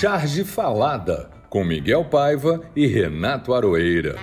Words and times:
Charge 0.00 0.44
Falada, 0.44 1.28
com 1.50 1.62
Miguel 1.62 2.06
Paiva 2.06 2.62
e 2.74 2.86
Renato 2.86 3.52
Aroeira. 3.52 4.16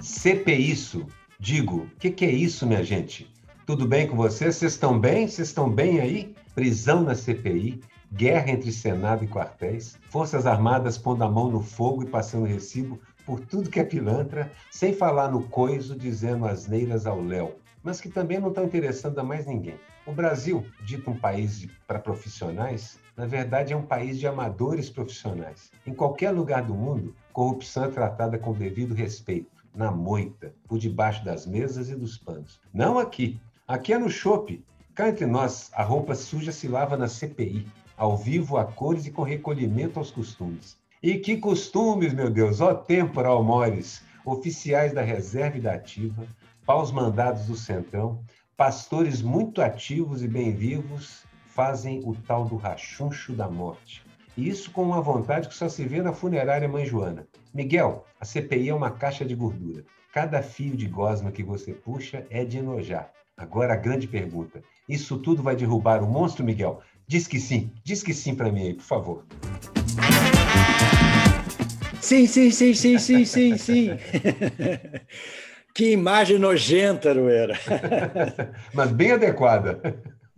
CP 0.00 0.54
isso. 0.54 1.06
Digo, 1.38 1.80
o 1.80 1.90
que, 1.98 2.10
que 2.10 2.24
é 2.24 2.30
isso, 2.30 2.66
minha 2.66 2.82
gente? 2.82 3.30
Tudo 3.66 3.86
bem 3.86 4.06
com 4.06 4.16
vocês? 4.16 4.56
Vocês 4.56 4.72
estão 4.72 4.98
bem? 4.98 5.28
Vocês 5.28 5.48
estão 5.48 5.68
bem 5.68 6.00
aí? 6.00 6.34
Prisão 6.54 7.02
na 7.02 7.14
CPI, 7.14 7.82
guerra 8.10 8.52
entre 8.52 8.72
Senado 8.72 9.22
e 9.22 9.28
quartéis, 9.28 9.98
Forças 10.08 10.46
Armadas 10.46 10.96
pondo 10.96 11.24
a 11.24 11.30
mão 11.30 11.50
no 11.50 11.60
fogo 11.60 12.04
e 12.04 12.06
passando 12.06 12.46
recibo 12.46 12.98
por 13.26 13.38
tudo 13.40 13.68
que 13.68 13.78
é 13.78 13.84
pilantra, 13.84 14.50
sem 14.70 14.94
falar 14.94 15.30
no 15.30 15.42
coiso 15.42 15.94
dizendo 15.94 16.46
asneiras 16.46 17.06
ao 17.06 17.22
léu, 17.22 17.59
mas 17.82 18.00
que 18.00 18.08
também 18.08 18.38
não 18.38 18.48
estão 18.48 18.64
interessando 18.64 19.18
a 19.18 19.24
mais 19.24 19.46
ninguém. 19.46 19.78
O 20.06 20.12
Brasil, 20.12 20.64
dito 20.84 21.10
um 21.10 21.16
país 21.16 21.68
para 21.86 21.98
profissionais, 21.98 22.98
na 23.16 23.26
verdade 23.26 23.72
é 23.72 23.76
um 23.76 23.86
país 23.86 24.18
de 24.18 24.26
amadores 24.26 24.88
profissionais. 24.88 25.70
Em 25.86 25.94
qualquer 25.94 26.30
lugar 26.30 26.62
do 26.62 26.74
mundo, 26.74 27.14
corrupção 27.32 27.84
é 27.84 27.88
tratada 27.88 28.38
com 28.38 28.52
devido 28.52 28.94
respeito, 28.94 29.64
na 29.74 29.90
moita, 29.90 30.54
por 30.66 30.78
debaixo 30.78 31.24
das 31.24 31.46
mesas 31.46 31.90
e 31.90 31.94
dos 31.94 32.16
panos. 32.16 32.60
Não 32.72 32.98
aqui. 32.98 33.40
Aqui 33.68 33.92
é 33.92 33.98
no 33.98 34.10
chope. 34.10 34.64
Cá 34.94 35.08
entre 35.08 35.26
nós, 35.26 35.70
a 35.74 35.82
roupa 35.82 36.14
suja 36.14 36.50
se 36.50 36.66
lava 36.66 36.96
na 36.96 37.08
CPI, 37.08 37.66
ao 37.96 38.16
vivo, 38.16 38.56
a 38.56 38.64
cores 38.64 39.06
e 39.06 39.10
com 39.10 39.22
recolhimento 39.22 39.98
aos 39.98 40.10
costumes. 40.10 40.76
E 41.02 41.18
que 41.18 41.36
costumes, 41.36 42.12
meu 42.12 42.30
Deus, 42.30 42.60
ó 42.60 42.74
temporal 42.74 43.44
mores, 43.44 44.02
oficiais 44.24 44.92
da 44.92 45.02
reserva 45.02 45.58
e 45.58 45.60
da 45.60 45.74
ativa, 45.74 46.26
paus 46.70 46.92
mandados 46.92 47.46
do 47.46 47.56
centrão, 47.56 48.22
pastores 48.56 49.20
muito 49.20 49.60
ativos 49.60 50.22
e 50.22 50.28
bem 50.28 50.52
vivos, 50.52 51.24
fazem 51.46 52.00
o 52.04 52.14
tal 52.14 52.44
do 52.44 52.54
rachuncho 52.54 53.32
da 53.32 53.48
morte. 53.48 54.04
E 54.36 54.48
isso 54.48 54.70
com 54.70 54.84
uma 54.84 55.00
vontade 55.00 55.48
que 55.48 55.54
só 55.56 55.68
se 55.68 55.84
vê 55.84 56.00
na 56.00 56.12
funerária 56.12 56.68
Mãe 56.68 56.86
Joana. 56.86 57.26
Miguel, 57.52 58.06
a 58.20 58.24
CPI 58.24 58.68
é 58.68 58.74
uma 58.74 58.92
caixa 58.92 59.24
de 59.24 59.34
gordura. 59.34 59.84
Cada 60.14 60.44
fio 60.44 60.76
de 60.76 60.86
gosma 60.86 61.32
que 61.32 61.42
você 61.42 61.72
puxa 61.72 62.24
é 62.30 62.44
de 62.44 62.58
enojar. 62.58 63.10
Agora 63.36 63.72
a 63.72 63.76
grande 63.76 64.06
pergunta: 64.06 64.62
isso 64.88 65.18
tudo 65.18 65.42
vai 65.42 65.56
derrubar 65.56 66.04
o 66.04 66.06
monstro, 66.06 66.44
Miguel? 66.44 66.82
Diz 67.04 67.26
que 67.26 67.40
sim, 67.40 67.72
diz 67.82 68.00
que 68.00 68.14
sim 68.14 68.36
para 68.36 68.52
mim 68.52 68.62
aí, 68.62 68.74
por 68.74 68.84
favor. 68.84 69.26
Sim, 72.00 72.28
sim, 72.28 72.52
sim, 72.52 72.74
sim, 72.74 72.96
sim, 72.96 73.24
sim, 73.24 73.58
sim. 73.58 73.88
que 75.74 75.90
imagem 75.92 76.38
nojenta, 76.38 77.10
Aroeira. 77.10 77.54
Mas 78.74 78.92
bem 78.92 79.12
adequada. 79.12 79.80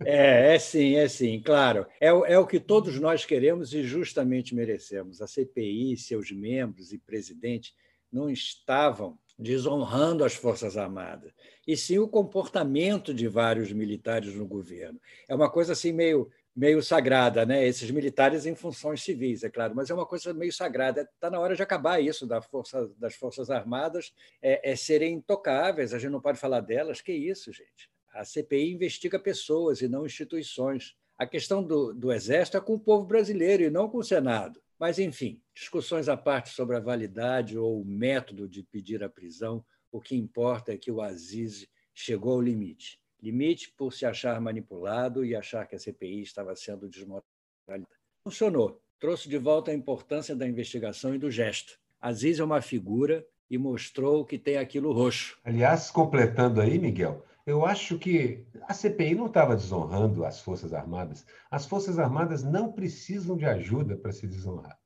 É, 0.05 0.55
é 0.55 0.59
sim, 0.59 0.95
é 0.95 1.07
sim, 1.07 1.41
claro. 1.41 1.85
É, 1.99 2.07
é 2.07 2.37
o 2.37 2.47
que 2.47 2.59
todos 2.59 2.99
nós 2.99 3.25
queremos 3.25 3.73
e 3.73 3.83
justamente 3.83 4.53
merecemos. 4.55 5.21
A 5.21 5.27
CPI, 5.27 5.97
seus 5.97 6.31
membros 6.31 6.91
e 6.91 6.97
presidente 6.97 7.73
não 8.11 8.29
estavam 8.29 9.17
desonrando 9.37 10.23
as 10.23 10.35
Forças 10.35 10.77
Armadas, 10.77 11.31
e 11.67 11.75
sim 11.75 11.97
o 11.97 12.07
comportamento 12.07 13.13
de 13.13 13.27
vários 13.27 13.71
militares 13.73 14.35
no 14.35 14.45
governo. 14.45 14.99
É 15.27 15.33
uma 15.33 15.49
coisa 15.49 15.73
assim 15.73 15.91
meio 15.91 16.29
meio 16.55 16.83
sagrada, 16.83 17.45
né? 17.45 17.65
Esses 17.65 17.89
militares 17.89 18.45
em 18.45 18.55
funções 18.55 19.01
civis, 19.01 19.43
é 19.43 19.49
claro, 19.49 19.75
mas 19.75 19.89
é 19.89 19.93
uma 19.93 20.05
coisa 20.05 20.33
meio 20.33 20.53
sagrada. 20.53 21.01
Está 21.01 21.29
na 21.29 21.39
hora 21.39 21.55
de 21.55 21.63
acabar 21.63 21.99
isso 21.99 22.27
da 22.27 22.41
força, 22.41 22.89
das 22.97 23.15
Forças 23.15 23.49
Armadas, 23.49 24.13
é, 24.41 24.71
é 24.71 24.75
serem 24.75 25.15
intocáveis, 25.15 25.93
a 25.93 25.99
gente 25.99 26.11
não 26.11 26.21
pode 26.21 26.39
falar 26.39 26.61
delas. 26.61 27.01
Que 27.01 27.11
isso, 27.11 27.51
gente? 27.51 27.89
A 28.13 28.23
CPI 28.23 28.71
investiga 28.71 29.17
pessoas 29.17 29.81
e 29.81 29.87
não 29.87 30.05
instituições. 30.05 30.95
A 31.17 31.25
questão 31.25 31.63
do, 31.63 31.93
do 31.93 32.11
Exército 32.11 32.57
é 32.57 32.61
com 32.61 32.75
o 32.75 32.79
povo 32.79 33.05
brasileiro 33.05 33.63
e 33.63 33.69
não 33.69 33.89
com 33.89 33.97
o 33.97 34.03
Senado. 34.03 34.61
Mas, 34.77 34.99
enfim, 34.99 35.41
discussões 35.55 36.09
à 36.09 36.17
parte 36.17 36.49
sobre 36.49 36.75
a 36.75 36.79
validade 36.79 37.57
ou 37.57 37.81
o 37.81 37.85
método 37.85 38.47
de 38.47 38.63
pedir 38.63 39.03
a 39.03 39.09
prisão, 39.09 39.63
o 39.91 40.01
que 40.01 40.15
importa 40.15 40.73
é 40.73 40.77
que 40.77 40.91
o 40.91 41.01
Aziz 41.01 41.67
chegou 41.93 42.33
ao 42.33 42.41
limite 42.41 43.02
limite 43.23 43.71
por 43.77 43.93
se 43.93 44.05
achar 44.05 44.39
manipulado 44.41 45.23
e 45.23 45.33
achar 45.33 45.65
que 45.65 45.75
a 45.75 45.79
CPI 45.79 46.21
estava 46.21 46.53
sendo 46.57 46.89
desmoralizada. 46.89 47.87
Funcionou. 48.27 48.81
Trouxe 48.99 49.29
de 49.29 49.37
volta 49.37 49.71
a 49.71 49.73
importância 49.73 50.35
da 50.35 50.47
investigação 50.47 51.15
e 51.15 51.17
do 51.17 51.31
gesto. 51.31 51.79
Aziz 52.01 52.39
é 52.39 52.43
uma 52.43 52.61
figura 52.61 53.25
e 53.49 53.57
mostrou 53.57 54.25
que 54.25 54.37
tem 54.37 54.57
aquilo 54.57 54.91
roxo. 54.91 55.37
Aliás, 55.43 55.89
completando 55.89 56.59
aí, 56.59 56.77
Miguel, 56.77 57.23
eu 57.45 57.65
acho 57.65 57.97
que 57.97 58.45
a 58.63 58.73
CPI 58.73 59.15
não 59.15 59.27
estava 59.27 59.55
desonrando 59.55 60.25
as 60.25 60.41
Forças 60.41 60.73
Armadas. 60.73 61.25
As 61.49 61.65
Forças 61.65 61.99
Armadas 61.99 62.43
não 62.43 62.71
precisam 62.71 63.37
de 63.37 63.45
ajuda 63.45 63.95
para 63.95 64.11
se 64.11 64.27
desonrar. 64.27 64.77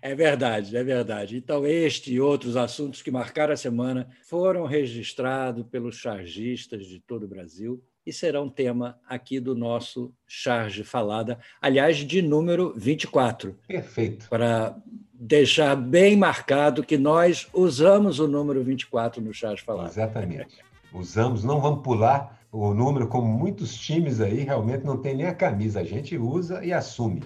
É 0.00 0.14
verdade, 0.14 0.76
é 0.76 0.84
verdade. 0.84 1.36
Então, 1.36 1.66
este 1.66 2.12
e 2.12 2.20
outros 2.20 2.56
assuntos 2.56 3.02
que 3.02 3.10
marcaram 3.10 3.52
a 3.52 3.56
semana 3.56 4.08
foram 4.22 4.64
registrados 4.64 5.64
pelos 5.66 5.96
chargistas 5.96 6.86
de 6.86 7.00
todo 7.00 7.24
o 7.24 7.28
Brasil 7.28 7.82
e 8.06 8.12
serão 8.12 8.48
tema 8.48 8.98
aqui 9.06 9.38
do 9.38 9.54
nosso 9.54 10.12
Charge 10.26 10.82
Falada, 10.82 11.38
aliás, 11.60 11.96
de 11.96 12.22
número 12.22 12.72
24. 12.76 13.58
Perfeito. 13.66 14.28
Para 14.28 14.76
deixar 15.12 15.76
bem 15.76 16.16
marcado 16.16 16.84
que 16.84 16.96
nós 16.96 17.48
usamos 17.52 18.18
o 18.18 18.28
número 18.28 18.62
24 18.62 19.20
no 19.20 19.34
Charge 19.34 19.62
Falada. 19.62 19.90
Exatamente. 19.90 20.58
Usamos, 20.92 21.44
não 21.44 21.60
vamos 21.60 21.82
pular 21.82 22.38
o 22.50 22.72
número, 22.72 23.08
como 23.08 23.26
muitos 23.26 23.76
times 23.76 24.22
aí 24.22 24.42
realmente 24.42 24.84
não 24.84 24.96
tem 24.96 25.14
nem 25.14 25.26
a 25.26 25.34
camisa, 25.34 25.80
a 25.80 25.84
gente 25.84 26.16
usa 26.16 26.64
e 26.64 26.72
assume. 26.72 27.20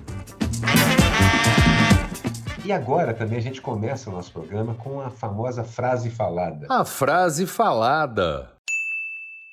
E 2.64 2.70
agora 2.70 3.12
também 3.12 3.38
a 3.38 3.42
gente 3.42 3.60
começa 3.60 4.08
o 4.08 4.12
nosso 4.12 4.32
programa 4.32 4.74
com 4.76 5.00
a 5.00 5.10
famosa 5.10 5.64
frase 5.64 6.08
falada. 6.08 6.66
A 6.70 6.84
frase 6.84 7.46
falada. 7.46 8.52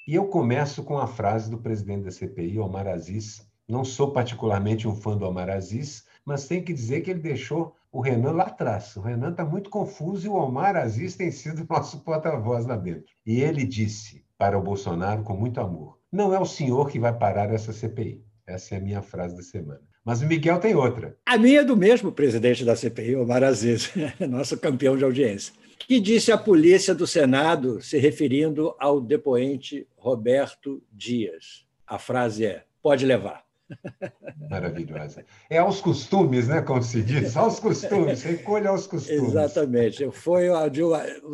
E 0.07 0.15
eu 0.15 0.25
começo 0.27 0.83
com 0.83 0.97
a 0.97 1.07
frase 1.07 1.49
do 1.49 1.57
presidente 1.57 2.05
da 2.05 2.11
CPI, 2.11 2.59
Omar 2.59 2.87
Aziz. 2.87 3.47
Não 3.67 3.83
sou 3.83 4.11
particularmente 4.11 4.87
um 4.87 4.95
fã 4.95 5.17
do 5.17 5.25
Omar 5.25 5.49
Aziz, 5.49 6.05
mas 6.23 6.47
tem 6.47 6.63
que 6.63 6.73
dizer 6.73 7.01
que 7.01 7.11
ele 7.11 7.19
deixou 7.19 7.75
o 7.91 7.99
Renan 7.99 8.31
lá 8.31 8.45
atrás. 8.45 8.95
O 8.95 9.01
Renan 9.01 9.31
está 9.31 9.43
muito 9.43 9.69
confuso 9.69 10.25
e 10.25 10.29
o 10.29 10.35
Omar 10.35 10.75
Aziz 10.75 11.15
tem 11.15 11.31
sido 11.31 11.65
nosso 11.69 11.99
porta-voz 12.01 12.65
lá 12.65 12.75
dentro. 12.75 13.13
E 13.25 13.41
ele 13.41 13.65
disse 13.65 14.23
para 14.37 14.57
o 14.57 14.61
Bolsonaro 14.61 15.23
com 15.23 15.35
muito 15.35 15.59
amor: 15.59 15.97
Não 16.11 16.33
é 16.33 16.39
o 16.39 16.45
senhor 16.45 16.89
que 16.89 16.99
vai 16.99 17.13
parar 17.13 17.53
essa 17.53 17.73
CPI. 17.73 18.23
Essa 18.47 18.75
é 18.75 18.77
a 18.77 18.81
minha 18.81 19.01
frase 19.01 19.35
da 19.35 19.43
semana. 19.43 19.81
Mas 20.09 20.23
o 20.23 20.25
Miguel 20.25 20.59
tem 20.59 20.73
outra. 20.73 21.15
A 21.23 21.37
minha 21.37 21.59
é 21.59 21.63
do 21.63 21.77
mesmo 21.77 22.11
presidente 22.11 22.65
da 22.65 22.75
CPI, 22.75 23.15
Omar 23.15 23.43
Aziz, 23.43 23.91
nosso 24.27 24.57
campeão 24.57 24.97
de 24.97 25.03
audiência, 25.03 25.53
que 25.77 25.99
disse 25.99 26.31
à 26.31 26.37
polícia 26.37 26.95
do 26.95 27.05
Senado, 27.05 27.79
se 27.79 27.99
referindo 27.99 28.73
ao 28.79 28.99
depoente 28.99 29.87
Roberto 29.95 30.81
Dias. 30.91 31.63
A 31.85 31.99
frase 31.99 32.43
é: 32.43 32.63
pode 32.81 33.05
levar. 33.05 33.43
Maravilhosa. 34.49 35.23
É 35.47 35.59
aos 35.59 35.79
costumes, 35.79 36.47
né? 36.47 36.63
Como 36.63 36.81
se 36.81 37.03
diz, 37.03 37.37
aos 37.37 37.59
costumes, 37.59 38.23
recolha 38.23 38.71
aos 38.71 38.87
costumes. 38.87 39.21
Exatamente. 39.21 40.09
Foi 40.09 40.47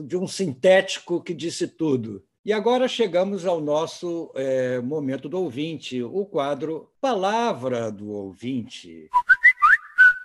de 0.05 0.17
um 0.17 0.27
sintético 0.27 1.23
que 1.23 1.33
disse 1.33 1.65
tudo. 1.65 2.21
E 2.45 2.53
agora 2.53 2.87
chegamos 2.87 3.43
ao 3.43 3.59
nosso 3.59 4.31
é, 4.35 4.79
momento 4.79 5.27
do 5.27 5.41
ouvinte, 5.41 6.03
o 6.03 6.23
quadro 6.27 6.87
Palavra 7.01 7.91
do 7.91 8.11
Ouvinte. 8.11 9.09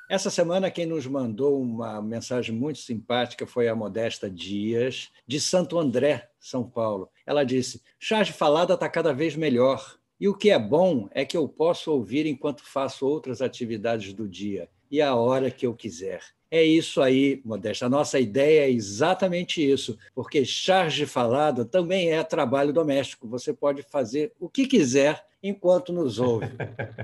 Essa 0.07 0.29
semana, 0.29 0.71
quem 0.71 0.85
nos 0.85 1.07
mandou 1.07 1.59
uma 1.59 2.03
mensagem 2.03 2.55
muito 2.55 2.79
simpática 2.79 3.47
foi 3.47 3.69
a 3.69 3.75
Modesta 3.75 4.29
Dias, 4.29 5.11
de 5.27 5.41
Santo 5.41 5.79
André, 5.79 6.29
São 6.39 6.63
Paulo. 6.63 7.09
Ela 7.25 7.43
disse: 7.43 7.81
Charge 7.99 8.35
falada 8.35 8.75
está 8.75 8.87
cada 8.87 9.15
vez 9.15 9.35
melhor. 9.35 9.97
E 10.21 10.29
o 10.29 10.37
que 10.37 10.51
é 10.51 10.59
bom 10.59 11.09
é 11.13 11.25
que 11.25 11.39
eu 11.39 11.49
posso 11.49 11.91
ouvir 11.91 12.27
enquanto 12.27 12.63
faço 12.63 13.07
outras 13.07 13.41
atividades 13.41 14.13
do 14.13 14.29
dia 14.29 14.69
e 14.91 15.01
a 15.01 15.15
hora 15.15 15.51
que 15.51 15.67
eu 15.67 15.73
quiser. 15.73 16.21
É 16.51 16.65
isso 16.65 17.01
aí, 17.01 17.41
Modesta. 17.45 17.87
A 17.87 17.89
nossa 17.89 18.19
ideia 18.19 18.63
é 18.67 18.71
exatamente 18.71 19.63
isso, 19.63 19.97
porque 20.13 20.45
charge 20.45 21.07
falada 21.07 21.65
também 21.65 22.11
é 22.11 22.25
trabalho 22.25 22.73
doméstico. 22.73 23.29
Você 23.29 23.55
pode 23.55 23.85
fazer 23.85 24.33
o 24.41 24.49
que 24.49 24.67
quiser 24.67 25.25
enquanto 25.41 25.93
nos 25.93 26.19
ouve. 26.19 26.49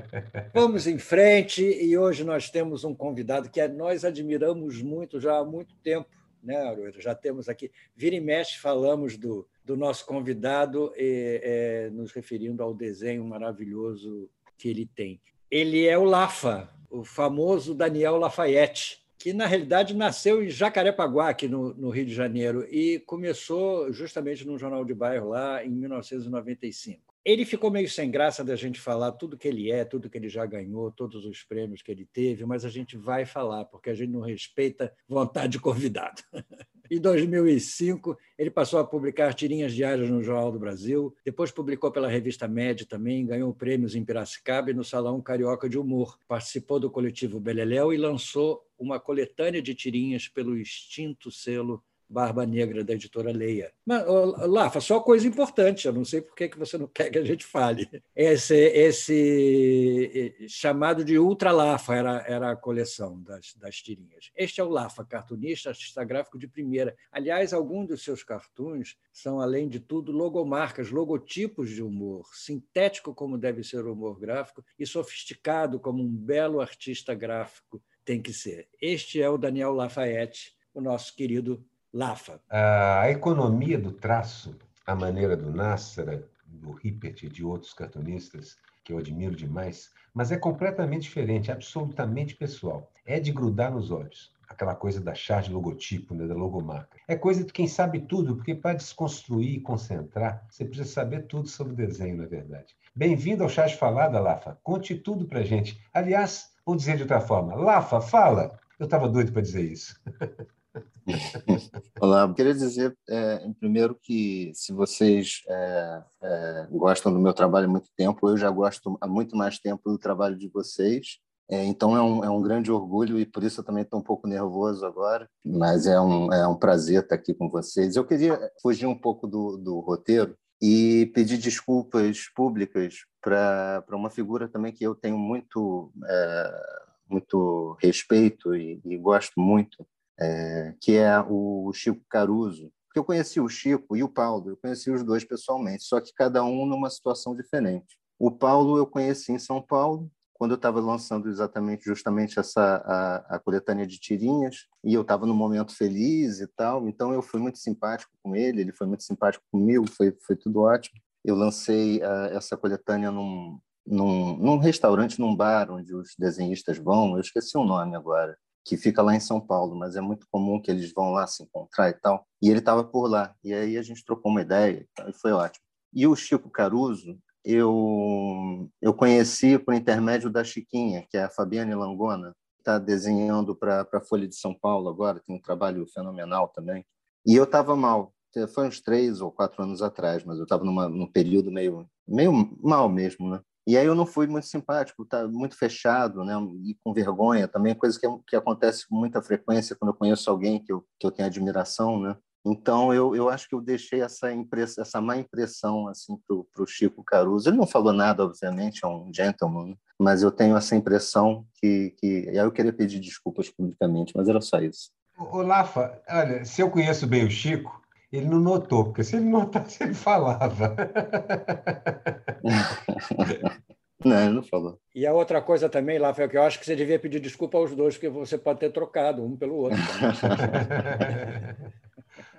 Vamos 0.53 0.89
em 0.89 0.99
frente 0.99 1.63
e 1.63 1.97
hoje 1.97 2.25
nós 2.25 2.51
temos 2.51 2.83
um 2.83 2.93
convidado 2.93 3.49
que 3.49 3.67
nós 3.69 4.05
admiramos 4.05 4.83
muito 4.83 5.21
já 5.21 5.39
há 5.39 5.45
muito 5.45 5.77
tempo, 5.77 6.09
né, 6.43 6.57
Aroeira? 6.57 7.01
Já 7.01 7.15
temos 7.15 7.49
aqui, 7.49 7.71
vira 7.95 8.17
e 8.17 8.21
mexe, 8.21 8.59
falamos 8.59 9.17
do, 9.17 9.47
do 9.65 9.77
nosso 9.77 10.05
convidado, 10.07 10.93
e, 10.97 11.41
é, 11.43 11.91
nos 11.91 12.11
referindo 12.11 12.65
ao 12.65 12.75
desenho 12.75 13.25
maravilhoso 13.25 14.29
que 14.59 14.69
ele 14.69 14.87
tem. 14.87 15.21
Ele 15.49 15.87
é 15.87 15.97
o 15.97 16.05
Lafa, 16.05 16.69
o 16.91 17.05
famoso 17.05 17.75
Daniel 17.75 18.17
Lafayette 18.17 19.06
que 19.19 19.33
na 19.33 19.47
realidade 19.47 19.95
nasceu 19.95 20.43
em 20.43 20.49
Jacarepaguá, 20.49 21.31
aqui 21.31 21.49
no, 21.49 21.75
no, 21.75 21.91
Rio 21.91 22.07
de 22.07 22.15
Janeiro, 22.15 22.67
e 22.71 22.99
começou 23.01 23.93
justamente 23.93 24.47
num 24.47 24.59
jornal 24.59 24.85
de 24.85 24.95
bairro 24.95 25.31
lá 25.31 25.65
em 25.65 25.71
1995. 25.71 27.06
Ele 27.27 27.45
ficou 27.45 27.73
meio 27.73 27.91
sem 27.91 28.09
graça 28.09 28.45
da 28.45 28.55
gente 28.55 28.79
falar 28.79 29.11
tudo 29.11 29.37
que 29.37 29.49
ele 29.49 29.69
é, 29.69 29.85
tudo 29.85 30.09
que 30.09 30.17
ele 30.17 30.29
já 30.29 30.47
ganhou, 30.47 30.93
todos 30.93 31.25
os 31.27 31.43
prêmios 31.43 31.83
que 31.83 31.91
ele 31.91 32.07
teve, 32.07 32.45
mas 32.45 32.65
a 32.65 32.69
gente 32.69 32.97
vai 32.97 33.27
falar, 33.27 33.65
porque 33.65 33.91
a 33.91 33.95
gente 33.95 34.13
não 34.13 34.21
respeita 34.21 34.95
vontade 35.09 35.55
de 35.55 35.59
convidado. 35.59 36.23
Em 36.89 37.01
2005, 37.01 38.17
ele 38.39 38.49
passou 38.49 38.79
a 38.79 38.85
publicar 38.85 39.35
tirinhas 39.35 39.75
diárias 39.75 40.09
no 40.09 40.23
Jornal 40.23 40.53
do 40.53 40.59
Brasil, 40.61 41.13
depois 41.25 41.51
publicou 41.51 41.91
pela 41.91 42.07
revista 42.07 42.47
Med 42.47 42.87
também, 42.87 43.27
ganhou 43.27 43.53
prêmios 43.53 43.97
em 43.97 44.05
Piracicaba 44.05 44.71
e 44.71 44.75
no 44.75 44.85
Salão 44.85 45.21
Carioca 45.21 45.69
de 45.69 45.77
Humor. 45.77 46.17
Participou 46.29 46.79
do 46.79 46.89
coletivo 46.89 47.41
Beleléu 47.41 47.93
e 47.93 47.97
lançou 47.97 48.65
uma 48.79 49.01
coletânea 49.01 49.61
de 49.61 49.75
tirinhas 49.75 50.29
pelo 50.29 50.57
extinto 50.57 51.29
selo 51.29 51.83
Barba 52.09 52.47
Negra, 52.47 52.85
da 52.85 52.95
editora 52.95 53.33
Leia. 53.33 53.73
Mas, 53.85 54.05
Lafa, 54.49 54.81
só 54.81 55.01
coisa 55.01 55.27
importante, 55.27 55.87
eu 55.87 55.93
não 55.93 56.05
sei 56.05 56.21
por 56.21 56.35
que 56.35 56.49
você 56.57 56.79
não 56.79 56.87
quer 56.93 57.11
que 57.11 57.19
a 57.19 57.25
gente 57.25 57.45
fale. 57.45 57.89
Esse, 58.15 58.55
esse 58.55 60.35
chamado 60.49 61.05
de 61.05 61.19
Ultra 61.19 61.51
Lafa 61.51 61.95
era, 61.95 62.25
era 62.27 62.51
a 62.53 62.57
coleção 62.57 63.21
das, 63.23 63.55
das 63.55 63.77
tirinhas. 63.77 64.31
Este 64.37 64.61
é 64.61 64.65
o 64.65 64.69
Lafa, 64.69 65.05
cartunista, 65.05 65.71
artista 65.71 66.05
gráfico 66.05 66.39
de 66.39 66.47
primeira. 66.47 66.97
Aliás, 67.11 67.53
alguns 67.53 67.89
dos 67.89 68.03
seus 68.03 68.23
cartoons 68.23 68.97
são, 69.13 69.41
além 69.41 69.69
de 69.69 69.81
tudo, 69.81 70.13
logomarcas, 70.13 70.91
logotipos 70.91 71.71
de 71.71 71.83
humor, 71.83 72.29
sintético 72.35 73.15
como 73.15 73.39
deve 73.39 73.63
ser 73.65 73.85
o 73.85 73.93
humor 73.93 74.19
gráfico 74.19 74.65
e 74.79 74.87
sofisticado 74.87 75.81
como 75.81 76.03
um 76.03 76.09
belo 76.09 76.61
artista 76.61 77.15
gráfico 77.15 77.83
tem 78.05 78.23
que 78.23 78.33
ser. 78.33 78.69
Este 78.81 79.21
é 79.21 79.29
o 79.29 79.37
Daniel 79.37 79.73
Lafayette, 79.73 80.55
o 80.73 80.81
nosso 80.81 81.15
querido 81.15 81.63
Lafa. 81.97 82.39
A 82.51 83.09
economia 83.11 83.79
do 83.79 83.91
traço, 83.91 84.55
a 84.87 84.95
maneira 84.95 85.35
do 85.35 85.51
Nassara, 85.51 86.29
do 86.45 86.73
Rippert 86.73 87.23
e 87.23 87.29
de 87.31 87.43
outros 87.43 87.73
cartunistas, 87.73 88.59
que 88.85 88.93
eu 88.93 88.99
admiro 88.99 89.35
demais, 89.35 89.91
mas 90.13 90.31
é 90.31 90.37
completamente 90.37 91.05
diferente, 91.05 91.51
absolutamente 91.51 92.35
pessoal. 92.35 92.93
É 93.07 93.19
de 93.19 93.33
grudar 93.33 93.73
nos 93.73 93.91
olhos. 93.91 94.31
Aquela 94.47 94.75
coisa 94.75 95.01
da 95.01 95.15
charge 95.15 95.51
logotipo, 95.51 96.15
né, 96.15 96.27
da 96.27 96.35
logomarca. 96.35 96.99
É 97.09 97.17
coisa 97.17 97.43
de 97.43 97.51
quem 97.51 97.67
sabe 97.67 98.01
tudo, 98.01 98.37
porque 98.37 98.55
para 98.55 98.77
desconstruir 98.77 99.55
e 99.55 99.61
concentrar, 99.61 100.47
você 100.51 100.67
precisa 100.67 100.91
saber 100.91 101.23
tudo 101.23 101.49
sobre 101.49 101.73
desenho, 101.73 102.19
na 102.19 102.27
verdade. 102.27 102.77
Bem-vindo 102.95 103.43
ao 103.43 103.49
Charge 103.49 103.75
Falada, 103.75 104.21
Lafa. 104.21 104.59
Conte 104.63 104.95
tudo 104.97 105.25
para 105.25 105.43
gente. 105.43 105.83
Aliás, 105.95 106.53
vou 106.63 106.77
dizer 106.77 106.97
de 106.97 107.05
outra 107.05 107.23
forma. 107.23 107.55
Lafa, 107.55 108.03
fala! 108.03 108.61
Eu 108.79 108.85
estava 108.85 109.09
doido 109.09 109.33
para 109.33 109.41
dizer 109.41 109.63
isso. 109.63 109.99
Olá, 112.01 112.23
eu 112.23 112.35
queria 112.35 112.55
dizer, 112.55 112.97
é, 113.09 113.49
primeiro, 113.59 113.95
que 113.95 114.51
se 114.55 114.73
vocês 114.73 115.43
é, 115.49 116.03
é, 116.23 116.67
gostam 116.71 117.13
do 117.13 117.19
meu 117.19 117.33
trabalho 117.33 117.67
há 117.67 117.71
muito 117.71 117.89
tempo, 117.97 118.29
eu 118.29 118.37
já 118.37 118.51
gosto 118.51 118.97
há 119.01 119.07
muito 119.07 119.37
mais 119.37 119.59
tempo 119.59 119.91
do 119.91 119.99
trabalho 119.99 120.37
de 120.37 120.49
vocês. 120.49 121.19
É, 121.49 121.65
então 121.65 121.97
é 121.97 122.03
um, 122.03 122.25
é 122.25 122.31
um 122.31 122.43
grande 122.43 122.73
orgulho 122.73 123.21
e 123.21 123.25
por 123.25 123.45
isso 123.45 123.61
eu 123.61 123.65
também 123.65 123.85
estou 123.85 124.01
um 124.01 124.03
pouco 124.03 124.27
nervoso 124.27 124.85
agora, 124.85 125.29
mas 125.45 125.87
é 125.87 126.01
um, 126.01 126.33
é 126.33 126.47
um 126.47 126.57
prazer 126.57 127.03
estar 127.03 127.15
aqui 127.15 127.33
com 127.33 127.49
vocês. 127.49 127.95
Eu 127.95 128.05
queria 128.05 128.51
fugir 128.61 128.87
um 128.87 128.99
pouco 128.99 129.29
do, 129.29 129.57
do 129.57 129.79
roteiro 129.79 130.37
e 130.61 131.11
pedir 131.15 131.39
desculpas 131.39 132.29
públicas 132.35 133.05
para 133.23 133.85
uma 133.93 134.11
figura 134.11 134.49
também 134.49 134.73
que 134.73 134.85
eu 134.85 134.95
tenho 134.95 135.19
muito, 135.19 135.93
é, 136.05 136.63
muito 137.09 137.77
respeito 137.81 138.55
e, 138.57 138.81
e 138.85 138.97
gosto 138.97 139.41
muito, 139.41 139.87
é, 140.19 140.75
que 140.81 140.97
é 140.97 141.19
o 141.21 141.73
Chico 141.75 142.03
Caruso. 142.09 142.71
Porque 142.89 142.99
eu 142.99 143.05
conheci 143.05 143.41
o 143.41 143.49
Chico 143.49 143.97
e 143.97 144.03
o 144.03 144.09
Paulo, 144.09 144.51
eu 144.51 144.57
conheci 144.57 144.91
os 144.91 145.05
dois 145.05 145.25
pessoalmente, 145.25 145.85
só 145.85 146.01
que 146.01 146.13
cada 146.15 146.43
um 146.45 146.65
numa 146.65 146.89
situação 146.89 147.35
diferente. 147.37 147.99
O 148.19 148.31
Paulo 148.31 148.79
eu 148.79 148.87
conheci 148.87 149.33
em 149.33 149.39
São 149.39 149.61
Paulo, 149.61 150.11
quando 150.39 150.53
eu 150.53 150.57
estava 150.57 150.81
lançando 150.81 151.29
exatamente 151.29 151.85
justamente 151.85 152.39
essa 152.39 152.83
a, 152.85 153.37
a 153.37 153.39
coletânea 153.39 153.87
de 153.87 153.99
tirinhas 153.99 154.67
e 154.85 154.93
eu 154.93 155.03
estava 155.03 155.27
num 155.27 155.35
momento 155.35 155.75
feliz 155.75 156.41
e 156.41 156.47
tal 156.47 156.87
então 156.89 157.13
eu 157.13 157.23
fui 157.23 157.41
muito 157.41 157.59
simpático 157.59 158.13
com 158.23 158.37
ele 158.37 158.61
ele 158.61 158.73
foi 158.73 158.87
muito 158.87 159.03
simpático 159.03 159.45
comigo 159.51 159.89
foi 159.89 160.15
foi 160.27 160.37
tudo 160.37 160.61
ótimo 160.61 161.01
eu 161.25 161.35
lancei 161.35 161.99
uh, 161.99 162.37
essa 162.37 162.57
coletânea 162.57 163.11
num, 163.11 163.59
num, 163.87 164.37
num 164.37 164.59
restaurante 164.59 165.19
num 165.19 165.35
bar 165.35 165.71
onde 165.71 165.95
os 165.95 166.15
desenhistas 166.19 166.79
vão 166.79 167.15
eu 167.15 167.21
esqueci 167.21 167.57
o 167.57 167.65
nome 167.65 167.97
agora 167.97 168.37
que 168.67 168.77
fica 168.77 169.01
lá 169.01 169.15
em 169.15 169.21
São 169.21 169.41
Paulo, 169.41 169.77
mas 169.77 169.95
é 169.95 170.01
muito 170.01 170.27
comum 170.29 170.61
que 170.61 170.69
eles 170.69 170.93
vão 170.93 171.13
lá 171.13 171.25
se 171.27 171.45
encontrar 171.45 171.89
e 171.89 171.95
tal. 171.95 172.27
E 172.43 172.51
ele 172.51 172.59
estava 172.59 172.83
por 172.83 173.09
lá. 173.09 173.33
E 173.45 173.55
aí 173.55 173.79
a 173.79 173.83
gente 173.83 174.05
trocou 174.05 174.31
uma 174.31 174.43
ideia 174.43 174.85
e 175.07 175.13
foi 175.13 175.31
ótimo. 175.31 175.65
E 175.95 176.05
o 176.05 176.17
Chico 176.17 176.51
Caruso, 176.51 177.17
eu, 177.45 178.69
eu 178.83 178.93
conheci 178.93 179.57
por 179.57 179.73
intermédio 179.73 180.29
da 180.29 180.43
Chiquinha, 180.43 181.07
que 181.09 181.17
é 181.17 181.23
a 181.23 181.31
Fabiane 181.31 181.77
Langona, 181.77 182.35
está 182.59 182.77
desenhando 182.77 183.55
para 183.55 183.87
a 183.93 184.01
Folha 184.01 184.27
de 184.27 184.35
São 184.35 184.53
Paulo 184.53 184.89
agora, 184.89 185.23
tem 185.25 185.37
um 185.37 185.41
trabalho 185.41 185.87
fenomenal 185.87 186.49
também. 186.49 186.85
E 187.25 187.37
eu 187.37 187.45
estava 187.45 187.77
mal, 187.77 188.13
foi 188.53 188.67
uns 188.67 188.81
três 188.81 189.21
ou 189.21 189.31
quatro 189.31 189.63
anos 189.63 189.81
atrás, 189.81 190.25
mas 190.25 190.39
eu 190.39 190.43
estava 190.43 190.65
num 190.65 191.07
período 191.07 191.53
meio, 191.53 191.89
meio 192.07 192.33
mal 192.61 192.89
mesmo, 192.89 193.31
né? 193.31 193.41
E 193.67 193.77
aí 193.77 193.85
eu 193.85 193.95
não 193.95 194.07
fui 194.07 194.27
muito 194.29 194.47
simpático, 194.47 195.05
tá 195.05 195.27
muito 195.27 195.57
fechado, 195.57 196.25
né? 196.25 196.35
E 196.63 196.77
com 196.85 196.93
vergonha 196.93 197.49
também, 197.49 197.75
coisa 197.75 197.99
que, 197.99 198.07
que 198.29 198.37
acontece 198.37 198.89
com 198.89 198.97
muita 198.97 199.21
frequência 199.21 199.75
quando 199.75 199.91
eu 199.91 199.97
conheço 199.97 200.31
alguém 200.31 200.63
que 200.63 200.73
eu, 200.73 200.85
que 201.01 201.07
eu 201.07 201.11
tenho 201.11 201.27
admiração, 201.27 202.01
né? 202.01 202.17
Então 202.47 202.95
eu, 202.95 203.17
eu 203.17 203.29
acho 203.29 203.49
que 203.49 203.57
eu 203.57 203.61
deixei 203.61 204.03
essa 204.03 204.33
impressão, 204.33 204.83
essa 204.83 205.01
má 205.01 205.17
impressão 205.17 205.89
assim 205.89 206.17
pro, 206.29 206.47
pro 206.55 206.67
Chico 206.67 207.03
Caruso. 207.03 207.49
Ele 207.49 207.57
não 207.57 207.67
falou 207.67 207.93
nada, 207.93 208.25
obviamente, 208.25 208.85
é 208.85 208.89
um 208.89 209.11
gentleman, 209.13 209.77
mas 209.99 210.23
eu 210.23 210.31
tenho 210.31 210.57
essa 210.57 210.77
impressão 210.77 211.45
que 211.55 211.93
que 211.99 212.31
e 212.33 212.39
aí 212.39 212.47
eu 212.47 212.53
queria 212.53 212.73
pedir 212.73 213.01
desculpas 213.01 213.51
publicamente, 213.51 214.13
mas 214.17 214.29
era 214.29 214.41
só 214.41 214.61
isso. 214.61 214.91
Ô, 215.19 215.43
Lafa, 215.43 216.01
olha, 216.09 216.45
se 216.45 216.61
eu 216.61 216.71
conheço 216.71 217.07
bem 217.07 217.27
o 217.27 217.31
Chico, 217.31 217.83
ele 218.17 218.29
não 218.29 218.41
notou, 218.41 218.85
porque 218.85 219.05
se 219.05 219.17
ele 219.17 219.27
notasse, 219.27 219.83
ele 219.83 219.95
falava. 219.95 220.75
Não, 224.05 224.21
ele 224.21 224.35
não 224.35 224.43
falou. 224.43 224.79
E 224.95 225.05
a 225.05 225.13
outra 225.13 225.43
coisa 225.43 225.69
também, 225.69 225.99
Rafael, 225.99 226.29
que 226.29 226.37
eu 226.37 226.43
acho 226.43 226.61
que 226.61 226.67
você 226.67 226.77
devia 226.77 226.99
pedir 226.99 227.19
desculpa 227.19 227.59
aos 227.59 227.75
dois, 227.75 227.95
porque 227.95 228.09
você 228.09 228.39
pode 228.39 228.61
ter 228.61 228.71
trocado 228.71 229.25
um 229.25 229.37
pelo 229.37 229.57
outro. 229.57 229.79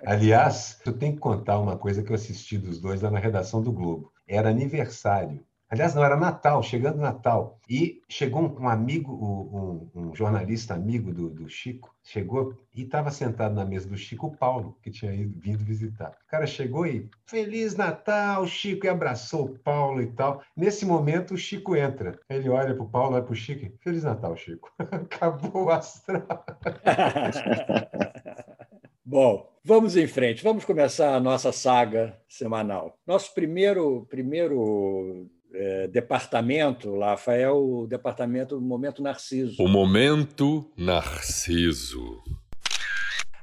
Aliás, 0.06 0.80
eu 0.86 0.96
tenho 0.96 1.14
que 1.14 1.18
contar 1.18 1.58
uma 1.58 1.76
coisa 1.76 2.02
que 2.02 2.10
eu 2.10 2.14
assisti 2.14 2.56
dos 2.56 2.80
dois 2.80 3.02
lá 3.02 3.10
na 3.10 3.18
redação 3.18 3.60
do 3.60 3.72
Globo. 3.72 4.12
Era 4.26 4.48
aniversário 4.48 5.44
Aliás, 5.70 5.94
não, 5.94 6.02
era 6.02 6.16
Natal, 6.16 6.62
chegando 6.62 6.96
Natal. 6.96 7.58
E 7.68 8.02
chegou 8.08 8.56
um, 8.58 8.68
amigo, 8.68 9.12
um, 9.12 9.90
um, 9.94 10.14
jornalista 10.14 10.72
amigo 10.72 11.12
do, 11.12 11.28
do 11.28 11.46
Chico, 11.46 11.94
chegou 12.02 12.54
e 12.74 12.84
estava 12.84 13.10
sentado 13.10 13.54
na 13.54 13.66
mesa 13.66 13.86
do 13.86 13.96
Chico, 13.96 14.34
Paulo, 14.34 14.78
que 14.82 14.90
tinha 14.90 15.12
ido, 15.12 15.38
vindo 15.38 15.62
visitar. 15.62 16.16
O 16.26 16.30
cara 16.30 16.46
chegou 16.46 16.86
e, 16.86 17.10
Feliz 17.26 17.76
Natal, 17.76 18.46
Chico, 18.46 18.86
e 18.86 18.88
abraçou 18.88 19.44
o 19.44 19.58
Paulo 19.58 20.00
e 20.00 20.06
tal. 20.06 20.42
Nesse 20.56 20.86
momento, 20.86 21.34
o 21.34 21.38
Chico 21.38 21.76
entra. 21.76 22.18
Ele 22.30 22.48
olha 22.48 22.74
para 22.74 22.84
o 22.84 22.88
Paulo, 22.88 23.16
olha 23.16 23.24
para 23.24 23.32
o 23.32 23.36
Chico, 23.36 23.70
Feliz 23.80 24.04
Natal, 24.04 24.34
Chico. 24.36 24.72
Acabou 24.78 25.66
o 25.66 25.70
astral. 25.70 26.46
Bom, 29.04 29.50
vamos 29.64 29.96
em 29.96 30.06
frente. 30.06 30.42
Vamos 30.42 30.64
começar 30.64 31.14
a 31.14 31.20
nossa 31.20 31.52
saga 31.52 32.18
semanal. 32.26 32.98
Nosso 33.06 33.34
primeiro, 33.34 34.06
primeiro 34.10 35.30
é, 35.58 35.88
departamento, 35.88 36.94
Lafa, 36.94 37.34
é 37.34 37.50
o 37.50 37.84
departamento 37.84 38.60
Momento 38.60 39.02
Narciso. 39.02 39.60
O 39.60 39.68
Momento 39.68 40.70
Narciso. 40.76 42.22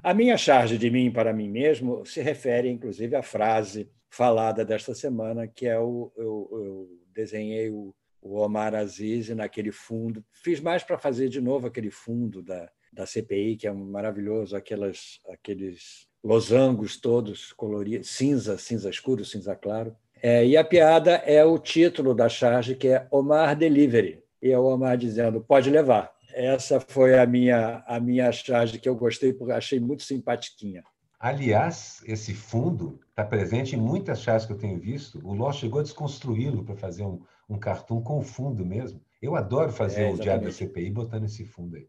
A 0.02 0.14
minha 0.14 0.38
charge 0.38 0.78
de 0.78 0.90
mim 0.90 1.12
para 1.12 1.34
mim 1.34 1.50
mesmo 1.50 2.06
se 2.06 2.22
refere, 2.22 2.70
inclusive, 2.70 3.18
à 3.18 3.22
frase 3.22 3.92
falada 4.10 4.64
desta 4.64 4.96
semana, 4.96 5.46
que 5.46 5.68
é 5.68 5.78
o 5.78 6.10
eu, 6.16 6.50
eu 6.54 6.90
desenhei 7.14 7.70
o, 7.70 7.94
o 8.22 8.40
Omar 8.40 8.74
Aziz 8.76 9.28
naquele 9.30 9.74
fundo. 9.74 10.24
Fiz 10.32 10.62
mais 10.62 10.84
para 10.84 10.98
fazer 10.98 11.28
de 11.28 11.42
novo 11.42 11.68
aquele 11.68 11.92
fundo 11.92 12.42
da, 12.42 12.72
da 12.94 13.06
CPI, 13.06 13.58
que 13.58 13.68
é 13.68 13.74
maravilhoso, 13.74 14.56
aquelas, 14.56 15.20
aqueles 15.28 16.08
losangos 16.24 16.96
todos 16.96 17.52
coloridos, 17.52 18.08
cinza, 18.08 18.58
cinza 18.58 18.90
escuro, 18.90 19.26
cinza 19.26 19.54
claro. 19.54 19.94
É, 20.22 20.46
e 20.46 20.58
a 20.58 20.64
piada 20.64 21.16
é 21.26 21.44
o 21.44 21.58
título 21.58 22.14
da 22.14 22.28
charge, 22.30 22.76
que 22.76 22.88
é 22.88 23.08
Omar 23.12 23.56
Delivery. 23.56 24.24
E 24.42 24.52
é 24.52 24.58
o 24.58 24.66
Omar 24.66 24.98
dizendo: 24.98 25.42
pode 25.42 25.70
levar. 25.70 26.14
Essa 26.34 26.80
foi 26.80 27.18
a 27.18 27.26
minha, 27.26 27.84
a 27.88 28.00
minha 28.00 28.32
charge 28.32 28.78
que 28.78 28.90
eu 28.90 28.96
gostei, 28.96 29.32
porque 29.32 29.54
achei 29.54 29.80
muito 29.80 30.04
simpatiquinha. 30.04 30.84
Aliás, 31.18 32.04
esse 32.06 32.34
fundo 32.34 33.00
está 33.10 33.24
presente 33.24 33.76
em 33.76 33.80
muitas 33.80 34.22
charges 34.22 34.46
que 34.46 34.54
eu 34.54 34.58
tenho 34.58 34.78
visto. 34.78 35.20
O 35.24 35.34
Ló 35.34 35.52
chegou 35.52 35.80
a 35.80 35.84
desconstruí-lo 35.84 36.64
para 36.64 36.76
fazer 36.76 37.04
um, 37.04 37.22
um 37.50 37.58
cartoon 37.58 38.02
com 38.02 38.20
o 38.20 38.22
fundo 38.22 38.66
mesmo. 38.66 39.02
Eu 39.22 39.36
adoro 39.36 39.72
fazer 39.72 40.04
é, 40.04 40.12
o 40.12 40.18
Diário 40.18 40.44
da 40.44 40.52
CPI 40.52 40.92
botando 40.92 41.24
esse 41.24 41.46
fundo 41.46 41.78
aí. 41.78 41.88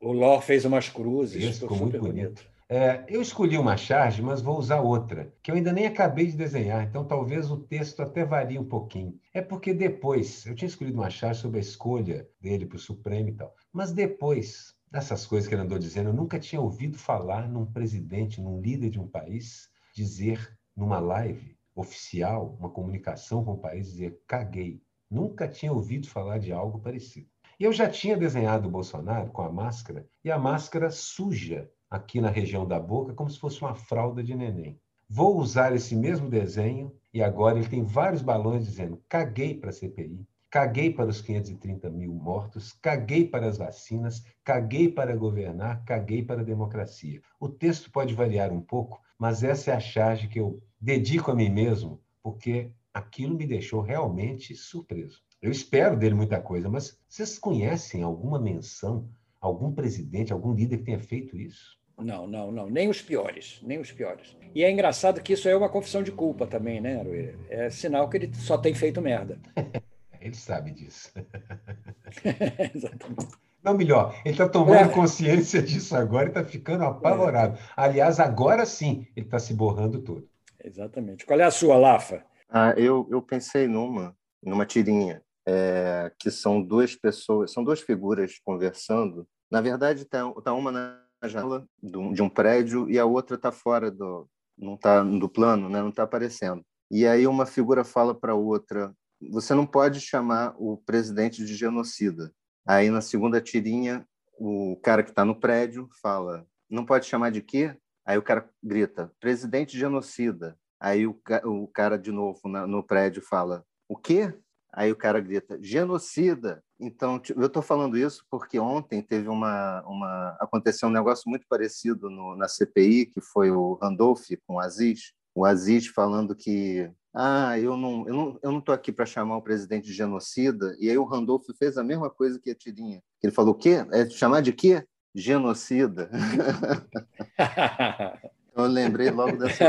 O 0.00 0.12
Ló 0.12 0.40
fez 0.40 0.64
umas 0.64 0.88
cruzes. 0.88 1.42
Isso, 1.42 1.60
ficou 1.60 1.76
muito 1.76 1.98
bonito. 1.98 2.14
bonito. 2.14 2.53
É, 2.66 3.04
eu 3.08 3.20
escolhi 3.20 3.58
uma 3.58 3.76
charge, 3.76 4.22
mas 4.22 4.40
vou 4.40 4.58
usar 4.58 4.80
outra, 4.80 5.30
que 5.42 5.50
eu 5.50 5.54
ainda 5.54 5.70
nem 5.70 5.86
acabei 5.86 6.26
de 6.26 6.36
desenhar, 6.36 6.82
então 6.82 7.04
talvez 7.04 7.50
o 7.50 7.58
texto 7.58 8.00
até 8.00 8.24
varie 8.24 8.58
um 8.58 8.64
pouquinho. 8.64 9.20
É 9.34 9.42
porque 9.42 9.74
depois, 9.74 10.46
eu 10.46 10.54
tinha 10.54 10.68
escolhido 10.68 10.98
uma 10.98 11.10
charge 11.10 11.42
sobre 11.42 11.58
a 11.58 11.60
escolha 11.60 12.26
dele 12.40 12.64
para 12.64 12.76
o 12.76 12.80
Supremo 12.80 13.28
e 13.28 13.34
tal, 13.34 13.54
mas 13.70 13.92
depois 13.92 14.74
dessas 14.90 15.26
coisas 15.26 15.46
que 15.46 15.54
ele 15.54 15.62
andou 15.62 15.78
dizendo, 15.78 16.08
eu 16.08 16.14
nunca 16.14 16.38
tinha 16.38 16.60
ouvido 16.60 16.96
falar 16.96 17.48
num 17.48 17.66
presidente, 17.66 18.40
num 18.40 18.60
líder 18.60 18.90
de 18.90 18.98
um 18.98 19.08
país, 19.08 19.68
dizer 19.94 20.56
numa 20.74 20.98
live 20.98 21.58
oficial, 21.74 22.56
uma 22.58 22.70
comunicação 22.70 23.44
com 23.44 23.52
o 23.52 23.58
país, 23.58 23.88
dizer 23.88 24.22
caguei. 24.26 24.80
Nunca 25.10 25.46
tinha 25.46 25.72
ouvido 25.72 26.08
falar 26.08 26.38
de 26.38 26.50
algo 26.52 26.78
parecido. 26.78 27.28
E 27.58 27.64
eu 27.64 27.72
já 27.72 27.88
tinha 27.88 28.16
desenhado 28.16 28.68
o 28.68 28.70
Bolsonaro 28.70 29.30
com 29.30 29.42
a 29.42 29.52
máscara, 29.52 30.08
e 30.24 30.30
a 30.30 30.38
máscara 30.38 30.90
suja 30.90 31.70
aqui 31.90 32.20
na 32.20 32.30
região 32.30 32.66
da 32.66 32.78
boca, 32.78 33.14
como 33.14 33.30
se 33.30 33.38
fosse 33.38 33.60
uma 33.60 33.74
fralda 33.74 34.22
de 34.22 34.34
neném. 34.34 34.78
Vou 35.08 35.36
usar 35.38 35.74
esse 35.74 35.94
mesmo 35.94 36.28
desenho 36.28 36.92
e 37.12 37.22
agora 37.22 37.58
ele 37.58 37.68
tem 37.68 37.84
vários 37.84 38.22
balões 38.22 38.64
dizendo: 38.64 39.02
caguei 39.08 39.54
para 39.54 39.70
a 39.70 39.72
CPI, 39.72 40.26
caguei 40.50 40.92
para 40.92 41.10
os 41.10 41.20
530 41.20 41.90
mil 41.90 42.12
mortos, 42.12 42.72
caguei 42.72 43.28
para 43.28 43.46
as 43.46 43.58
vacinas, 43.58 44.24
caguei 44.42 44.88
para 44.88 45.16
governar, 45.16 45.84
caguei 45.84 46.24
para 46.24 46.40
a 46.40 46.44
democracia. 46.44 47.20
O 47.38 47.48
texto 47.48 47.90
pode 47.90 48.14
variar 48.14 48.52
um 48.52 48.60
pouco, 48.60 49.00
mas 49.18 49.42
essa 49.42 49.72
é 49.72 49.74
a 49.74 49.80
charge 49.80 50.28
que 50.28 50.40
eu 50.40 50.62
dedico 50.80 51.30
a 51.30 51.34
mim 51.34 51.50
mesmo, 51.50 52.00
porque 52.22 52.70
aquilo 52.92 53.36
me 53.36 53.46
deixou 53.46 53.80
realmente 53.80 54.54
surpreso. 54.54 55.20
Eu 55.42 55.50
espero 55.50 55.96
dele 55.96 56.14
muita 56.14 56.40
coisa, 56.40 56.68
mas 56.70 56.98
vocês 57.08 57.38
conhecem 57.38 58.02
alguma 58.02 58.38
menção, 58.38 59.10
algum 59.44 59.72
presidente, 59.72 60.32
algum 60.32 60.54
líder 60.54 60.78
que 60.78 60.84
tenha 60.84 60.98
feito 60.98 61.36
isso? 61.36 61.78
Não, 61.98 62.26
não, 62.26 62.50
não. 62.50 62.68
Nem 62.68 62.88
os 62.88 63.00
piores, 63.00 63.60
nem 63.62 63.78
os 63.78 63.92
piores. 63.92 64.36
E 64.54 64.64
é 64.64 64.70
engraçado 64.70 65.22
que 65.22 65.34
isso 65.34 65.48
é 65.48 65.56
uma 65.56 65.68
confissão 65.68 66.02
de 66.02 66.10
culpa 66.10 66.46
também, 66.46 66.80
né, 66.80 66.98
Aroeira? 66.98 67.38
É 67.48 67.70
sinal 67.70 68.08
que 68.08 68.16
ele 68.16 68.34
só 68.34 68.58
tem 68.58 68.74
feito 68.74 69.00
merda. 69.00 69.38
ele 70.20 70.34
sabe 70.34 70.72
disso. 70.72 71.12
Exatamente. 72.74 73.34
Não, 73.62 73.74
melhor, 73.74 74.20
ele 74.24 74.34
está 74.34 74.48
tomando 74.48 74.90
é. 74.90 74.92
consciência 74.92 75.62
disso 75.62 75.96
agora 75.96 76.26
e 76.26 76.28
está 76.28 76.44
ficando 76.44 76.84
apavorado. 76.84 77.56
É. 77.56 77.62
Aliás, 77.76 78.18
agora 78.18 78.66
sim, 78.66 79.06
ele 79.16 79.26
está 79.26 79.38
se 79.38 79.54
borrando 79.54 80.02
todo. 80.02 80.28
Exatamente. 80.62 81.24
Qual 81.24 81.38
é 81.38 81.44
a 81.44 81.50
sua, 81.50 81.76
Lafa? 81.76 82.24
Ah, 82.48 82.74
eu, 82.76 83.06
eu 83.10 83.22
pensei 83.22 83.66
numa, 83.66 84.16
numa 84.42 84.66
tirinha, 84.66 85.22
é, 85.46 86.12
que 86.18 86.30
são 86.30 86.62
duas 86.62 86.94
pessoas, 86.94 87.52
são 87.52 87.62
duas 87.62 87.80
figuras 87.80 88.38
conversando. 88.44 89.26
Na 89.50 89.60
verdade, 89.60 90.02
está 90.02 90.30
tá 90.42 90.52
uma 90.52 90.72
na 90.72 91.00
janela 91.24 91.66
de 91.82 92.22
um 92.22 92.28
prédio 92.28 92.90
e 92.90 92.98
a 92.98 93.04
outra 93.04 93.36
está 93.36 93.52
fora 93.52 93.90
do 93.90 94.28
não 94.56 94.76
tá 94.76 95.02
do 95.02 95.28
plano, 95.28 95.68
né? 95.68 95.80
não 95.80 95.88
está 95.88 96.04
aparecendo. 96.04 96.64
E 96.90 97.06
aí 97.06 97.26
uma 97.26 97.46
figura 97.46 97.84
fala 97.84 98.14
para 98.14 98.34
outra: 98.34 98.94
você 99.30 99.54
não 99.54 99.66
pode 99.66 100.00
chamar 100.00 100.54
o 100.58 100.76
presidente 100.76 101.44
de 101.44 101.54
genocida. 101.54 102.32
Aí 102.66 102.90
na 102.90 103.00
segunda 103.00 103.40
tirinha 103.40 104.06
o 104.38 104.78
cara 104.82 105.02
que 105.02 105.10
está 105.10 105.24
no 105.24 105.38
prédio 105.38 105.88
fala: 106.00 106.46
não 106.70 106.84
pode 106.84 107.06
chamar 107.06 107.30
de 107.30 107.42
quê? 107.42 107.76
Aí 108.06 108.16
o 108.16 108.22
cara 108.22 108.48
grita: 108.62 109.12
presidente 109.20 109.78
genocida. 109.78 110.56
Aí 110.80 111.06
o, 111.06 111.18
o 111.44 111.68
cara 111.68 111.96
de 111.98 112.12
novo 112.12 112.40
na, 112.48 112.66
no 112.66 112.82
prédio 112.82 113.22
fala: 113.22 113.64
o 113.88 113.96
quê? 113.96 114.32
Aí 114.76 114.90
o 114.90 114.96
cara 114.96 115.20
grita: 115.20 115.58
genocida. 115.62 116.62
Então, 116.78 117.20
eu 117.36 117.46
estou 117.46 117.62
falando 117.62 117.96
isso 117.96 118.24
porque 118.30 118.58
ontem 118.58 119.00
teve 119.00 119.28
uma, 119.28 119.82
uma 119.86 120.36
aconteceu 120.40 120.88
um 120.88 120.92
negócio 120.92 121.30
muito 121.30 121.46
parecido 121.48 122.10
no, 122.10 122.36
na 122.36 122.48
CPI, 122.48 123.06
que 123.06 123.20
foi 123.20 123.50
o 123.50 123.78
Randolph 123.80 124.26
com 124.46 124.54
o 124.54 124.60
Aziz. 124.60 125.12
O 125.34 125.44
Aziz 125.44 125.86
falando 125.86 126.34
que 126.34 126.90
ah, 127.14 127.58
eu 127.58 127.76
não 127.76 128.06
eu 128.08 128.14
não, 128.14 128.38
eu 128.42 128.52
não 128.52 128.74
aqui 128.74 128.90
para 128.90 129.06
chamar 129.06 129.36
o 129.36 129.42
presidente 129.42 129.86
de 129.86 129.92
genocida. 129.92 130.76
E 130.80 130.90
aí 130.90 130.98
o 130.98 131.04
Randolph 131.04 131.46
fez 131.56 131.78
a 131.78 131.84
mesma 131.84 132.10
coisa 132.10 132.40
que 132.40 132.50
a 132.50 132.54
Tirinha. 132.54 133.00
Ele 133.22 133.32
falou: 133.32 133.54
o 133.54 133.56
quê? 133.56 133.86
É 133.92 134.10
chamar 134.10 134.42
de 134.42 134.52
quê? 134.52 134.84
Genocida. 135.14 136.10
Eu 138.56 138.66
lembrei 138.66 139.10
logo 139.10 139.36
dessa 139.36 139.64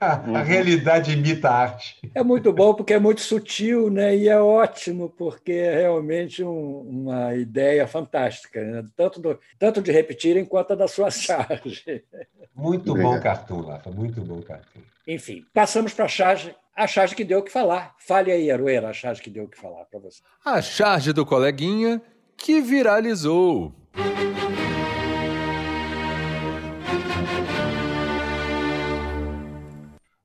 a, 0.00 0.14
a 0.38 0.42
realidade 0.42 1.12
imita 1.12 1.48
a 1.48 1.56
arte. 1.56 1.98
É 2.14 2.22
muito 2.22 2.52
bom 2.52 2.72
porque 2.72 2.94
é 2.94 3.00
muito 3.00 3.20
sutil, 3.20 3.90
né? 3.90 4.16
E 4.16 4.28
é 4.28 4.40
ótimo 4.40 5.10
porque 5.10 5.52
é 5.52 5.80
realmente 5.80 6.44
um, 6.44 6.80
uma 6.82 7.34
ideia 7.34 7.86
fantástica, 7.88 8.62
né? 8.62 8.84
tanto, 8.96 9.20
do, 9.20 9.38
tanto 9.58 9.82
de 9.82 9.90
repetirem 9.90 10.44
quanto 10.44 10.76
da 10.76 10.86
sua 10.86 11.10
charge. 11.12 12.04
Muito 12.54 12.92
Obrigado. 12.92 13.14
bom 13.14 13.20
cartoon, 13.20 13.60
Lafa, 13.62 13.90
muito 13.90 14.20
bom 14.20 14.40
cartoon. 14.40 14.80
Enfim, 15.06 15.44
passamos 15.52 15.92
para 15.92 16.04
a 16.04 16.08
charge, 16.08 16.54
a 16.76 16.86
charge 16.86 17.16
que 17.16 17.24
deu 17.24 17.40
o 17.40 17.42
que 17.42 17.50
falar. 17.50 17.94
Fale 17.98 18.30
aí, 18.30 18.50
Arueira, 18.50 18.88
a 18.88 18.92
charge 18.92 19.20
que 19.20 19.30
deu 19.30 19.44
o 19.44 19.48
que 19.48 19.58
falar 19.58 19.84
para 19.86 19.98
você. 19.98 20.22
A 20.44 20.62
charge 20.62 21.12
do 21.12 21.26
coleguinha 21.26 22.00
que 22.36 22.60
viralizou. 22.60 23.74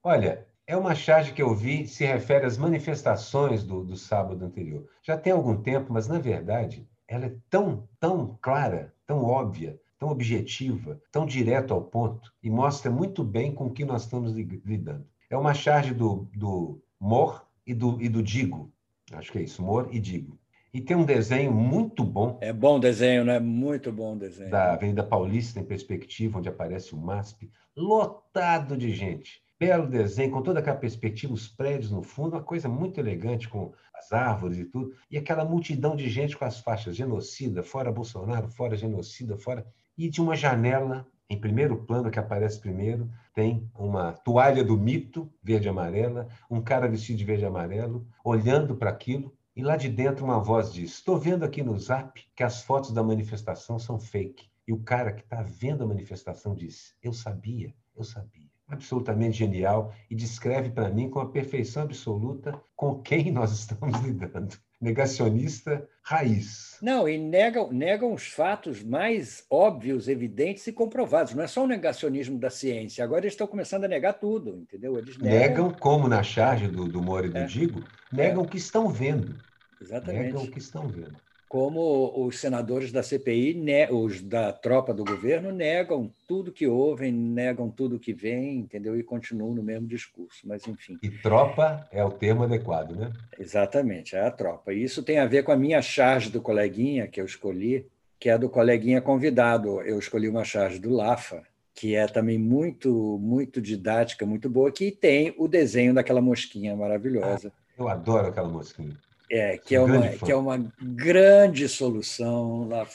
Olha, 0.01 0.47
é 0.65 0.77
uma 0.77 0.95
charge 0.95 1.33
que 1.33 1.41
eu 1.41 1.53
vi, 1.53 1.85
se 1.85 2.05
refere 2.05 2.45
às 2.45 2.57
manifestações 2.57 3.63
do, 3.63 3.83
do 3.83 3.97
sábado 3.97 4.45
anterior. 4.45 4.87
Já 5.03 5.17
tem 5.17 5.33
algum 5.33 5.61
tempo, 5.61 5.91
mas 5.91 6.07
na 6.07 6.19
verdade 6.19 6.87
ela 7.05 7.25
é 7.25 7.35
tão, 7.49 7.89
tão 7.99 8.37
clara, 8.41 8.93
tão 9.05 9.25
óbvia, 9.25 9.77
tão 9.97 10.09
objetiva, 10.09 11.01
tão 11.11 11.25
direto 11.25 11.73
ao 11.73 11.81
ponto 11.81 12.31
e 12.41 12.49
mostra 12.49 12.89
muito 12.89 13.23
bem 13.25 13.53
com 13.53 13.65
o 13.65 13.73
que 13.73 13.83
nós 13.83 14.03
estamos 14.03 14.31
lidando. 14.31 15.05
É 15.29 15.35
uma 15.35 15.53
charge 15.53 15.93
do, 15.93 16.29
do 16.33 16.81
Mor 16.97 17.45
e 17.67 17.73
do, 17.73 18.01
e 18.01 18.07
do 18.07 18.23
Digo. 18.23 18.71
Acho 19.11 19.33
que 19.33 19.39
é 19.39 19.41
isso, 19.41 19.61
Mor 19.61 19.89
e 19.91 19.99
Digo. 19.99 20.39
E 20.73 20.79
tem 20.79 20.95
um 20.95 21.03
desenho 21.03 21.51
muito 21.51 22.05
bom. 22.05 22.37
É 22.41 22.53
bom 22.53 22.79
desenho, 22.79 23.25
né? 23.25 23.37
Muito 23.39 23.91
bom 23.91 24.15
desenho. 24.15 24.51
Da 24.51 24.73
Avenida 24.73 25.03
Paulista 25.03 25.59
em 25.59 25.65
perspectiva, 25.65 26.37
onde 26.37 26.47
aparece 26.47 26.93
o 26.93 26.97
MASP, 26.97 27.51
lotado 27.75 28.77
de 28.77 28.93
gente 28.93 29.41
belo 29.59 29.87
desenho, 29.87 30.31
com 30.31 30.41
toda 30.41 30.59
aquela 30.59 30.77
perspectiva, 30.77 31.33
os 31.33 31.49
prédios 31.49 31.91
no 31.91 32.01
fundo, 32.01 32.37
uma 32.37 32.43
coisa 32.43 32.69
muito 32.69 32.97
elegante 32.97 33.49
com 33.49 33.73
as 33.93 34.13
árvores 34.13 34.57
e 34.57 34.63
tudo, 34.63 34.95
e 35.11 35.17
aquela 35.17 35.43
multidão 35.43 35.97
de 35.97 36.07
gente 36.09 36.37
com 36.37 36.45
as 36.45 36.61
faixas 36.61 36.95
genocida, 36.95 37.61
fora 37.61 37.91
Bolsonaro, 37.91 38.47
fora 38.47 38.77
genocida, 38.77 39.37
fora. 39.37 39.67
E 39.97 40.09
de 40.09 40.21
uma 40.21 40.33
janela, 40.33 41.05
em 41.29 41.37
primeiro 41.37 41.83
plano, 41.83 42.09
que 42.09 42.17
aparece 42.17 42.57
primeiro, 42.57 43.11
tem 43.33 43.69
uma 43.77 44.13
toalha 44.13 44.63
do 44.63 44.77
mito, 44.77 45.29
verde 45.43 45.67
e 45.67 45.69
amarela, 45.69 46.29
um 46.49 46.61
cara 46.61 46.87
vestido 46.87 47.17
de 47.17 47.25
verde 47.25 47.43
e 47.43 47.47
amarelo, 47.47 48.07
olhando 48.23 48.77
para 48.77 48.89
aquilo, 48.89 49.35
e 49.53 49.61
lá 49.61 49.75
de 49.75 49.89
dentro 49.89 50.23
uma 50.23 50.39
voz 50.39 50.71
diz: 50.71 50.91
Estou 50.91 51.17
vendo 51.17 51.43
aqui 51.43 51.61
no 51.61 51.77
zap 51.77 52.23
que 52.33 52.43
as 52.43 52.63
fotos 52.63 52.93
da 52.93 53.03
manifestação 53.03 53.77
são 53.77 53.99
fake. 53.99 54.47
E 54.65 54.71
o 54.71 54.79
cara 54.79 55.11
que 55.11 55.21
está 55.21 55.41
vendo 55.41 55.83
a 55.83 55.87
manifestação 55.87 56.55
diz: 56.55 56.95
Eu 57.03 57.11
sabia, 57.11 57.73
eu 57.93 58.05
sabia 58.05 58.48
absolutamente 58.69 59.37
genial 59.37 59.93
e 60.09 60.15
descreve 60.15 60.69
para 60.69 60.89
mim 60.89 61.09
com 61.09 61.19
a 61.19 61.29
perfeição 61.29 61.83
absoluta 61.83 62.59
com 62.75 63.01
quem 63.01 63.31
nós 63.33 63.51
estamos 63.51 63.99
lidando. 64.01 64.55
Negacionista 64.81 65.85
raiz. 66.01 66.77
Não, 66.81 67.07
e 67.07 67.17
negam, 67.17 67.69
negam 67.69 68.13
os 68.13 68.27
fatos 68.27 68.81
mais 68.81 69.45
óbvios, 69.49 70.07
evidentes 70.07 70.65
e 70.67 70.71
comprovados. 70.71 71.33
Não 71.33 71.43
é 71.43 71.47
só 71.47 71.65
o 71.65 71.67
negacionismo 71.67 72.39
da 72.39 72.49
ciência. 72.49 73.03
Agora 73.03 73.21
eles 73.21 73.33
estão 73.33 73.45
começando 73.45 73.83
a 73.83 73.89
negar 73.89 74.13
tudo, 74.13 74.57
entendeu? 74.57 74.97
Eles 74.97 75.17
negam, 75.17 75.39
negam 75.39 75.71
como 75.71 76.07
na 76.07 76.23
charge 76.23 76.69
do, 76.69 76.87
do 76.87 77.01
Moro 77.01 77.25
e 77.25 77.29
do 77.29 77.37
é. 77.37 77.45
Digo, 77.45 77.83
negam 78.11 78.43
é. 78.43 78.45
o 78.45 78.47
que 78.47 78.57
estão 78.57 78.87
vendo. 78.87 79.35
Exatamente. 79.81 80.25
Negam 80.27 80.43
o 80.43 80.51
que 80.51 80.59
estão 80.59 80.87
vendo 80.87 81.17
como 81.49 82.13
os 82.27 82.39
senadores 82.39 82.91
da 82.91 83.01
CPI, 83.01 83.57
os 83.89 84.21
da 84.21 84.53
tropa 84.53 84.93
do 84.93 85.03
governo, 85.03 85.51
negam 85.51 86.13
tudo 86.27 86.51
que 86.51 86.67
ouvem, 86.67 87.11
negam 87.11 87.71
tudo 87.71 87.97
que 87.99 88.13
vem, 88.13 88.59
entendeu? 88.59 88.95
E 88.95 89.01
continuam 89.01 89.55
no 89.55 89.63
mesmo 89.63 89.87
discurso, 89.87 90.47
mas 90.47 90.67
enfim. 90.67 90.99
E 91.01 91.09
tropa 91.09 91.87
é 91.91 92.05
o 92.05 92.11
termo 92.11 92.43
adequado, 92.43 92.95
né? 92.95 93.11
Exatamente, 93.39 94.15
é 94.15 94.21
a 94.21 94.29
tropa. 94.29 94.71
E 94.71 94.83
isso 94.83 95.01
tem 95.01 95.17
a 95.17 95.25
ver 95.25 95.43
com 95.43 95.51
a 95.51 95.57
minha 95.57 95.81
charge 95.81 96.29
do 96.29 96.39
coleguinha 96.39 97.07
que 97.07 97.19
eu 97.19 97.25
escolhi, 97.25 97.87
que 98.19 98.29
é 98.29 98.37
do 98.37 98.47
coleguinha 98.47 99.01
convidado. 99.01 99.81
Eu 99.81 99.97
escolhi 99.97 100.29
uma 100.29 100.43
charge 100.43 100.77
do 100.77 100.91
Lafa, 100.91 101.41
que 101.73 101.95
é 101.95 102.05
também 102.05 102.37
muito, 102.37 103.17
muito 103.19 103.59
didática, 103.59 104.23
muito 104.23 104.47
boa, 104.51 104.71
que 104.71 104.91
tem 104.91 105.33
o 105.35 105.47
desenho 105.47 105.95
daquela 105.95 106.21
mosquinha 106.21 106.75
maravilhosa. 106.75 107.51
Ah, 107.55 107.73
eu 107.75 107.87
adoro 107.87 108.27
aquela 108.27 108.47
mosquinha. 108.47 108.95
É, 109.31 109.57
que 109.57 109.75
é, 109.75 109.81
uma, 109.81 110.07
que 110.07 110.31
é 110.31 110.35
uma 110.35 110.71
grande 110.81 111.69
solução 111.69 112.67
lá. 112.67 112.87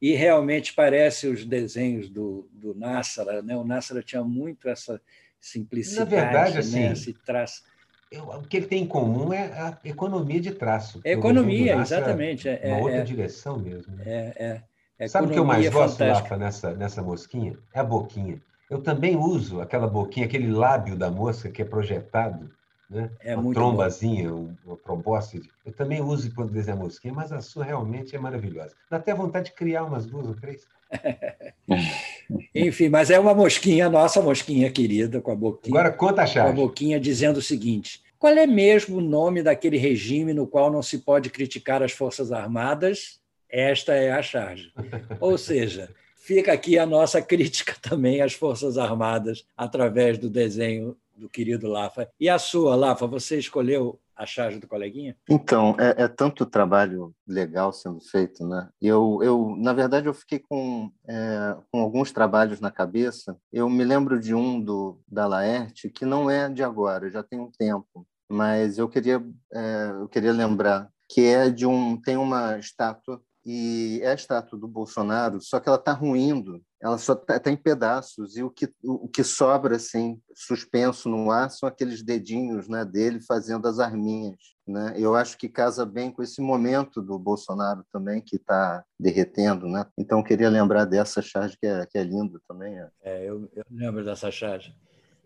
E 0.00 0.14
realmente 0.14 0.72
parece 0.72 1.26
os 1.26 1.44
desenhos 1.44 2.08
do, 2.08 2.48
do 2.52 2.74
Nassara, 2.74 3.42
né? 3.42 3.56
O 3.56 3.64
Nassara 3.64 4.02
tinha 4.02 4.22
muito 4.22 4.68
essa 4.68 5.00
simplicidade, 5.40 6.14
Na 6.14 6.22
verdade, 6.22 6.58
assim, 6.58 6.80
né? 6.80 6.92
esse 6.92 7.12
traço. 7.12 7.64
o 8.12 8.42
que 8.42 8.58
ele 8.58 8.66
tem 8.66 8.82
em 8.82 8.86
comum 8.86 9.32
é 9.32 9.46
a 9.46 9.78
economia 9.84 10.40
de 10.40 10.52
traço. 10.52 11.00
É 11.04 11.12
economia, 11.12 11.76
exatamente. 11.76 12.48
É, 12.48 12.60
uma 12.64 12.76
é, 12.76 12.82
outra 12.82 12.98
é, 12.98 13.02
direção 13.02 13.58
mesmo. 13.58 13.94
Né? 13.96 14.04
É, 14.06 14.62
é, 14.98 15.08
Sabe 15.08 15.28
o 15.28 15.30
que 15.30 15.38
eu 15.38 15.44
mais 15.44 15.68
gosto, 15.68 16.04
Rafa, 16.04 16.36
nessa, 16.36 16.74
nessa 16.74 17.02
mosquinha? 17.02 17.58
É 17.74 17.80
a 17.80 17.84
boquinha. 17.84 18.40
Eu 18.70 18.80
também 18.80 19.16
uso 19.16 19.60
aquela 19.60 19.88
boquinha, 19.88 20.26
aquele 20.26 20.52
lábio 20.52 20.94
da 20.96 21.10
mosca 21.10 21.50
que 21.50 21.60
é 21.60 21.64
projetado, 21.64 22.50
né? 22.90 23.08
É 23.20 23.36
uma 23.36 23.54
trombazinha, 23.54 24.30
bom. 24.30 24.52
uma 24.66 24.76
trombose. 24.76 25.42
Eu 25.64 25.72
também 25.72 26.02
uso 26.02 26.34
quando 26.34 26.52
desenho 26.52 26.76
a 26.76 26.80
mosquinha, 26.80 27.14
mas 27.14 27.30
a 27.30 27.40
sua 27.40 27.64
realmente 27.64 28.16
é 28.16 28.18
maravilhosa. 28.18 28.74
Dá 28.90 28.96
até 28.96 29.14
vontade 29.14 29.46
de 29.46 29.52
criar 29.52 29.84
umas 29.84 30.04
duas 30.06 30.26
ou 30.26 30.34
três. 30.34 30.66
Enfim, 32.52 32.88
mas 32.88 33.10
é 33.10 33.18
uma 33.18 33.32
mosquinha, 33.32 33.88
nossa 33.88 34.20
mosquinha 34.20 34.70
querida, 34.72 35.20
com 35.20 35.30
a 35.30 35.36
boquinha. 35.36 35.78
Agora 35.78 35.94
conta 35.94 36.22
a 36.22 36.26
chave. 36.26 36.52
Com 36.52 36.52
a 36.52 36.66
boquinha 36.66 36.98
dizendo 36.98 37.36
o 37.36 37.42
seguinte: 37.42 38.02
qual 38.18 38.32
é 38.32 38.46
mesmo 38.46 38.98
o 38.98 39.00
nome 39.00 39.42
daquele 39.42 39.78
regime 39.78 40.34
no 40.34 40.46
qual 40.46 40.70
não 40.70 40.82
se 40.82 40.98
pode 40.98 41.30
criticar 41.30 41.82
as 41.82 41.92
Forças 41.92 42.32
Armadas? 42.32 43.20
Esta 43.48 43.94
é 43.94 44.10
a 44.10 44.20
charge. 44.20 44.72
Ou 45.20 45.38
seja, 45.38 45.88
fica 46.16 46.52
aqui 46.52 46.76
a 46.76 46.84
nossa 46.84 47.22
crítica 47.22 47.76
também 47.80 48.20
às 48.20 48.32
Forças 48.32 48.76
Armadas 48.76 49.46
através 49.56 50.18
do 50.18 50.28
desenho 50.28 50.96
do 51.20 51.28
querido 51.28 51.68
Lafa. 51.68 52.08
E 52.18 52.28
a 52.28 52.38
sua, 52.38 52.74
Lafa, 52.74 53.06
você 53.06 53.38
escolheu 53.38 54.00
a 54.16 54.26
charge 54.26 54.58
do 54.58 54.66
coleguinha? 54.66 55.16
Então, 55.28 55.76
é, 55.78 56.04
é, 56.04 56.08
tanto 56.08 56.44
trabalho 56.44 57.14
legal 57.26 57.72
sendo 57.72 58.00
feito, 58.00 58.46
né? 58.46 58.68
Eu, 58.80 59.20
eu 59.22 59.56
na 59.56 59.72
verdade, 59.72 60.06
eu 60.06 60.14
fiquei 60.14 60.38
com, 60.38 60.90
é, 61.08 61.56
com 61.70 61.80
alguns 61.80 62.12
trabalhos 62.12 62.60
na 62.60 62.70
cabeça. 62.70 63.36
Eu 63.52 63.68
me 63.68 63.84
lembro 63.84 64.20
de 64.20 64.34
um 64.34 64.60
do 64.60 65.00
da 65.06 65.26
Laerte 65.26 65.88
que 65.88 66.04
não 66.04 66.28
é 66.28 66.48
de 66.48 66.62
agora, 66.62 67.10
já 67.10 67.22
tem 67.22 67.40
um 67.40 67.50
tempo, 67.50 68.06
mas 68.30 68.76
eu 68.76 68.88
queria 68.88 69.24
é, 69.52 69.90
eu 70.00 70.08
queria 70.08 70.32
lembrar 70.32 70.90
que 71.08 71.22
é 71.22 71.50
de 71.50 71.66
um 71.66 71.96
tem 72.00 72.16
uma 72.16 72.58
estátua 72.58 73.22
e 73.44 74.00
é 74.02 74.10
a 74.10 74.14
estátua 74.14 74.58
do 74.58 74.68
Bolsonaro, 74.68 75.40
só 75.40 75.58
que 75.58 75.68
ela 75.68 75.78
está 75.78 75.92
ruindo, 75.92 76.62
ela 76.80 76.98
só 76.98 77.14
está 77.14 77.38
tá 77.38 77.50
em 77.50 77.56
pedaços, 77.56 78.36
e 78.36 78.42
o 78.42 78.50
que, 78.50 78.72
o, 78.82 79.08
que 79.08 79.24
sobra, 79.24 79.76
assim, 79.76 80.20
suspenso 80.34 81.08
no 81.08 81.30
ar, 81.30 81.50
são 81.50 81.68
aqueles 81.68 82.02
dedinhos 82.02 82.68
né, 82.68 82.84
dele 82.84 83.20
fazendo 83.20 83.66
as 83.66 83.78
arminhas. 83.78 84.36
Né? 84.66 84.94
Eu 84.96 85.14
acho 85.14 85.36
que 85.36 85.48
casa 85.48 85.84
bem 85.84 86.10
com 86.10 86.22
esse 86.22 86.40
momento 86.40 87.02
do 87.02 87.18
Bolsonaro 87.18 87.84
também, 87.92 88.20
que 88.20 88.36
está 88.36 88.84
derretendo. 88.98 89.66
Né? 89.66 89.84
Então, 89.98 90.22
queria 90.22 90.48
lembrar 90.48 90.84
dessa 90.84 91.20
charge, 91.20 91.56
que 91.58 91.66
é, 91.66 91.86
que 91.86 91.98
é 91.98 92.04
linda 92.04 92.38
também. 92.46 92.78
É, 92.78 92.88
é 93.02 93.28
eu, 93.28 93.48
eu 93.54 93.64
lembro 93.70 94.04
dessa 94.04 94.30
charge. 94.30 94.74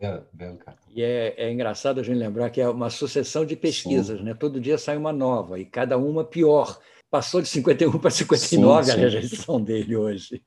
É, 0.01 0.21
bem, 0.33 0.59
e 0.91 1.03
é, 1.03 1.35
é, 1.37 1.53
engraçado 1.53 2.01
a 2.01 2.03
gente 2.03 2.19
lembrar 2.19 2.51
que 2.51 2.61
é 2.61 2.69
uma 2.69 2.91
sucessão 2.91 3.47
de 3.47 3.55
pesquisas, 3.55 4.21
né? 4.21 4.35
Todo 4.35 4.61
dia 4.61 4.77
sai 4.77 4.97
uma 4.97 5.13
nova 5.13 5.59
e 5.59 5.65
cada 5.65 5.97
uma 5.97 6.25
pior 6.25 6.79
passou 7.15 7.41
de 7.41 7.47
51 7.47 7.97
para 8.01 8.11
59 8.11 8.85
sim, 8.85 8.91
sim. 8.91 8.99
a 8.99 9.01
rejeição 9.01 9.63
dele 9.63 9.95
hoje. 9.95 10.43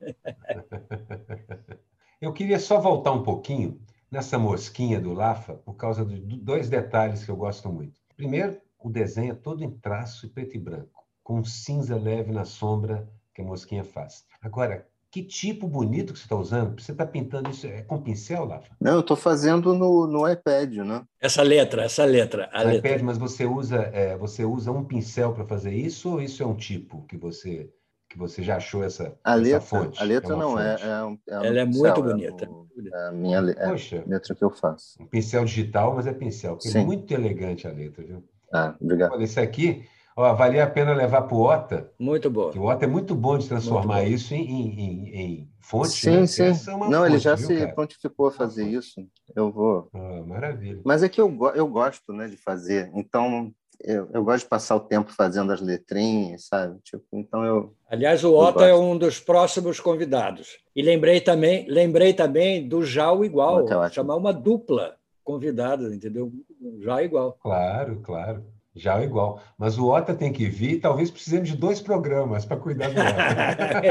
Eu 2.20 2.30
queria 2.30 2.58
só 2.58 2.78
voltar 2.78 3.12
um 3.12 3.22
pouquinho 3.22 3.80
nessa 4.10 4.38
mosquinha 4.38 5.00
do 5.00 5.14
Lafa 5.14 5.54
por 5.54 5.76
causa 5.76 6.04
de 6.04 6.20
dois 6.20 6.68
detalhes 6.68 7.24
que 7.24 7.30
eu 7.30 7.36
gosto 7.36 7.72
muito. 7.72 7.98
Primeiro, 8.16 8.60
o 8.78 8.90
desenho 8.90 9.32
é 9.32 9.34
todo 9.34 9.64
em 9.64 9.70
traço 9.70 10.28
preto 10.28 10.56
e 10.56 10.58
branco, 10.58 11.06
com 11.22 11.38
um 11.38 11.44
cinza 11.44 11.96
leve 11.96 12.32
na 12.32 12.44
sombra 12.44 13.08
que 13.32 13.40
a 13.40 13.44
mosquinha 13.44 13.84
faz. 13.84 14.26
Agora, 14.42 14.86
que 15.10 15.22
tipo 15.22 15.66
bonito 15.66 16.12
que 16.12 16.18
você 16.18 16.24
está 16.24 16.36
usando? 16.36 16.80
Você 16.80 16.92
está 16.92 17.06
pintando 17.06 17.50
isso 17.50 17.66
é 17.66 17.82
com 17.82 18.00
pincel, 18.00 18.44
Lafa? 18.44 18.68
Não, 18.80 18.94
eu 18.94 19.00
estou 19.00 19.16
fazendo 19.16 19.74
no, 19.74 20.06
no 20.06 20.28
iPad, 20.28 20.76
né? 20.78 21.02
Essa 21.20 21.42
letra, 21.42 21.84
essa 21.84 22.04
letra. 22.04 22.48
A 22.52 22.64
no 22.64 22.70
letra. 22.70 22.90
iPad, 22.90 23.02
mas 23.02 23.18
você 23.18 23.46
usa, 23.46 23.76
é, 23.92 24.16
você 24.16 24.44
usa 24.44 24.70
um 24.70 24.84
pincel 24.84 25.32
para 25.32 25.46
fazer 25.46 25.72
isso 25.72 26.12
ou 26.12 26.22
isso 26.22 26.42
é 26.42 26.46
um 26.46 26.56
tipo 26.56 27.06
que 27.06 27.16
você 27.16 27.70
que 28.10 28.16
você 28.16 28.42
já 28.42 28.56
achou 28.56 28.82
essa, 28.82 29.14
a 29.22 29.32
essa 29.32 29.42
letra, 29.42 29.60
fonte? 29.60 30.00
A 30.00 30.04
letra 30.04 30.34
é 30.34 30.38
não 30.38 30.58
é, 30.58 30.76
é, 30.80 31.04
um, 31.04 31.18
é 31.28 31.38
um 31.40 31.44
Ela 31.44 31.60
é 31.60 31.66
pincel, 31.66 31.82
muito 31.82 32.02
bonita. 32.02 32.50
É, 32.94 33.08
a 33.08 33.12
minha 33.12 33.38
é 33.38 33.68
Poxa, 33.68 34.02
letra 34.06 34.34
que 34.34 34.42
eu 34.42 34.50
faço. 34.50 35.02
Um 35.02 35.06
pincel 35.06 35.44
digital, 35.44 35.94
mas 35.94 36.06
é 36.06 36.14
pincel. 36.14 36.58
É 36.74 36.84
muito 36.84 37.12
elegante 37.12 37.68
a 37.68 37.70
letra, 37.70 38.02
viu? 38.02 38.24
Ah, 38.50 38.74
obrigado. 38.80 39.12
Olha, 39.12 39.24
esse 39.24 39.38
aqui 39.38 39.86
Ó, 40.18 40.34
valia 40.34 40.64
a 40.64 40.66
pena 40.66 40.92
levar 40.92 41.22
para 41.22 41.36
o 41.36 41.42
OTA. 41.42 41.92
Muito 41.96 42.28
bom. 42.28 42.50
O 42.56 42.64
OTA 42.64 42.86
é 42.86 42.88
muito 42.88 43.14
bom 43.14 43.38
de 43.38 43.46
transformar 43.46 44.02
isso 44.02 44.34
em, 44.34 44.40
em, 44.40 45.14
em 45.14 45.48
fonte. 45.60 45.90
Sim, 45.90 46.10
né? 46.10 46.26
sim. 46.26 46.42
É 46.42 46.48
Não, 46.48 47.02
fonte, 47.02 47.04
ele 47.04 47.18
já 47.20 47.36
viu, 47.36 47.46
se 47.46 47.56
cara? 47.56 47.72
prontificou 47.72 48.26
a 48.26 48.32
fazer 48.32 48.66
isso. 48.66 49.00
Eu 49.36 49.52
vou. 49.52 49.88
Ah, 49.94 50.24
maravilha. 50.26 50.80
Mas 50.84 51.04
é 51.04 51.08
que 51.08 51.20
eu, 51.20 51.32
eu 51.54 51.68
gosto 51.68 52.12
né, 52.12 52.26
de 52.26 52.36
fazer. 52.36 52.90
Então, 52.94 53.52
eu, 53.80 54.08
eu, 54.12 54.24
gosto 54.24 54.42
de 54.42 54.50
passar 54.50 54.74
o 54.74 54.80
tempo 54.80 55.12
fazendo 55.12 55.52
as 55.52 55.60
letrinhas, 55.60 56.46
sabe? 56.48 56.80
Tipo, 56.82 57.04
então 57.12 57.44
eu. 57.44 57.72
Aliás, 57.88 58.24
o 58.24 58.34
Otto 58.34 58.64
é 58.64 58.74
um 58.74 58.98
dos 58.98 59.20
próximos 59.20 59.78
convidados. 59.78 60.58
E 60.74 60.82
lembrei 60.82 61.20
também, 61.20 61.64
lembrei 61.68 62.12
também 62.12 62.68
do 62.68 62.84
Jal 62.84 63.24
igual, 63.24 63.64
chamar 63.92 64.16
uma 64.16 64.32
dupla 64.32 64.96
convidada, 65.22 65.94
entendeu? 65.94 66.32
Já 66.80 67.04
igual. 67.04 67.38
Claro, 67.40 68.00
claro. 68.02 68.57
Já 68.78 69.00
é 69.00 69.04
igual. 69.04 69.40
Mas 69.58 69.78
o 69.78 69.88
Ota 69.88 70.14
tem 70.14 70.32
que 70.32 70.46
vir, 70.46 70.80
talvez 70.80 71.10
precisemos 71.10 71.48
de 71.48 71.56
dois 71.56 71.80
programas 71.80 72.44
para 72.44 72.56
cuidar 72.56 72.88
do 72.88 73.00
Ota. 73.00 73.82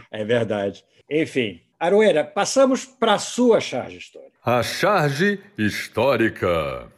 é 0.10 0.24
verdade. 0.24 0.84
Enfim, 1.10 1.60
Aroeira, 1.78 2.24
passamos 2.24 2.84
para 2.84 3.14
a 3.14 3.18
sua 3.18 3.60
charge 3.60 3.98
histórica. 3.98 4.32
A 4.44 4.62
charge 4.62 5.40
histórica. 5.58 6.90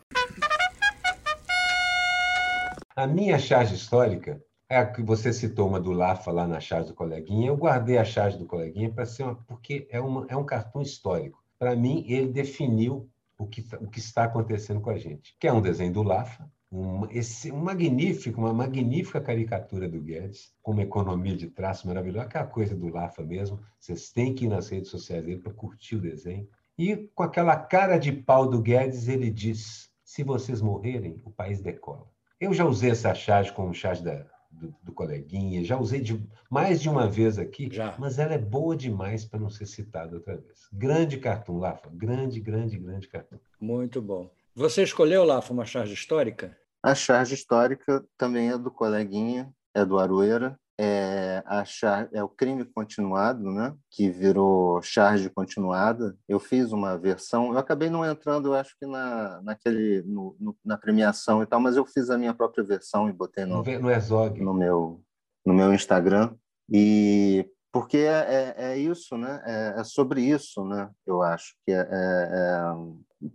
A 2.94 3.06
minha 3.06 3.38
charge 3.38 3.74
histórica 3.74 4.40
é 4.68 4.78
a 4.78 4.86
que 4.86 5.02
você 5.02 5.32
citou 5.32 5.68
uma 5.68 5.80
do 5.80 5.92
Lafa 5.92 6.30
lá 6.30 6.46
na 6.46 6.60
charge 6.60 6.88
do 6.88 6.94
coleguinha. 6.94 7.48
Eu 7.48 7.56
guardei 7.56 7.98
a 7.98 8.04
charge 8.04 8.38
do 8.38 8.46
coleguinha 8.46 8.90
para 8.90 9.06
ser 9.06 9.24
uma, 9.24 9.34
porque 9.34 9.86
é, 9.90 10.00
uma, 10.00 10.26
é 10.28 10.36
um 10.36 10.44
cartão 10.44 10.80
histórico. 10.80 11.42
Para 11.58 11.74
mim, 11.74 12.04
ele 12.08 12.28
definiu 12.28 13.08
o 13.38 13.46
que, 13.46 13.64
o 13.81 13.88
que 13.88 13.99
está 13.99 14.25
acontecendo 14.25 14.81
com 14.81 14.90
a 14.90 14.99
gente. 14.99 15.37
Que 15.38 15.49
é 15.49 15.53
um 15.53 15.61
desenho 15.61 15.92
do 15.92 16.03
Lafa, 16.03 16.51
um, 16.70 17.07
esse, 17.11 17.53
um 17.53 17.62
magnífico, 17.62 18.40
uma 18.40 18.53
magnífica 18.53 19.20
caricatura 19.20 19.88
do 19.88 20.01
Guedes, 20.01 20.53
com 20.62 20.72
uma 20.72 20.83
economia 20.83 21.37
de 21.37 21.49
traço 21.49 21.87
maravilhosa, 21.87 22.27
aquela 22.27 22.46
coisa 22.46 22.75
do 22.75 22.88
Lafa 22.88 23.22
mesmo. 23.22 23.61
Vocês 23.79 24.11
têm 24.11 24.35
que 24.35 24.46
ir 24.46 24.49
nas 24.49 24.68
redes 24.68 24.90
sociais 24.90 25.25
dele 25.25 25.40
para 25.40 25.53
curtir 25.53 25.96
o 25.96 26.01
desenho. 26.01 26.49
E 26.79 26.96
com 27.14 27.22
aquela 27.22 27.57
cara 27.57 27.99
de 27.99 28.12
pau 28.12 28.49
do 28.49 28.61
Guedes, 28.61 29.09
ele 29.09 29.31
diz: 29.31 29.90
se 30.05 30.22
vocês 30.22 30.61
morrerem, 30.61 31.20
o 31.25 31.31
país 31.31 31.61
decola. 31.61 32.07
Eu 32.38 32.53
já 32.53 32.66
usei 32.66 32.90
essa 32.90 33.14
charge 33.14 33.53
como 33.53 33.72
charge 33.72 34.03
da, 34.03 34.27
do, 34.57 34.75
do, 34.83 34.92
coleguinha, 34.92 35.62
já 35.64 35.79
usei 35.79 36.01
de, 36.01 36.21
mais 36.51 36.81
de 36.81 36.88
uma 36.88 37.09
vez 37.09 37.38
aqui, 37.38 37.69
já. 37.71 37.95
mas 37.99 38.19
ela 38.19 38.35
é 38.35 38.38
boa 38.38 38.77
demais 38.77 39.25
para 39.25 39.38
não 39.38 39.51
ser 39.51 39.66
citada 39.66 40.16
outra 40.16 40.37
vez. 40.37 40.69
Grande 40.73 41.19
cartoon, 41.19 41.59
Lafa. 41.59 41.90
Grande, 41.92 42.40
grande, 42.40 42.79
grande 42.79 43.09
cartoon. 43.09 43.38
Muito 43.61 44.01
bom. 44.01 44.31
Você 44.55 44.83
escolheu, 44.83 45.25
Lafa, 45.25 45.53
uma 45.53 45.66
charge 45.66 45.92
histórica? 45.92 46.57
A 46.83 46.95
charge 46.95 47.35
histórica 47.35 48.05
também 48.16 48.51
é 48.51 48.59
do 48.59 48.71
coleguinha, 48.71 49.53
é 49.75 49.85
do 49.85 49.99
Aroeira, 49.99 50.59
é, 50.78 51.42
a 51.46 51.64
char, 51.64 52.08
é 52.12 52.22
o 52.22 52.28
crime 52.28 52.64
continuado, 52.64 53.50
né? 53.50 53.74
que 53.90 54.10
virou 54.10 54.80
charge 54.82 55.30
continuada. 55.30 56.16
Eu 56.28 56.38
fiz 56.38 56.72
uma 56.72 56.98
versão, 56.98 57.52
eu 57.52 57.58
acabei 57.58 57.88
não 57.88 58.04
entrando, 58.04 58.48
eu 58.48 58.54
acho 58.54 58.76
que 58.78 58.86
na, 58.86 59.40
naquele, 59.42 60.02
no, 60.02 60.36
no, 60.38 60.56
na 60.64 60.76
premiação 60.76 61.42
e 61.42 61.46
tal, 61.46 61.60
mas 61.60 61.76
eu 61.76 61.86
fiz 61.86 62.10
a 62.10 62.18
minha 62.18 62.34
própria 62.34 62.62
versão 62.62 63.08
e 63.08 63.12
botei 63.12 63.44
no, 63.44 63.62
no, 63.62 63.90
Exog. 63.90 64.40
no, 64.40 64.52
meu, 64.52 65.02
no 65.44 65.54
meu 65.54 65.72
Instagram. 65.72 66.34
E 66.70 67.48
porque 67.72 67.98
é, 67.98 68.54
é, 68.56 68.72
é 68.72 68.78
isso, 68.78 69.18
né? 69.18 69.42
É, 69.44 69.80
é, 69.80 69.84
sobre 69.84 70.22
isso, 70.22 70.64
né? 70.64 70.90
Eu 71.06 71.22
acho 71.22 71.54
que 71.64 71.72
é, 71.72 71.80
é, 71.80 71.86
é 71.90 72.60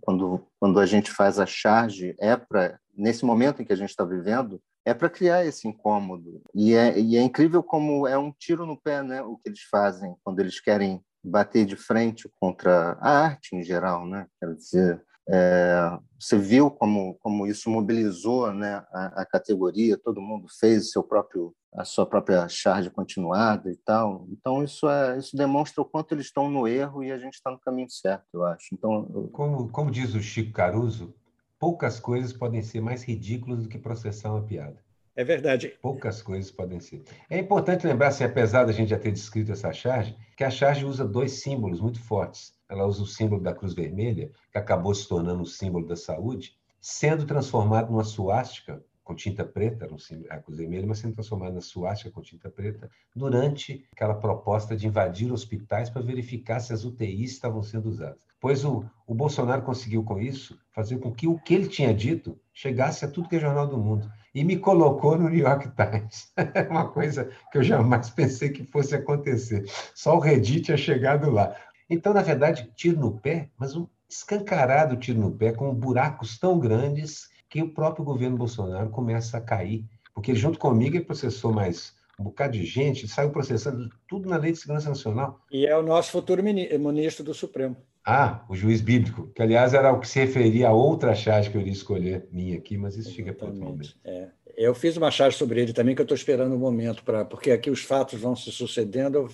quando 0.00 0.44
quando 0.58 0.80
a 0.80 0.86
gente 0.86 1.10
faz 1.12 1.38
a 1.38 1.46
charge 1.46 2.14
é 2.18 2.36
para 2.36 2.78
nesse 2.92 3.24
momento 3.24 3.62
em 3.62 3.64
que 3.64 3.72
a 3.72 3.76
gente 3.76 3.90
está 3.90 4.04
vivendo 4.04 4.60
é 4.84 4.92
para 4.92 5.10
criar 5.10 5.44
esse 5.44 5.68
incômodo. 5.68 6.42
E 6.54 6.74
é, 6.74 6.98
e 6.98 7.16
é 7.16 7.22
incrível 7.22 7.62
como 7.62 8.06
é 8.06 8.18
um 8.18 8.32
tiro 8.32 8.66
no 8.66 8.80
pé 8.80 9.02
né, 9.02 9.22
o 9.22 9.36
que 9.36 9.48
eles 9.48 9.62
fazem 9.70 10.14
quando 10.24 10.40
eles 10.40 10.60
querem 10.60 11.02
bater 11.24 11.64
de 11.64 11.76
frente 11.76 12.28
contra 12.40 12.98
a 13.00 13.10
arte 13.24 13.54
em 13.54 13.62
geral. 13.62 14.06
Né? 14.06 14.26
Quero 14.40 14.56
dizer, 14.56 15.00
é, 15.28 15.98
você 16.18 16.36
viu 16.36 16.70
como, 16.70 17.14
como 17.20 17.46
isso 17.46 17.70
mobilizou 17.70 18.52
né, 18.52 18.84
a, 18.92 19.22
a, 19.22 19.26
categoria, 19.26 19.96
todo 19.96 20.20
mundo 20.20 20.46
fez 20.58 20.90
seu 20.90 21.02
próprio, 21.02 21.54
a 21.74 21.84
sua 21.84 22.04
própria 22.04 22.48
charge 22.48 22.90
continuada 22.90 23.70
e 23.70 23.76
tal. 23.76 24.26
Então, 24.30 24.64
isso, 24.64 24.88
é, 24.88 25.16
isso 25.16 25.36
demonstra 25.36 25.80
o 25.80 25.86
quanto 25.86 26.12
eles 26.12 26.26
estão 26.26 26.50
no 26.50 26.66
erro 26.66 27.04
e 27.04 27.12
a 27.12 27.18
gente 27.18 27.34
está 27.34 27.52
no 27.52 27.60
caminho 27.60 27.88
certo, 27.88 28.26
eu 28.34 28.44
acho. 28.44 28.66
Então, 28.72 29.08
eu... 29.14 29.28
como, 29.28 29.68
como 29.68 29.90
diz 29.92 30.14
o 30.14 30.20
Chico 30.20 30.52
Caruso, 30.52 31.14
poucas 31.62 32.00
coisas 32.00 32.32
podem 32.32 32.60
ser 32.60 32.80
mais 32.80 33.04
ridículas 33.04 33.62
do 33.62 33.68
que 33.68 33.78
processar 33.78 34.32
uma 34.32 34.42
piada. 34.42 34.82
É 35.14 35.22
verdade. 35.22 35.78
Poucas 35.80 36.20
coisas 36.20 36.50
podem 36.50 36.80
ser. 36.80 37.04
É 37.30 37.38
importante 37.38 37.86
lembrar, 37.86 38.08
assim, 38.08 38.24
apesar 38.24 38.64
da 38.64 38.72
gente 38.72 38.88
já 38.88 38.98
ter 38.98 39.12
descrito 39.12 39.52
essa 39.52 39.72
charge, 39.72 40.16
que 40.36 40.42
a 40.42 40.50
charge 40.50 40.84
usa 40.84 41.06
dois 41.06 41.40
símbolos 41.40 41.80
muito 41.80 42.00
fortes. 42.00 42.52
Ela 42.68 42.84
usa 42.84 43.04
o 43.04 43.06
símbolo 43.06 43.40
da 43.40 43.54
Cruz 43.54 43.74
Vermelha, 43.74 44.32
que 44.50 44.58
acabou 44.58 44.92
se 44.92 45.06
tornando 45.06 45.44
o 45.44 45.46
símbolo 45.46 45.86
da 45.86 45.94
saúde, 45.94 46.56
sendo 46.80 47.24
transformado 47.24 47.92
numa 47.92 48.02
suástica 48.02 48.82
com 49.04 49.14
tinta 49.14 49.44
preta, 49.44 49.86
um 49.94 49.98
símbolo, 49.98 50.32
a 50.32 50.38
Cruz 50.38 50.58
Vermelha, 50.58 50.86
mas 50.88 50.98
sendo 50.98 51.14
transformado 51.14 51.54
na 51.54 51.60
suástica 51.60 52.10
com 52.10 52.22
tinta 52.22 52.50
preta, 52.50 52.90
durante 53.14 53.86
aquela 53.92 54.14
proposta 54.14 54.76
de 54.76 54.88
invadir 54.88 55.30
hospitais 55.30 55.88
para 55.88 56.02
verificar 56.02 56.58
se 56.58 56.72
as 56.72 56.84
UTIs 56.84 57.30
estavam 57.30 57.62
sendo 57.62 57.88
usadas. 57.88 58.31
Pois 58.42 58.64
o, 58.64 58.84
o 59.06 59.14
Bolsonaro 59.14 59.62
conseguiu 59.62 60.02
com 60.02 60.18
isso 60.18 60.58
fazer 60.74 60.98
com 60.98 61.12
que 61.12 61.28
o 61.28 61.38
que 61.38 61.54
ele 61.54 61.68
tinha 61.68 61.94
dito 61.94 62.36
chegasse 62.52 63.04
a 63.04 63.08
tudo 63.08 63.28
que 63.28 63.36
é 63.36 63.38
jornal 63.38 63.68
do 63.68 63.78
mundo 63.78 64.10
e 64.34 64.42
me 64.42 64.56
colocou 64.56 65.16
no 65.16 65.28
New 65.28 65.38
York 65.38 65.70
Times. 65.76 66.32
É 66.52 66.68
uma 66.68 66.88
coisa 66.88 67.30
que 67.52 67.58
eu 67.58 67.62
jamais 67.62 68.10
pensei 68.10 68.50
que 68.50 68.64
fosse 68.64 68.96
acontecer. 68.96 69.64
Só 69.94 70.16
o 70.16 70.18
Reddit 70.18 70.62
tinha 70.62 70.76
chegado 70.76 71.30
lá. 71.30 71.54
Então, 71.88 72.12
na 72.12 72.20
verdade, 72.20 72.68
tiro 72.74 72.98
no 72.98 73.12
pé, 73.12 73.48
mas 73.56 73.76
um 73.76 73.86
escancarado 74.10 74.96
tiro 74.96 75.20
no 75.20 75.30
pé, 75.30 75.52
com 75.52 75.72
buracos 75.72 76.36
tão 76.36 76.58
grandes 76.58 77.30
que 77.48 77.62
o 77.62 77.72
próprio 77.72 78.04
governo 78.04 78.36
Bolsonaro 78.36 78.90
começa 78.90 79.38
a 79.38 79.40
cair. 79.40 79.84
Porque 80.12 80.34
junto 80.34 80.58
comigo 80.58 80.96
ele 80.96 81.04
processou 81.04 81.52
mais 81.52 81.94
um 82.18 82.24
bocado 82.24 82.52
de 82.52 82.64
gente, 82.64 83.08
saiu 83.08 83.30
processando 83.30 83.88
tudo 84.08 84.28
na 84.28 84.36
Lei 84.36 84.52
de 84.52 84.58
Segurança 84.58 84.88
Nacional. 84.88 85.40
E 85.50 85.66
é 85.66 85.76
o 85.76 85.82
nosso 85.82 86.10
futuro 86.10 86.42
ministro 86.42 87.24
do 87.24 87.34
Supremo. 87.34 87.76
Ah, 88.04 88.44
o 88.48 88.56
juiz 88.56 88.80
bíblico, 88.80 89.28
que 89.28 89.40
aliás 89.40 89.74
era 89.74 89.92
o 89.92 90.00
que 90.00 90.08
se 90.08 90.18
referia 90.18 90.68
a 90.68 90.72
outra 90.72 91.14
charge 91.14 91.50
que 91.50 91.56
eu 91.56 91.60
iria 91.60 91.72
escolher 91.72 92.26
minha 92.32 92.58
aqui, 92.58 92.76
mas 92.76 92.96
isso 92.96 93.14
fica 93.14 93.32
para 93.32 93.46
outro 93.46 93.62
momento. 93.62 93.96
É. 94.04 94.28
Eu 94.56 94.74
fiz 94.74 94.96
uma 94.96 95.10
charge 95.10 95.36
sobre 95.36 95.60
ele 95.60 95.72
também, 95.72 95.94
que 95.94 96.00
eu 96.00 96.04
estou 96.04 96.16
esperando 96.16 96.52
o 96.52 96.56
um 96.56 96.58
momento, 96.58 97.04
para 97.04 97.24
porque 97.24 97.52
aqui 97.52 97.70
os 97.70 97.82
fatos 97.82 98.20
vão 98.20 98.34
se 98.34 98.50
sucedendo, 98.50 99.28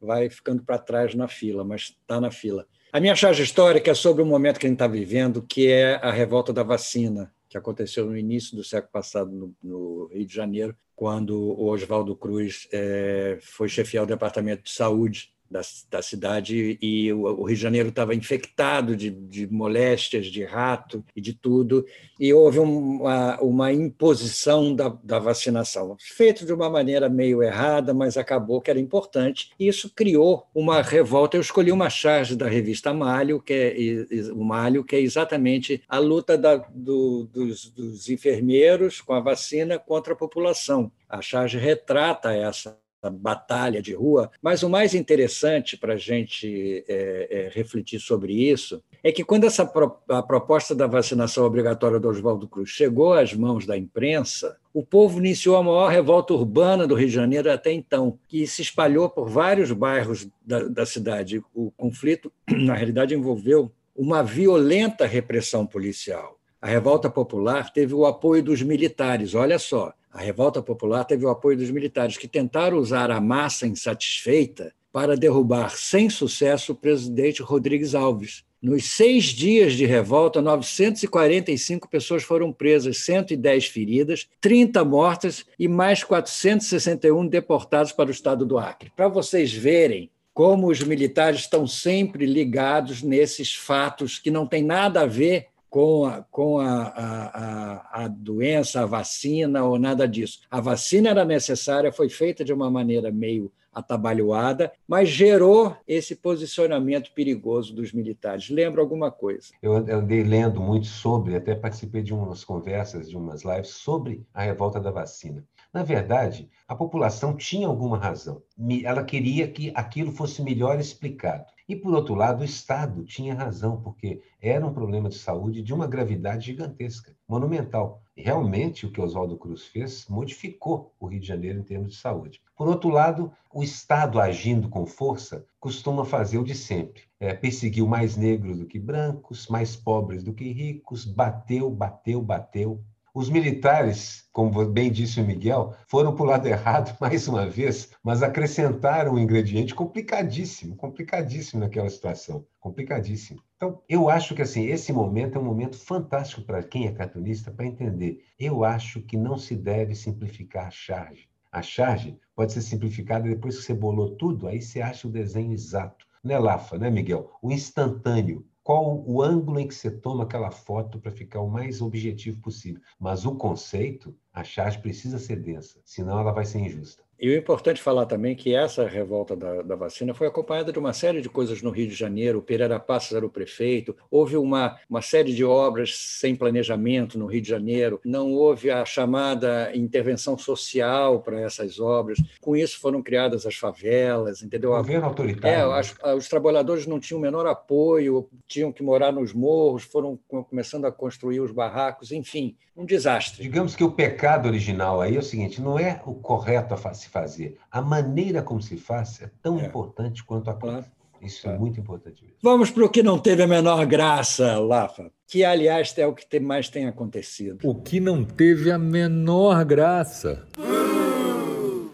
vai 0.00 0.28
ficando 0.30 0.62
para 0.62 0.78
trás 0.78 1.14
na 1.14 1.28
fila, 1.28 1.62
mas 1.62 1.94
está 2.00 2.20
na 2.20 2.30
fila. 2.30 2.66
A 2.92 3.00
minha 3.00 3.14
charge 3.14 3.42
histórica 3.42 3.90
é 3.90 3.94
sobre 3.94 4.22
o 4.22 4.26
momento 4.26 4.58
que 4.58 4.66
a 4.66 4.70
gente 4.70 4.76
está 4.76 4.86
vivendo, 4.86 5.42
que 5.42 5.68
é 5.68 5.96
a 5.96 6.10
revolta 6.10 6.52
da 6.52 6.62
vacina, 6.62 7.30
que 7.48 7.58
aconteceu 7.58 8.06
no 8.06 8.16
início 8.16 8.56
do 8.56 8.64
século 8.64 8.90
passado 8.90 9.30
no, 9.30 9.54
no 9.62 10.06
Rio 10.06 10.26
de 10.26 10.34
Janeiro, 10.34 10.74
quando 10.96 11.38
o 11.38 11.66
Oswaldo 11.68 12.16
Cruz 12.16 12.66
é, 12.72 13.38
foi 13.42 13.68
chefiar 13.68 14.02
o 14.02 14.06
Departamento 14.06 14.64
de 14.64 14.70
Saúde 14.70 15.35
da, 15.50 15.60
da 15.90 16.02
cidade 16.02 16.78
e 16.80 17.12
o, 17.12 17.22
o, 17.22 17.44
Rio 17.44 17.56
de 17.56 17.62
Janeiro 17.62 17.88
estava 17.88 18.14
infectado 18.14 18.96
de, 18.96 19.10
de, 19.10 19.46
moléstias, 19.46 20.26
de 20.26 20.44
rato 20.44 21.04
e 21.14 21.20
de 21.20 21.32
tudo, 21.32 21.86
e 22.18 22.32
houve 22.32 22.58
uma, 22.58 23.40
uma 23.40 23.72
imposição 23.72 24.74
da, 24.74 24.88
da, 25.02 25.18
vacinação, 25.18 25.96
feito 25.98 26.44
de 26.44 26.52
uma 26.52 26.68
maneira 26.68 27.08
meio 27.08 27.42
errada, 27.42 27.94
mas 27.94 28.16
acabou 28.16 28.60
que 28.60 28.70
era 28.70 28.80
importante, 28.80 29.50
e 29.58 29.68
isso 29.68 29.90
criou 29.94 30.46
uma 30.54 30.82
revolta. 30.82 31.36
Eu 31.36 31.40
escolhi 31.40 31.70
uma 31.70 31.90
charge 31.90 32.36
da 32.36 32.48
revista 32.48 32.92
Malho, 32.92 33.40
que 33.40 33.52
é, 33.52 34.32
o 34.32 34.44
Malho, 34.44 34.84
que 34.84 34.96
é 34.96 35.00
exatamente 35.00 35.82
a 35.88 35.98
luta 35.98 36.36
da, 36.36 36.56
do, 36.56 37.24
dos, 37.32 37.70
dos 37.70 38.08
enfermeiros 38.08 39.00
com 39.00 39.12
a 39.12 39.20
vacina 39.20 39.78
contra 39.78 40.12
a 40.12 40.16
população. 40.16 40.90
A 41.08 41.20
charge 41.22 41.58
retrata 41.58 42.32
essa 42.32 42.78
batalha 43.10 43.82
de 43.82 43.94
rua, 43.94 44.30
mas 44.42 44.62
o 44.62 44.70
mais 44.70 44.94
interessante 44.94 45.76
para 45.76 45.94
a 45.94 45.96
gente 45.96 46.84
é, 46.88 47.28
é, 47.30 47.50
refletir 47.52 48.00
sobre 48.00 48.32
isso 48.32 48.82
é 49.02 49.12
que 49.12 49.24
quando 49.24 49.44
essa 49.44 49.64
pro, 49.64 49.96
a 50.08 50.22
proposta 50.22 50.74
da 50.74 50.86
vacinação 50.86 51.44
obrigatória 51.44 52.00
do 52.00 52.08
Oswaldo 52.08 52.48
Cruz 52.48 52.70
chegou 52.70 53.12
às 53.12 53.32
mãos 53.34 53.66
da 53.66 53.76
imprensa, 53.76 54.56
o 54.74 54.84
povo 54.84 55.18
iniciou 55.18 55.56
a 55.56 55.62
maior 55.62 55.88
revolta 55.88 56.34
urbana 56.34 56.86
do 56.86 56.94
Rio 56.94 57.08
de 57.08 57.14
Janeiro 57.14 57.50
até 57.50 57.72
então, 57.72 58.18
que 58.28 58.46
se 58.46 58.62
espalhou 58.62 59.08
por 59.08 59.28
vários 59.28 59.72
bairros 59.72 60.28
da, 60.44 60.64
da 60.64 60.84
cidade. 60.84 61.42
O 61.54 61.70
conflito, 61.76 62.32
na 62.50 62.74
realidade, 62.74 63.14
envolveu 63.14 63.70
uma 63.94 64.22
violenta 64.22 65.06
repressão 65.06 65.66
policial. 65.66 66.38
A 66.60 66.66
revolta 66.66 67.08
popular 67.08 67.72
teve 67.72 67.94
o 67.94 68.04
apoio 68.04 68.42
dos 68.42 68.60
militares, 68.62 69.34
olha 69.34 69.58
só, 69.58 69.92
a 70.16 70.20
revolta 70.20 70.62
popular 70.62 71.04
teve 71.04 71.26
o 71.26 71.28
apoio 71.28 71.58
dos 71.58 71.70
militares, 71.70 72.16
que 72.16 72.26
tentaram 72.26 72.78
usar 72.78 73.10
a 73.10 73.20
massa 73.20 73.66
insatisfeita 73.66 74.72
para 74.90 75.14
derrubar 75.14 75.76
sem 75.76 76.08
sucesso 76.08 76.72
o 76.72 76.74
presidente 76.74 77.42
Rodrigues 77.42 77.94
Alves. 77.94 78.42
Nos 78.62 78.86
seis 78.92 79.24
dias 79.26 79.74
de 79.74 79.84
revolta, 79.84 80.40
945 80.40 81.86
pessoas 81.90 82.22
foram 82.22 82.50
presas, 82.50 83.04
110 83.04 83.66
feridas, 83.66 84.26
30 84.40 84.82
mortas 84.86 85.44
e 85.58 85.68
mais 85.68 86.02
461 86.02 87.26
deportados 87.26 87.92
para 87.92 88.08
o 88.08 88.12
estado 88.12 88.46
do 88.46 88.56
Acre. 88.56 88.90
Para 88.96 89.08
vocês 89.08 89.52
verem 89.52 90.10
como 90.32 90.70
os 90.70 90.82
militares 90.82 91.40
estão 91.40 91.66
sempre 91.66 92.24
ligados 92.24 93.02
nesses 93.02 93.54
fatos 93.54 94.18
que 94.18 94.30
não 94.30 94.46
têm 94.46 94.62
nada 94.62 95.02
a 95.02 95.06
ver 95.06 95.48
com, 95.76 96.06
a, 96.06 96.22
com 96.30 96.58
a, 96.58 96.84
a, 96.86 98.04
a, 98.04 98.08
doença, 98.08 98.80
a 98.80 98.86
vacina 98.86 99.62
ou 99.62 99.78
nada 99.78 100.08
disso. 100.08 100.40
A 100.50 100.58
vacina 100.58 101.10
era 101.10 101.22
necessária, 101.22 101.92
foi 101.92 102.08
feita 102.08 102.42
de 102.42 102.50
uma 102.50 102.70
maneira 102.70 103.12
meio 103.12 103.52
atabalhoada, 103.74 104.72
mas 104.88 105.10
gerou 105.10 105.76
esse 105.86 106.16
posicionamento 106.16 107.12
perigoso 107.12 107.74
dos 107.74 107.92
militares. 107.92 108.48
Lembra 108.48 108.80
alguma 108.80 109.10
coisa? 109.10 109.48
Eu 109.60 109.74
andei 109.74 110.22
lendo 110.22 110.62
muito 110.62 110.86
sobre, 110.86 111.36
até 111.36 111.54
participei 111.54 112.02
de 112.02 112.14
umas 112.14 112.42
conversas, 112.42 113.10
de 113.10 113.14
umas 113.18 113.44
lives 113.44 113.68
sobre 113.68 114.24
a 114.32 114.44
revolta 114.44 114.80
da 114.80 114.90
vacina. 114.90 115.44
Na 115.76 115.82
verdade, 115.82 116.48
a 116.66 116.74
população 116.74 117.36
tinha 117.36 117.68
alguma 117.68 117.98
razão. 117.98 118.42
Ela 118.82 119.04
queria 119.04 119.46
que 119.46 119.70
aquilo 119.74 120.10
fosse 120.10 120.40
melhor 120.40 120.80
explicado. 120.80 121.44
E, 121.68 121.76
por 121.76 121.92
outro 121.92 122.14
lado, 122.14 122.40
o 122.40 122.44
Estado 122.46 123.04
tinha 123.04 123.34
razão, 123.34 123.82
porque 123.82 124.22
era 124.40 124.66
um 124.66 124.72
problema 124.72 125.10
de 125.10 125.16
saúde 125.16 125.60
de 125.60 125.74
uma 125.74 125.86
gravidade 125.86 126.46
gigantesca, 126.46 127.14
monumental. 127.28 128.00
Realmente 128.16 128.86
o 128.86 128.90
que 128.90 129.02
Oswaldo 129.02 129.36
Cruz 129.36 129.66
fez 129.66 130.06
modificou 130.08 130.94
o 130.98 131.08
Rio 131.08 131.20
de 131.20 131.26
Janeiro 131.26 131.58
em 131.58 131.62
termos 131.62 131.92
de 131.92 131.98
saúde. 131.98 132.40
Por 132.56 132.68
outro 132.68 132.88
lado, 132.88 133.30
o 133.52 133.62
Estado 133.62 134.18
agindo 134.18 134.70
com 134.70 134.86
força 134.86 135.44
costuma 135.60 136.06
fazer 136.06 136.38
o 136.38 136.44
de 136.44 136.54
sempre. 136.54 137.02
É, 137.20 137.34
perseguiu 137.34 137.86
mais 137.86 138.16
negros 138.16 138.60
do 138.60 138.64
que 138.64 138.78
brancos, 138.78 139.46
mais 139.48 139.76
pobres 139.76 140.24
do 140.24 140.32
que 140.32 140.50
ricos, 140.52 141.04
bateu, 141.04 141.68
bateu, 141.68 142.22
bateu. 142.22 142.82
Os 143.16 143.30
militares, 143.30 144.28
como 144.30 144.62
bem 144.66 144.92
disse 144.92 145.22
o 145.22 145.24
Miguel, 145.24 145.74
foram 145.88 146.14
para 146.14 146.22
o 146.22 146.26
lado 146.26 146.44
errado 146.52 146.94
mais 147.00 147.26
uma 147.26 147.48
vez, 147.48 147.88
mas 148.04 148.22
acrescentaram 148.22 149.14
um 149.14 149.18
ingrediente 149.18 149.74
complicadíssimo, 149.74 150.76
complicadíssimo 150.76 151.62
naquela 151.62 151.88
situação, 151.88 152.44
complicadíssimo. 152.60 153.42
Então, 153.56 153.80
eu 153.88 154.10
acho 154.10 154.34
que 154.34 154.42
assim 154.42 154.66
esse 154.66 154.92
momento 154.92 155.38
é 155.38 155.40
um 155.40 155.44
momento 155.44 155.78
fantástico 155.78 156.42
para 156.42 156.62
quem 156.62 156.88
é 156.88 156.92
cartunista 156.92 157.50
para 157.50 157.64
entender. 157.64 158.22
Eu 158.38 158.64
acho 158.64 159.00
que 159.00 159.16
não 159.16 159.38
se 159.38 159.56
deve 159.56 159.94
simplificar 159.94 160.66
a 160.66 160.70
charge. 160.70 161.26
A 161.50 161.62
charge 161.62 162.18
pode 162.34 162.52
ser 162.52 162.60
simplificada 162.60 163.26
depois 163.26 163.56
que 163.56 163.62
você 163.62 163.72
bolou 163.72 164.14
tudo, 164.16 164.46
aí 164.46 164.60
você 164.60 164.82
acha 164.82 165.08
o 165.08 165.10
desenho 165.10 165.54
exato. 165.54 166.04
Né, 166.22 166.38
Lafa, 166.38 166.76
né, 166.76 166.90
Miguel? 166.90 167.30
O 167.40 167.50
instantâneo, 167.50 168.44
qual 168.66 169.00
o 169.06 169.22
ângulo 169.22 169.60
em 169.60 169.68
que 169.68 169.74
você 169.76 169.88
toma 169.88 170.24
aquela 170.24 170.50
foto 170.50 170.98
para 170.98 171.12
ficar 171.12 171.40
o 171.40 171.48
mais 171.48 171.80
objetivo 171.80 172.40
possível. 172.40 172.82
Mas 172.98 173.24
o 173.24 173.36
conceito, 173.36 174.12
a 174.32 174.42
charge 174.42 174.80
precisa 174.80 175.20
ser 175.20 175.36
densa, 175.36 175.80
senão 175.84 176.18
ela 176.18 176.32
vai 176.32 176.44
ser 176.44 176.58
injusta. 176.58 177.05
E 177.18 177.30
o 177.30 177.36
importante 177.36 177.80
falar 177.80 178.04
também 178.04 178.36
que 178.36 178.54
essa 178.54 178.86
revolta 178.86 179.34
da, 179.34 179.62
da, 179.62 179.74
vacina 179.74 180.12
foi 180.12 180.26
acompanhada 180.26 180.70
de 180.70 180.78
uma 180.78 180.92
série 180.92 181.22
de 181.22 181.28
coisas 181.30 181.62
no 181.62 181.70
Rio 181.70 181.88
de 181.88 181.94
Janeiro. 181.94 182.38
O 182.38 182.42
Pereira 182.42 182.78
Passos 182.78 183.16
era 183.16 183.24
o 183.24 183.30
prefeito, 183.30 183.96
houve 184.10 184.36
uma, 184.36 184.78
uma 184.88 185.00
série 185.00 185.32
de 185.32 185.42
obras 185.42 185.96
sem 185.96 186.36
planejamento 186.36 187.18
no 187.18 187.26
Rio 187.26 187.40
de 187.40 187.48
Janeiro, 187.48 188.00
não 188.04 188.32
houve 188.32 188.70
a 188.70 188.84
chamada 188.84 189.74
intervenção 189.74 190.36
social 190.36 191.20
para 191.22 191.40
essas 191.40 191.80
obras. 191.80 192.18
Com 192.40 192.54
isso 192.54 192.78
foram 192.78 193.02
criadas 193.02 193.46
as 193.46 193.54
favelas, 193.54 194.42
entendeu? 194.42 194.72
O 194.72 194.76
governo 194.76 195.06
autoritário. 195.06 195.72
É, 195.72 195.78
as, 195.78 195.94
os 196.16 196.28
trabalhadores 196.28 196.86
não 196.86 197.00
tinham 197.00 197.18
o 197.18 197.22
menor 197.22 197.46
apoio, 197.46 198.28
tinham 198.46 198.70
que 198.70 198.82
morar 198.82 199.10
nos 199.10 199.32
morros, 199.32 199.84
foram 199.84 200.18
começando 200.28 200.84
a 200.84 200.92
construir 200.92 201.40
os 201.40 201.50
barracos, 201.50 202.12
enfim, 202.12 202.56
um 202.76 202.84
desastre. 202.84 203.42
Digamos 203.42 203.74
que 203.74 203.82
o 203.82 203.90
pecado 203.90 204.46
original 204.46 205.00
aí 205.00 205.16
é 205.16 205.18
o 205.18 205.22
seguinte: 205.22 205.62
não 205.62 205.78
é 205.78 206.00
o 206.04 206.14
correto 206.14 206.74
a 206.74 206.76
se 207.06 207.08
fazer, 207.08 207.58
a 207.70 207.80
maneira 207.80 208.42
como 208.42 208.60
se 208.60 208.76
faz 208.76 209.22
é 209.22 209.30
tão 209.42 209.60
é. 209.60 209.66
importante 209.66 210.24
quanto 210.24 210.50
a 210.50 210.54
claro. 210.54 210.84
Isso 211.22 211.48
é, 211.48 211.54
é 211.54 211.58
muito 211.58 211.80
importante. 211.80 212.22
Mesmo. 212.22 212.36
Vamos 212.42 212.70
para 212.70 212.84
o 212.84 212.88
que 212.90 213.02
não 213.02 213.18
teve 213.18 213.42
a 213.42 213.46
menor 213.46 213.86
graça, 213.86 214.58
Lafa, 214.58 215.10
que 215.26 215.44
aliás 215.44 215.96
é 215.96 216.06
o 216.06 216.14
que 216.14 216.38
mais 216.38 216.68
tem 216.68 216.86
acontecido. 216.86 217.58
O 217.66 217.74
que 217.74 217.98
não 218.00 218.24
teve 218.24 218.70
a 218.70 218.78
menor 218.78 219.64
graça. 219.64 220.46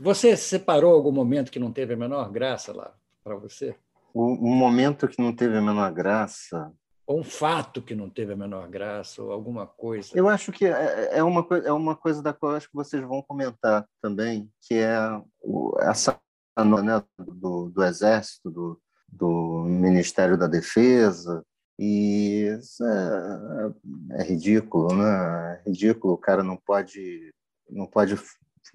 Você 0.01 0.37
separou 0.37 0.93
algum 0.93 1.13
momento 1.13 1.53
que 1.53 1.61
não 1.61 1.71
teve 1.71 1.95
a 1.95 1.97
menor 1.97 2.31
graça 2.31 2.73
lá 2.73 2.93
para 3.23 3.37
você? 3.37 3.77
Um 4.15 4.55
momento 4.55 5.07
que 5.09 5.23
não 5.23 5.33
teve 5.33 5.57
a 5.57 5.63
menor 5.63 5.91
graça 5.93 6.73
ou 7.07 7.21
um 7.21 7.25
fato 7.25 7.83
que 7.83 7.95
não 7.95 8.09
teve 8.09 8.33
a 8.33 8.37
menor 8.37 8.69
graça, 8.69 9.23
ou 9.23 9.33
alguma 9.33 9.67
coisa. 9.67 10.11
Eu 10.15 10.29
acho 10.29 10.53
que 10.53 10.65
é, 10.67 11.19
é 11.19 11.23
uma, 11.23 11.47
é 11.65 11.73
uma 11.73 11.97
coisa 11.97 12.23
da 12.23 12.33
qual 12.33 12.55
acho 12.55 12.69
que 12.69 12.77
vocês 12.77 13.03
vão 13.03 13.23
comentar 13.23 13.87
também, 14.01 14.51
que 14.61 14.75
é 14.75 14.97
essa 15.81 16.21
né, 16.57 17.03
do, 17.19 17.71
do 17.71 17.85
Exército, 17.85 18.51
do, 18.51 18.81
do 19.09 19.65
Ministério 19.65 20.37
da 20.37 20.47
Defesa, 20.47 21.45
e 21.79 22.47
isso 22.59 22.85
é, 22.85 23.73
é, 24.13 24.23
ridículo, 24.23 24.95
né? 24.95 25.55
É 25.55 25.63
ridículo. 25.69 26.15
O 26.15 26.19
cara 26.19 26.43
não 26.43 26.57
pode, 26.57 27.33
não 27.69 27.87
pode 27.87 28.17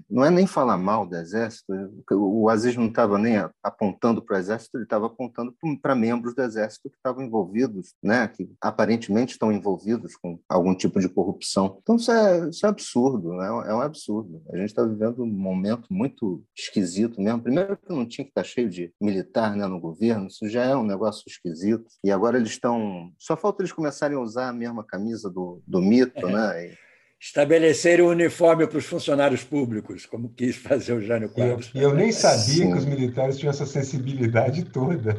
não 0.10 0.24
é 0.24 0.30
nem 0.30 0.48
falar 0.48 0.78
mal 0.78 1.06
do 1.06 1.16
Exército, 1.16 1.74
o 2.12 2.50
Aziz 2.50 2.76
não 2.76 2.88
estava 2.88 3.18
nem 3.18 3.38
apontando 3.64 4.22
para 4.22 4.36
o 4.36 4.40
Exército, 4.40 4.78
ele 4.78 4.84
estava 4.84 5.08
apontando 5.08 5.56
para 5.82 5.96
membros 5.96 6.34
do 6.34 6.42
Exército 6.42 6.90
que 6.90 6.98
estavam 6.98 7.24
envolvidos, 7.24 7.94
né, 8.02 8.28
que 8.28 8.50
aparentemente 8.62 9.34
estão 9.34 9.52
envolvidos 9.52 10.16
com 10.16 10.40
algum 10.48 10.76
tipo 10.76 11.00
de 11.00 11.10
corrupção. 11.10 11.78
Então, 11.82 11.96
isso 11.96 12.12
é, 12.12 12.50
isso 12.50 12.66
é 12.66 12.70
absurdo, 12.70 13.34
né? 13.34 13.48
é 13.48 13.74
um 13.74 13.82
absurdo. 13.82 14.42
A 14.52 14.58
gente 14.58 14.70
está 14.70 14.84
vivendo 14.84 15.24
um 15.24 15.28
momento 15.28 15.88
muito 15.92 16.44
esquisito 16.56 17.22
mesmo. 17.22 17.42
Primeiro, 17.42 17.78
que 17.78 17.90
não 17.90 18.06
tinha 18.06 18.26
que 18.26 18.32
estar 18.32 18.42
tá 18.42 18.48
cheio 18.48 18.70
de 18.70 18.94
militar 19.02 19.56
né, 19.56 19.66
no 19.68 19.80
governo, 19.80 20.28
isso 20.28 20.48
já 20.48 20.64
é 20.64 20.76
um 20.76 20.86
negócio 20.86 21.24
esquisito. 21.28 21.86
E 22.04 22.12
agora 22.12 22.38
eles 22.38 22.50
estão. 22.50 23.12
Só 23.18 23.36
falta 23.36 23.62
eles 23.62 23.72
começarem 23.72 24.18
a 24.18 24.22
usar 24.22 24.50
a 24.50 24.54
mesma 24.54 24.84
camisa 24.84 25.30
do, 25.30 25.62
do 25.66 25.82
mito, 25.82 26.28
é. 26.28 26.32
né? 26.32 26.66
E 26.68 26.87
estabelecer 27.20 28.00
o 28.00 28.06
um 28.06 28.10
uniforme 28.10 28.68
para 28.68 28.78
os 28.78 28.86
funcionários 28.86 29.44
públicos, 29.44 30.06
como 30.06 30.30
quis 30.30 30.56
fazer 30.56 30.94
o 30.94 31.02
Jânio 31.02 31.30
Quadros. 31.30 31.72
E 31.74 31.80
eu, 31.80 31.90
eu, 31.90 31.96
nem 31.96 32.12
sabia 32.12 32.38
Sim. 32.38 32.72
que 32.72 32.78
os 32.78 32.86
militares 32.86 33.38
tinham 33.38 33.50
essa 33.50 33.66
sensibilidade 33.66 34.66
toda. 34.66 35.18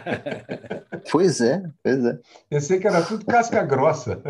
pois 1.10 1.40
é, 1.40 1.62
pois 1.82 2.04
é. 2.04 2.18
Pensei 2.48 2.78
que 2.78 2.86
era 2.86 3.02
tudo 3.02 3.24
casca 3.24 3.62
grossa. 3.64 4.22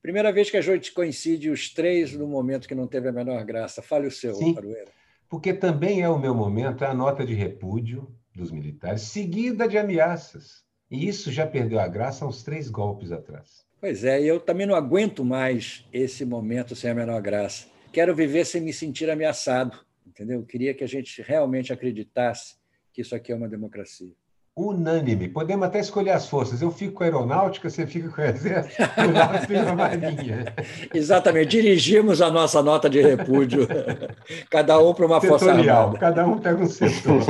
Primeira 0.00 0.30
vez 0.32 0.50
que 0.50 0.56
a 0.56 0.60
gente 0.60 0.92
coincide 0.92 1.50
os 1.50 1.72
três 1.72 2.12
no 2.12 2.26
momento 2.26 2.68
que 2.68 2.74
não 2.74 2.86
teve 2.86 3.08
a 3.08 3.12
menor 3.12 3.42
graça. 3.44 3.82
Fale 3.82 4.06
o 4.06 4.10
seu, 4.10 4.34
Sim, 4.34 4.56
Arueira. 4.56 4.90
Porque 5.28 5.52
também 5.52 6.02
é 6.02 6.08
o 6.08 6.18
meu 6.18 6.34
momento, 6.34 6.84
é 6.84 6.86
a 6.86 6.94
nota 6.94 7.24
de 7.24 7.34
repúdio 7.34 8.06
dos 8.34 8.50
militares, 8.50 9.02
seguida 9.02 9.66
de 9.66 9.78
ameaças. 9.78 10.62
E 10.90 11.08
isso 11.08 11.32
já 11.32 11.46
perdeu 11.46 11.80
a 11.80 11.88
graça 11.88 12.24
há 12.24 12.28
uns 12.28 12.42
três 12.42 12.68
golpes 12.68 13.10
atrás. 13.10 13.64
Pois 13.80 14.04
é, 14.04 14.22
eu 14.22 14.40
também 14.40 14.66
não 14.66 14.74
aguento 14.74 15.24
mais 15.24 15.86
esse 15.92 16.24
momento 16.24 16.74
sem 16.74 16.90
a 16.90 16.94
menor 16.94 17.20
graça. 17.20 17.66
Quero 17.92 18.14
viver 18.14 18.44
sem 18.44 18.60
me 18.60 18.72
sentir 18.72 19.10
ameaçado, 19.10 19.78
entendeu? 20.06 20.40
Eu 20.40 20.46
queria 20.46 20.74
que 20.74 20.82
a 20.82 20.88
gente 20.88 21.20
realmente 21.22 21.72
acreditasse 21.72 22.56
que 22.92 23.02
isso 23.02 23.14
aqui 23.14 23.30
é 23.30 23.34
uma 23.34 23.48
democracia 23.48 24.12
unânime. 24.56 25.28
Podemos 25.28 25.66
até 25.66 25.80
escolher 25.80 26.10
as 26.10 26.28
forças. 26.28 26.62
Eu 26.62 26.70
fico 26.70 26.94
com 26.94 27.02
a 27.02 27.06
aeronáutica, 27.06 27.68
você 27.68 27.86
fica 27.86 28.08
com 28.08 28.20
a 28.20 28.26
exército, 28.26 28.82
o 28.82 29.12
Lázaro 29.12 29.46
fica 29.46 29.64
com 29.64 29.70
a 29.70 29.74
marinha. 29.74 30.54
Exatamente. 30.94 31.48
Dirigimos 31.48 32.22
a 32.22 32.30
nossa 32.30 32.62
nota 32.62 32.88
de 32.88 33.00
repúdio, 33.00 33.66
cada 34.48 34.78
um 34.78 34.94
para 34.94 35.06
uma 35.06 35.20
força 35.20 35.50
armada. 35.50 35.98
Cada 35.98 36.26
um 36.26 36.38
pega 36.38 36.62
um 36.62 36.66
setor. 36.66 37.20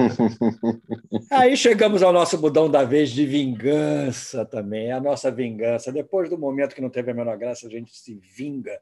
Aí 1.32 1.56
chegamos 1.56 2.02
ao 2.02 2.12
nosso 2.12 2.37
budão 2.37 2.70
da 2.70 2.84
vez 2.84 3.10
de 3.10 3.24
vingança 3.24 4.44
também, 4.44 4.92
a 4.92 5.00
nossa 5.00 5.30
vingança. 5.30 5.90
Depois 5.90 6.28
do 6.28 6.37
momento 6.37 6.74
que 6.74 6.82
não 6.82 6.90
teve 6.90 7.10
a 7.10 7.14
menor 7.14 7.38
graça, 7.38 7.66
a 7.66 7.70
gente 7.70 7.96
se 7.96 8.20
vinga 8.37 8.78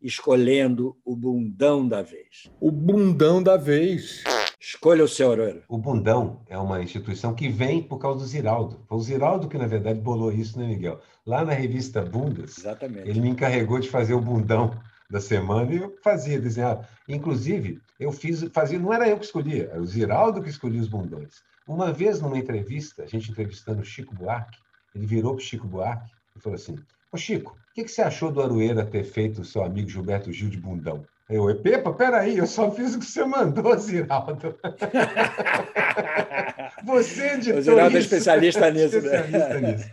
escolhendo 0.00 0.96
o 1.04 1.16
bundão 1.16 1.88
da 1.88 2.02
vez. 2.02 2.50
O 2.60 2.70
bundão 2.70 3.42
da 3.42 3.56
vez. 3.56 4.22
Escolha 4.66 5.04
o 5.04 5.08
seu, 5.08 5.28
Aurora. 5.28 5.62
O 5.68 5.76
Bundão 5.76 6.40
é 6.48 6.56
uma 6.56 6.82
instituição 6.82 7.34
que 7.34 7.50
vem 7.50 7.82
por 7.82 7.98
causa 7.98 8.20
do 8.20 8.24
Ziraldo. 8.24 8.82
Foi 8.88 8.96
o 8.96 9.02
Ziraldo 9.02 9.46
que, 9.46 9.58
na 9.58 9.66
verdade, 9.66 10.00
bolou 10.00 10.32
isso, 10.32 10.58
né, 10.58 10.66
Miguel? 10.66 11.02
Lá 11.26 11.44
na 11.44 11.52
revista 11.52 12.00
Bundas, 12.00 12.56
Exatamente. 12.56 13.06
ele 13.06 13.20
me 13.20 13.28
encarregou 13.28 13.78
de 13.78 13.90
fazer 13.90 14.14
o 14.14 14.20
Bundão 14.22 14.74
da 15.10 15.20
semana 15.20 15.70
e 15.70 15.76
eu 15.76 15.94
fazia, 16.02 16.40
desenhava. 16.40 16.88
Inclusive, 17.06 17.78
eu 18.00 18.10
fiz, 18.10 18.42
fazia, 18.54 18.78
não 18.78 18.90
era 18.90 19.06
eu 19.06 19.18
que 19.18 19.26
escolhia, 19.26 19.68
era 19.70 19.82
o 19.82 19.86
Ziraldo 19.86 20.42
que 20.42 20.48
escolhia 20.48 20.80
os 20.80 20.88
bundões. 20.88 21.42
Uma 21.68 21.92
vez, 21.92 22.22
numa 22.22 22.38
entrevista, 22.38 23.02
a 23.02 23.06
gente 23.06 23.30
entrevistando 23.30 23.82
o 23.82 23.84
Chico 23.84 24.14
Buarque, 24.14 24.56
ele 24.94 25.04
virou 25.04 25.34
para 25.34 25.42
o 25.42 25.44
Chico 25.44 25.68
Buarque 25.68 26.10
e 26.34 26.40
falou 26.40 26.56
assim: 26.56 26.78
Ô 27.12 27.18
Chico, 27.18 27.52
o 27.52 27.74
que, 27.74 27.84
que 27.84 27.90
você 27.90 28.00
achou 28.00 28.32
do 28.32 28.42
Aroeira 28.42 28.86
ter 28.86 29.04
feito 29.04 29.42
o 29.42 29.44
seu 29.44 29.62
amigo 29.62 29.90
Gilberto 29.90 30.32
Gil 30.32 30.48
de 30.48 30.56
bundão? 30.56 31.04
Eu, 31.28 31.54
Pepa, 31.62 31.92
peraí, 31.92 32.36
eu 32.36 32.46
só 32.46 32.70
fiz 32.70 32.94
o 32.94 32.98
que 32.98 33.06
você 33.06 33.24
mandou, 33.24 33.74
Ziraldo. 33.78 34.58
você 36.84 37.34
editou 37.34 37.60
O 37.60 37.62
Ziraldo 37.62 37.96
é 37.96 38.00
especialista 38.00 38.70
nisso. 38.70 39.00
Né? 39.00 39.20
especialista 39.20 39.60
né? 39.60 39.72
nisso. 39.72 39.88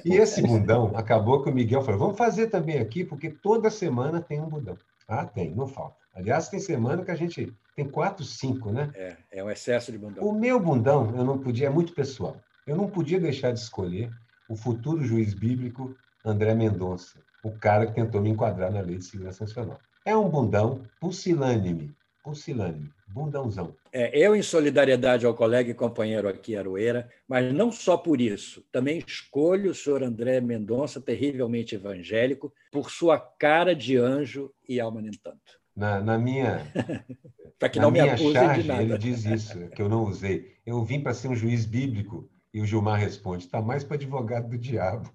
E 0.04 0.16
esse 0.16 0.40
bundão 0.40 0.92
acabou 0.94 1.42
que 1.42 1.50
o 1.50 1.54
Miguel 1.54 1.82
falou, 1.82 2.00
vamos 2.00 2.16
fazer 2.16 2.46
também 2.46 2.78
aqui, 2.78 3.04
porque 3.04 3.28
toda 3.28 3.68
semana 3.68 4.20
tem 4.20 4.40
um 4.40 4.48
bundão. 4.48 4.78
Ah, 5.06 5.26
tem, 5.26 5.54
não 5.54 5.68
falta. 5.68 5.96
Aliás, 6.14 6.48
tem 6.48 6.58
semana 6.58 7.04
que 7.04 7.10
a 7.10 7.16
gente 7.16 7.52
tem 7.76 7.86
quatro, 7.86 8.24
cinco, 8.24 8.72
né? 8.72 8.90
É, 8.94 9.16
é 9.32 9.44
um 9.44 9.50
excesso 9.50 9.92
de 9.92 9.98
bundão. 9.98 10.24
O 10.24 10.32
meu 10.32 10.58
bundão, 10.58 11.12
eu 11.16 11.24
não 11.24 11.38
podia, 11.38 11.66
é 11.66 11.70
muito 11.70 11.92
pessoal. 11.92 12.36
Eu 12.66 12.76
não 12.76 12.88
podia 12.88 13.20
deixar 13.20 13.52
de 13.52 13.60
escolher 13.60 14.10
o 14.48 14.56
futuro 14.56 15.04
juiz 15.04 15.34
bíblico 15.34 15.94
André 16.24 16.54
Mendonça, 16.54 17.18
o 17.42 17.52
cara 17.52 17.86
que 17.86 17.94
tentou 17.94 18.20
me 18.20 18.30
enquadrar 18.30 18.72
na 18.72 18.80
Lei 18.80 18.96
de 18.96 19.04
Segurança 19.04 19.44
Nacional. 19.44 19.78
É 20.04 20.16
um 20.16 20.28
bundão 20.28 20.82
pusilânime, 21.00 21.94
pusilânime, 22.22 22.90
bundãozão. 23.08 23.74
É, 23.92 24.16
eu, 24.16 24.36
em 24.36 24.42
solidariedade 24.42 25.26
ao 25.26 25.34
colega 25.34 25.70
e 25.70 25.74
companheiro 25.74 26.28
aqui, 26.28 26.56
Aroeira, 26.56 27.08
mas 27.26 27.52
não 27.52 27.72
só 27.72 27.96
por 27.96 28.20
isso, 28.20 28.64
também 28.70 29.02
escolho 29.06 29.70
o 29.70 29.74
senhor 29.74 30.02
André 30.02 30.40
Mendonça, 30.40 31.00
terrivelmente 31.00 31.74
evangélico, 31.74 32.52
por 32.70 32.90
sua 32.90 33.18
cara 33.18 33.74
de 33.74 33.96
anjo 33.96 34.52
e 34.68 34.80
alma 34.80 35.02
nem 35.02 35.12
tanto. 35.12 35.60
Na, 35.74 36.00
na 36.00 36.18
minha. 36.18 36.66
para 37.58 37.68
que 37.68 37.80
não 37.80 37.90
me 37.90 38.00
acusem 38.00 38.32
charge, 38.32 38.62
de 38.62 38.68
nada. 38.68 38.82
Ele 38.82 38.98
diz 38.98 39.24
isso, 39.24 39.68
que 39.70 39.82
eu 39.82 39.88
não 39.88 40.04
usei. 40.04 40.56
Eu 40.64 40.82
vim 40.84 41.00
para 41.00 41.14
ser 41.14 41.28
um 41.28 41.34
juiz 41.34 41.66
bíblico. 41.66 42.28
E 42.52 42.60
o 42.60 42.66
Gilmar 42.66 42.98
responde: 42.98 43.44
está 43.44 43.62
mais 43.62 43.84
para 43.84 43.96
advogado 43.96 44.48
do 44.48 44.58
diabo. 44.58 45.12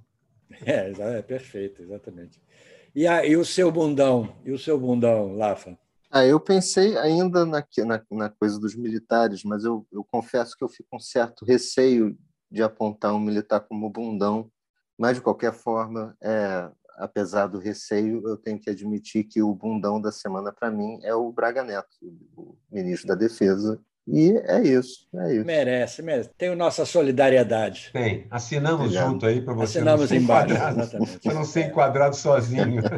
É, 0.66 0.92
é 1.18 1.22
perfeito, 1.22 1.82
exatamente. 1.82 2.40
E, 2.96 3.06
a, 3.06 3.26
e 3.26 3.36
o 3.36 3.44
seu 3.44 3.70
bundão? 3.70 4.34
E 4.46 4.52
o 4.54 4.58
seu 4.58 4.80
bundão, 4.80 5.36
Lafa? 5.36 5.78
Ah, 6.10 6.26
eu 6.26 6.40
pensei 6.40 6.98
ainda 6.98 7.46
na, 7.46 7.62
na, 7.86 8.02
na 8.10 8.30
coisa 8.30 8.58
dos 8.58 8.74
militares, 8.74 9.44
mas 9.44 9.66
eu, 9.66 9.86
eu 9.92 10.02
confesso 10.02 10.56
que 10.58 10.64
eu 10.64 10.70
fico 10.70 10.88
com 10.92 10.96
um 10.96 11.00
certo 11.00 11.44
receio 11.44 12.18
de 12.50 12.64
apontar 12.64 13.14
um 13.14 13.20
militar 13.20 13.60
como 13.60 13.90
bundão. 13.90 14.50
Mas, 14.98 15.18
de 15.18 15.22
qualquer 15.22 15.52
forma, 15.52 16.16
é, 16.24 16.72
apesar 16.96 17.48
do 17.48 17.60
receio, 17.60 18.26
eu 18.26 18.38
tenho 18.38 18.58
que 18.58 18.70
admitir 18.70 19.26
que 19.26 19.42
o 19.42 19.54
bundão 19.54 20.00
da 20.00 20.10
semana, 20.10 20.54
para 20.54 20.72
mim, 20.72 20.98
é 21.04 21.14
o 21.14 21.30
Braga 21.34 21.66
Neto, 21.66 21.98
o 22.38 22.56
ministro 22.72 23.10
da 23.10 23.16
Defesa, 23.16 23.78
e 24.08 24.38
é 24.38 24.62
isso, 24.62 25.08
é 25.16 25.36
isso. 25.36 25.46
Merece, 25.46 26.04
merece. 26.04 26.30
Tem 26.38 26.56
nossa 26.56 26.86
solidariedade. 26.86 27.90
Tem. 27.92 28.28
Assinamos 28.30 28.86
Obrigado. 28.86 29.12
junto 29.12 29.26
aí 29.26 29.42
para 29.42 29.54
você 29.56 29.80
Assinamos 29.80 30.12
não 30.12 30.18
embaixo, 30.18 30.54
exatamente. 30.54 31.20
Para 31.20 31.34
não 31.34 31.44
ser 31.44 31.68
enquadrado 31.68 32.16
sozinho. 32.16 32.84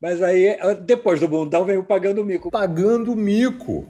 Mas 0.00 0.22
aí, 0.22 0.56
depois 0.84 1.20
do 1.20 1.28
bundão, 1.28 1.64
veio 1.64 1.84
pagando 1.84 2.24
mico. 2.24 2.50
Pagando 2.50 3.14
mico. 3.14 3.86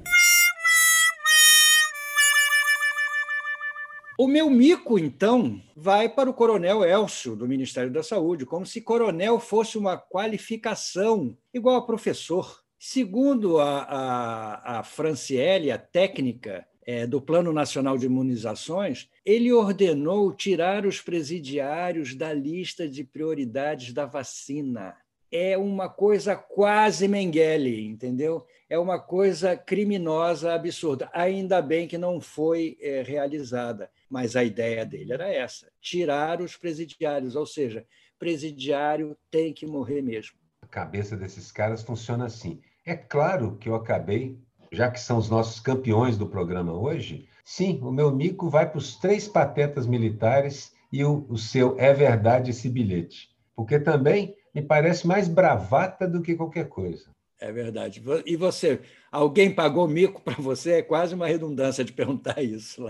O 4.17 4.29
meu 4.29 4.49
mico, 4.49 4.97
então, 4.97 5.61
vai 5.77 6.09
para 6.09 6.31
o 6.31 6.35
Coronel 6.35 6.85
Elcio, 6.85 7.35
do 7.35 7.49
Ministério 7.49 7.91
da 7.91 8.03
Saúde, 8.03 8.47
como 8.47 8.65
se 8.65 8.81
coronel 8.81 9.41
fosse 9.41 9.77
uma 9.77 9.97
qualificação 9.97 11.37
igual 11.53 11.77
a 11.77 11.85
professor. 11.85 12.64
Segundo 12.87 13.61
a, 13.61 13.79
a, 13.79 14.79
a 14.79 14.83
Franciele, 14.83 15.71
a 15.71 15.79
técnica 15.79 16.67
é, 16.87 17.07
do 17.07 17.19
Plano 17.19 17.51
Nacional 17.51 17.97
de 17.97 18.05
Imunizações, 18.05 19.09
ele 19.25 19.51
ordenou 19.51 20.35
tirar 20.35 20.85
os 20.85 21.01
presidiários 21.01 22.15
da 22.15 22.31
lista 22.35 22.87
de 22.87 23.03
prioridades 23.03 23.95
da 23.95 24.05
vacina. 24.05 24.95
É 25.33 25.57
uma 25.57 25.89
coisa 25.89 26.37
quase 26.37 27.09
Mengele, 27.09 27.87
entendeu? 27.87 28.45
É 28.69 28.79
uma 28.79 28.99
coisa 29.01 29.57
criminosa, 29.57 30.53
absurda. 30.53 31.09
Ainda 31.15 31.63
bem 31.63 31.89
que 31.89 31.97
não 31.97 32.21
foi 32.21 32.77
é, 32.83 33.01
realizada, 33.01 33.91
mas 34.11 34.37
a 34.37 34.45
ideia 34.45 34.85
dele 34.85 35.15
era 35.15 35.33
essa: 35.33 35.73
tirar 35.81 36.43
os 36.43 36.55
presidiários, 36.55 37.35
ou 37.35 37.47
seja, 37.47 37.87
presidiário 38.19 39.17
tem 39.31 39.55
que 39.55 39.67
morrer 39.67 40.03
mesmo. 40.03 40.37
A 40.61 40.67
cabeça 40.67 41.17
desses 41.17 41.51
caras 41.51 41.83
funciona 41.83 42.27
assim 42.27 42.61
é 42.85 42.95
claro 42.95 43.57
que 43.57 43.69
eu 43.69 43.75
acabei, 43.75 44.39
já 44.71 44.91
que 44.91 45.01
são 45.01 45.19
os 45.19 45.31
nossos 45.31 45.61
campeões 45.61 46.19
do 46.19 46.27
programa 46.27 46.73
hoje, 46.73 47.29
sim, 47.45 47.81
o 47.83 47.91
meu 47.91 48.15
mico 48.15 48.51
vai 48.51 48.69
para 48.69 48.79
os 48.79 48.97
três 48.97 49.27
patetas 49.27 49.87
militares 49.87 50.73
e 50.93 51.05
o, 51.05 51.27
o 51.29 51.39
seu 51.39 51.79
é 51.79 51.93
verdade 51.93 52.51
esse 52.51 52.69
bilhete. 52.69 53.31
Porque 53.57 53.79
também 53.79 54.37
me 54.55 54.63
parece 54.63 55.07
mais 55.07 55.29
bravata 55.29 56.07
do 56.07 56.21
que 56.21 56.35
qualquer 56.35 56.69
coisa. 56.69 57.11
É 57.41 57.51
verdade. 57.51 58.03
E 58.25 58.37
você, 58.37 58.81
alguém 59.11 59.55
pagou 59.55 59.89
mico 59.89 60.23
para 60.23 60.35
você? 60.35 60.73
É 60.75 60.83
quase 60.83 61.15
uma 61.15 61.27
redundância 61.27 61.85
de 61.85 61.93
perguntar 61.93 62.43
isso. 62.43 62.87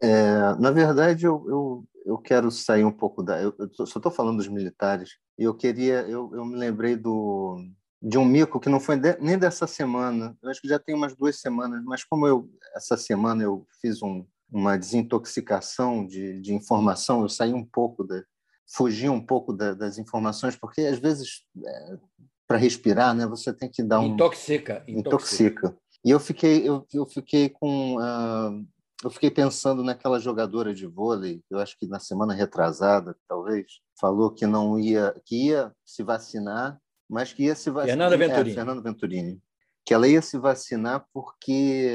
É, 0.00 0.54
na 0.58 0.70
verdade, 0.70 1.24
eu, 1.24 1.44
eu, 1.48 1.84
eu 2.04 2.18
quero 2.18 2.50
sair 2.50 2.84
um 2.84 2.92
pouco 2.92 3.22
da. 3.22 3.40
Eu, 3.40 3.54
eu 3.58 3.86
só 3.86 3.98
estou 3.98 4.10
falando 4.10 4.38
dos 4.38 4.48
militares. 4.48 5.18
E 5.38 5.44
eu 5.44 5.54
queria. 5.54 6.00
Eu, 6.02 6.30
eu 6.34 6.44
me 6.44 6.56
lembrei 6.56 6.96
do, 6.96 7.58
de 8.04 8.18
um 8.18 8.24
mico 8.24 8.60
que 8.60 8.68
não 8.68 8.78
foi 8.78 8.98
de, 8.98 9.16
nem 9.18 9.38
dessa 9.38 9.66
semana. 9.66 10.36
Eu 10.42 10.50
acho 10.50 10.60
que 10.60 10.68
já 10.68 10.78
tem 10.78 10.94
umas 10.94 11.16
duas 11.16 11.40
semanas, 11.40 11.82
mas 11.84 12.04
como 12.04 12.26
eu 12.26 12.50
essa 12.76 12.98
semana 12.98 13.42
eu 13.42 13.66
fiz 13.80 14.02
um, 14.02 14.26
uma 14.52 14.76
desintoxicação 14.76 16.06
de, 16.06 16.38
de 16.40 16.52
informação, 16.52 17.22
eu 17.22 17.30
saí 17.30 17.54
um 17.54 17.64
pouco 17.64 18.04
da, 18.04 18.22
fugi 18.68 19.08
um 19.08 19.24
pouco 19.24 19.54
da, 19.54 19.72
das 19.72 19.96
informações, 19.96 20.54
porque 20.54 20.82
às 20.82 20.98
vezes 20.98 21.44
é, 21.64 21.98
para 22.46 22.58
respirar, 22.58 23.14
né, 23.14 23.26
você 23.26 23.54
tem 23.54 23.70
que 23.70 23.82
dar 23.82 24.00
um 24.00 24.08
intoxica, 24.08 24.84
intoxica. 24.86 25.68
intoxica. 25.68 25.78
E 26.04 26.10
eu 26.10 26.20
fiquei 26.20 26.68
eu, 26.68 26.86
eu 26.92 27.06
fiquei 27.06 27.48
com 27.48 27.96
uh, 27.96 28.66
eu 29.02 29.08
fiquei 29.08 29.30
pensando 29.30 29.82
naquela 29.82 30.20
jogadora 30.20 30.74
de 30.74 30.86
vôlei, 30.86 31.42
eu 31.50 31.58
acho 31.58 31.78
que 31.78 31.86
na 31.86 31.98
semana 31.98 32.34
retrasada, 32.34 33.16
talvez, 33.26 33.64
falou 33.98 34.30
que 34.30 34.46
não 34.46 34.78
ia 34.78 35.14
que 35.24 35.48
ia 35.48 35.72
se 35.86 36.02
vacinar, 36.02 36.78
mas 37.08 37.32
que 37.32 37.44
ia 37.44 37.54
se 37.54 37.70
vacinar. 37.70 38.08
Fernanda 38.08 38.16
Venturini. 38.16 38.50
É, 38.50 38.54
Fernanda 38.54 38.82
Venturini. 38.82 39.42
Que 39.84 39.94
ela 39.94 40.08
ia 40.08 40.22
se 40.22 40.38
vacinar 40.38 41.06
porque 41.12 41.94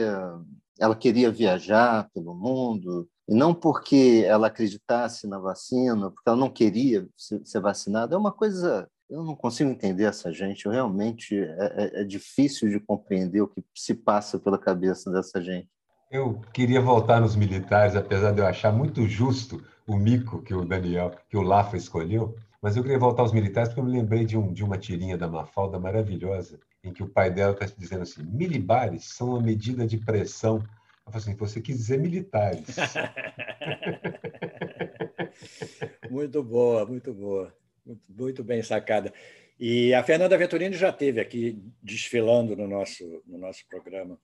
ela 0.80 0.96
queria 0.96 1.30
viajar 1.30 2.10
pelo 2.14 2.34
mundo, 2.34 3.08
e 3.28 3.36
não 3.36 3.54
porque 3.54 4.24
ela 4.26 4.48
acreditasse 4.48 5.28
na 5.28 5.38
vacina, 5.38 6.10
porque 6.10 6.28
ela 6.28 6.38
não 6.38 6.50
queria 6.50 7.08
ser 7.16 7.60
vacinada. 7.60 8.16
É 8.16 8.18
uma 8.18 8.32
coisa. 8.32 8.90
Eu 9.08 9.24
não 9.24 9.36
consigo 9.36 9.70
entender 9.70 10.06
essa 10.06 10.32
gente. 10.32 10.66
Eu 10.66 10.72
realmente 10.72 11.38
é, 11.38 11.92
é, 11.98 12.02
é 12.02 12.04
difícil 12.04 12.70
de 12.70 12.80
compreender 12.80 13.42
o 13.42 13.48
que 13.48 13.64
se 13.76 13.94
passa 13.94 14.40
pela 14.40 14.58
cabeça 14.58 15.12
dessa 15.12 15.42
gente. 15.42 15.68
Eu 16.10 16.42
queria 16.54 16.82
voltar 16.82 17.22
nos 17.22 17.36
militares, 17.36 17.96
apesar 17.96 18.32
de 18.32 18.42
eu 18.42 18.48
achar 18.48 18.72
muito 18.72 19.08
justo 19.08 19.64
o 19.86 19.96
mico 19.96 20.42
que 20.42 20.54
o 20.54 20.66
Daniel, 20.66 21.12
que 21.30 21.38
o 21.38 21.42
Lafa 21.42 21.78
escolheu, 21.78 22.36
mas 22.62 22.76
eu 22.76 22.84
queria 22.84 23.00
voltar 23.00 23.24
aos 23.24 23.34
militares 23.34 23.70
porque 23.70 23.82
eu 23.82 23.86
me 23.86 23.92
lembrei 23.92 24.26
de, 24.26 24.38
um, 24.38 24.52
de 24.52 24.64
uma 24.64 24.78
tirinha 24.78 25.18
da 25.18 25.28
Mafalda 25.28 25.80
maravilhosa, 25.80 26.60
em 26.84 26.94
que 26.94 27.04
o 27.04 27.10
pai 27.10 27.32
dela 27.32 27.54
está 27.54 27.66
dizendo 27.66 28.04
assim: 28.04 28.24
milibares 28.24 29.06
são 29.06 29.30
uma 29.30 29.42
medida 29.42 29.88
de 29.88 29.98
pressão 29.98 30.64
eu 31.10 31.12
falei 31.12 31.24
assim, 31.24 31.36
você 31.36 31.60
quis 31.60 31.78
dizer 31.78 31.98
militares. 31.98 32.68
muito 36.10 36.44
boa, 36.44 36.86
muito 36.86 37.14
boa. 37.14 37.54
Muito, 37.84 38.02
muito, 38.08 38.44
bem 38.44 38.62
sacada. 38.62 39.12
E 39.60 39.92
a 39.96 40.04
Fernanda 40.04 40.38
Venturini 40.38 40.76
já 40.76 40.90
esteve 40.90 41.20
aqui 41.20 41.60
desfilando 41.82 42.56
no 42.56 42.68
nosso, 42.68 43.24
no 43.26 43.40
nosso 43.40 43.68
programa, 43.68 44.20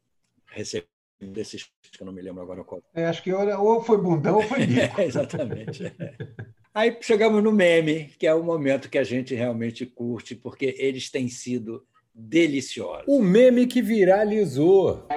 recebendo 0.52 0.88
desses 1.34 1.71
que 1.91 2.04
eu 2.04 2.06
não 2.06 2.13
me 2.13 2.21
lembro 2.21 2.43
agora 2.43 2.63
qual. 2.63 2.84
É, 2.93 3.08
acho 3.08 3.24
que 3.24 3.34
ou 3.34 3.82
foi 3.82 3.98
bundão 3.98 4.36
ou 4.36 4.43
foi 4.43 4.67
bico. 4.67 5.02
é, 5.02 5.06
exatamente. 5.06 5.86
Aí 6.75 6.97
chegamos 6.99 7.41
no 7.41 7.53
meme, 7.53 8.11
que 8.19 8.27
é 8.27 8.33
o 8.33 8.43
momento 8.43 8.89
que 8.89 8.97
a 8.97 9.03
gente 9.05 9.33
realmente 9.33 9.85
curte, 9.85 10.35
porque 10.35 10.75
eles 10.77 11.09
têm 11.09 11.29
sido 11.29 11.85
deliciosos. 12.13 13.05
O 13.07 13.21
meme 13.21 13.65
que 13.65 13.81
viralizou 13.81 15.07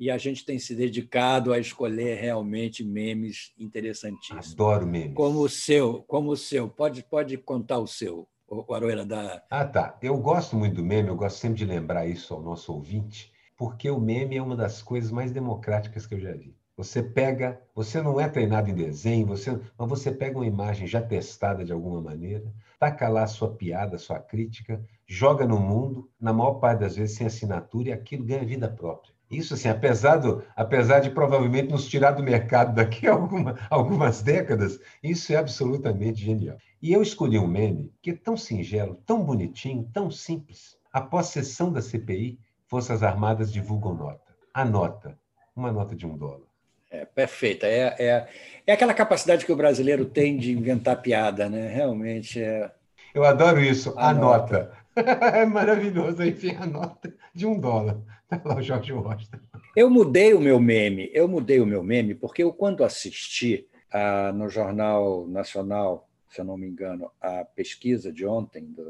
e 0.00 0.10
a 0.10 0.18
gente 0.18 0.44
tem 0.44 0.58
se 0.58 0.74
dedicado 0.74 1.52
a 1.52 1.60
escolher 1.60 2.16
realmente 2.16 2.82
memes 2.82 3.52
interessantíssimos. 3.56 4.52
Adoro 4.52 4.84
memes. 4.84 5.14
Como 5.14 5.42
o 5.42 5.48
seu, 5.48 6.02
como 6.02 6.32
o 6.32 6.36
seu. 6.36 6.68
Pode, 6.68 7.04
pode 7.04 7.38
contar 7.38 7.78
o 7.78 7.86
seu, 7.86 8.26
o 8.48 8.74
Aroeira 8.74 9.06
da. 9.06 9.44
Ah, 9.48 9.64
tá. 9.64 9.96
Eu 10.02 10.16
gosto 10.16 10.56
muito 10.56 10.74
do 10.74 10.84
meme, 10.84 11.08
eu 11.08 11.16
gosto 11.16 11.36
sempre 11.36 11.58
de 11.58 11.66
lembrar 11.66 12.08
isso 12.08 12.34
ao 12.34 12.42
nosso 12.42 12.72
ouvinte, 12.72 13.32
porque 13.56 13.88
o 13.88 14.00
meme 14.00 14.36
é 14.36 14.42
uma 14.42 14.56
das 14.56 14.82
coisas 14.82 15.12
mais 15.12 15.30
democráticas 15.30 16.04
que 16.04 16.16
eu 16.16 16.20
já 16.20 16.32
vi. 16.32 16.58
Você 16.80 17.02
pega, 17.02 17.60
você 17.74 18.00
não 18.00 18.18
é 18.18 18.26
treinado 18.26 18.70
em 18.70 18.74
desenho, 18.74 19.26
você, 19.26 19.50
mas 19.76 19.86
você 19.86 20.10
pega 20.10 20.38
uma 20.38 20.46
imagem 20.46 20.86
já 20.86 21.02
testada 21.02 21.62
de 21.62 21.74
alguma 21.74 22.00
maneira, 22.00 22.50
taca 22.78 23.06
lá 23.06 23.24
a 23.24 23.26
sua 23.26 23.54
piada, 23.54 23.96
a 23.96 23.98
sua 23.98 24.18
crítica, 24.18 24.82
joga 25.06 25.46
no 25.46 25.60
mundo, 25.60 26.08
na 26.18 26.32
maior 26.32 26.54
parte 26.54 26.80
das 26.80 26.96
vezes 26.96 27.18
sem 27.18 27.26
assinatura, 27.26 27.90
e 27.90 27.92
aquilo 27.92 28.24
ganha 28.24 28.46
vida 28.46 28.66
própria. 28.66 29.12
Isso, 29.30 29.52
assim, 29.52 29.68
apesar, 29.68 30.16
do, 30.16 30.42
apesar 30.56 31.00
de 31.00 31.10
provavelmente 31.10 31.70
nos 31.70 31.86
tirar 31.86 32.12
do 32.12 32.22
mercado 32.22 32.74
daqui 32.74 33.06
a 33.08 33.12
alguma, 33.12 33.58
algumas 33.68 34.22
décadas, 34.22 34.80
isso 35.02 35.34
é 35.34 35.36
absolutamente 35.36 36.24
genial. 36.24 36.56
E 36.80 36.94
eu 36.94 37.02
escolhi 37.02 37.38
um 37.38 37.46
meme 37.46 37.92
que 38.00 38.12
é 38.12 38.16
tão 38.16 38.38
singelo, 38.38 38.94
tão 39.04 39.22
bonitinho, 39.22 39.86
tão 39.92 40.10
simples. 40.10 40.78
Após 40.90 41.26
sessão 41.26 41.70
da 41.70 41.82
CPI, 41.82 42.40
Forças 42.66 43.02
Armadas 43.02 43.52
divulgam 43.52 43.94
nota. 43.94 44.34
A 44.54 44.64
nota, 44.64 45.18
uma 45.54 45.70
nota 45.70 45.94
de 45.94 46.06
um 46.06 46.16
dólar. 46.16 46.49
É 46.90 47.04
perfeita. 47.04 47.66
É, 47.66 47.94
é, 47.98 48.28
é 48.66 48.72
aquela 48.72 48.92
capacidade 48.92 49.46
que 49.46 49.52
o 49.52 49.56
brasileiro 49.56 50.04
tem 50.04 50.36
de 50.36 50.52
inventar 50.52 51.00
piada, 51.00 51.48
né? 51.48 51.68
Realmente 51.68 52.42
é. 52.42 52.70
Eu 53.14 53.24
adoro 53.24 53.60
isso, 53.60 53.94
a, 53.96 54.10
a 54.10 54.14
nota. 54.14 54.72
é 54.96 55.44
maravilhoso, 55.46 56.22
enfim, 56.24 56.56
a 56.58 56.66
nota 56.66 57.14
de 57.34 57.46
um 57.46 57.58
dólar. 57.58 57.98
Tá 58.28 58.40
lá 58.44 58.56
o 58.56 58.62
Jorge 58.62 58.92
Washington. 58.92 59.38
Eu 59.76 59.88
mudei 59.88 60.34
o 60.34 60.40
meu 60.40 60.58
meme, 60.58 61.10
eu 61.12 61.28
mudei 61.28 61.60
o 61.60 61.66
meu 61.66 61.82
meme, 61.82 62.14
porque 62.14 62.42
eu, 62.42 62.52
quando 62.52 62.84
assisti 62.84 63.66
ah, 63.92 64.32
no 64.32 64.48
Jornal 64.48 65.26
Nacional, 65.28 66.08
se 66.28 66.40
eu 66.40 66.44
não 66.44 66.56
me 66.56 66.66
engano, 66.66 67.10
a 67.20 67.44
pesquisa 67.44 68.12
de 68.12 68.26
ontem, 68.26 68.72
da 68.72 68.82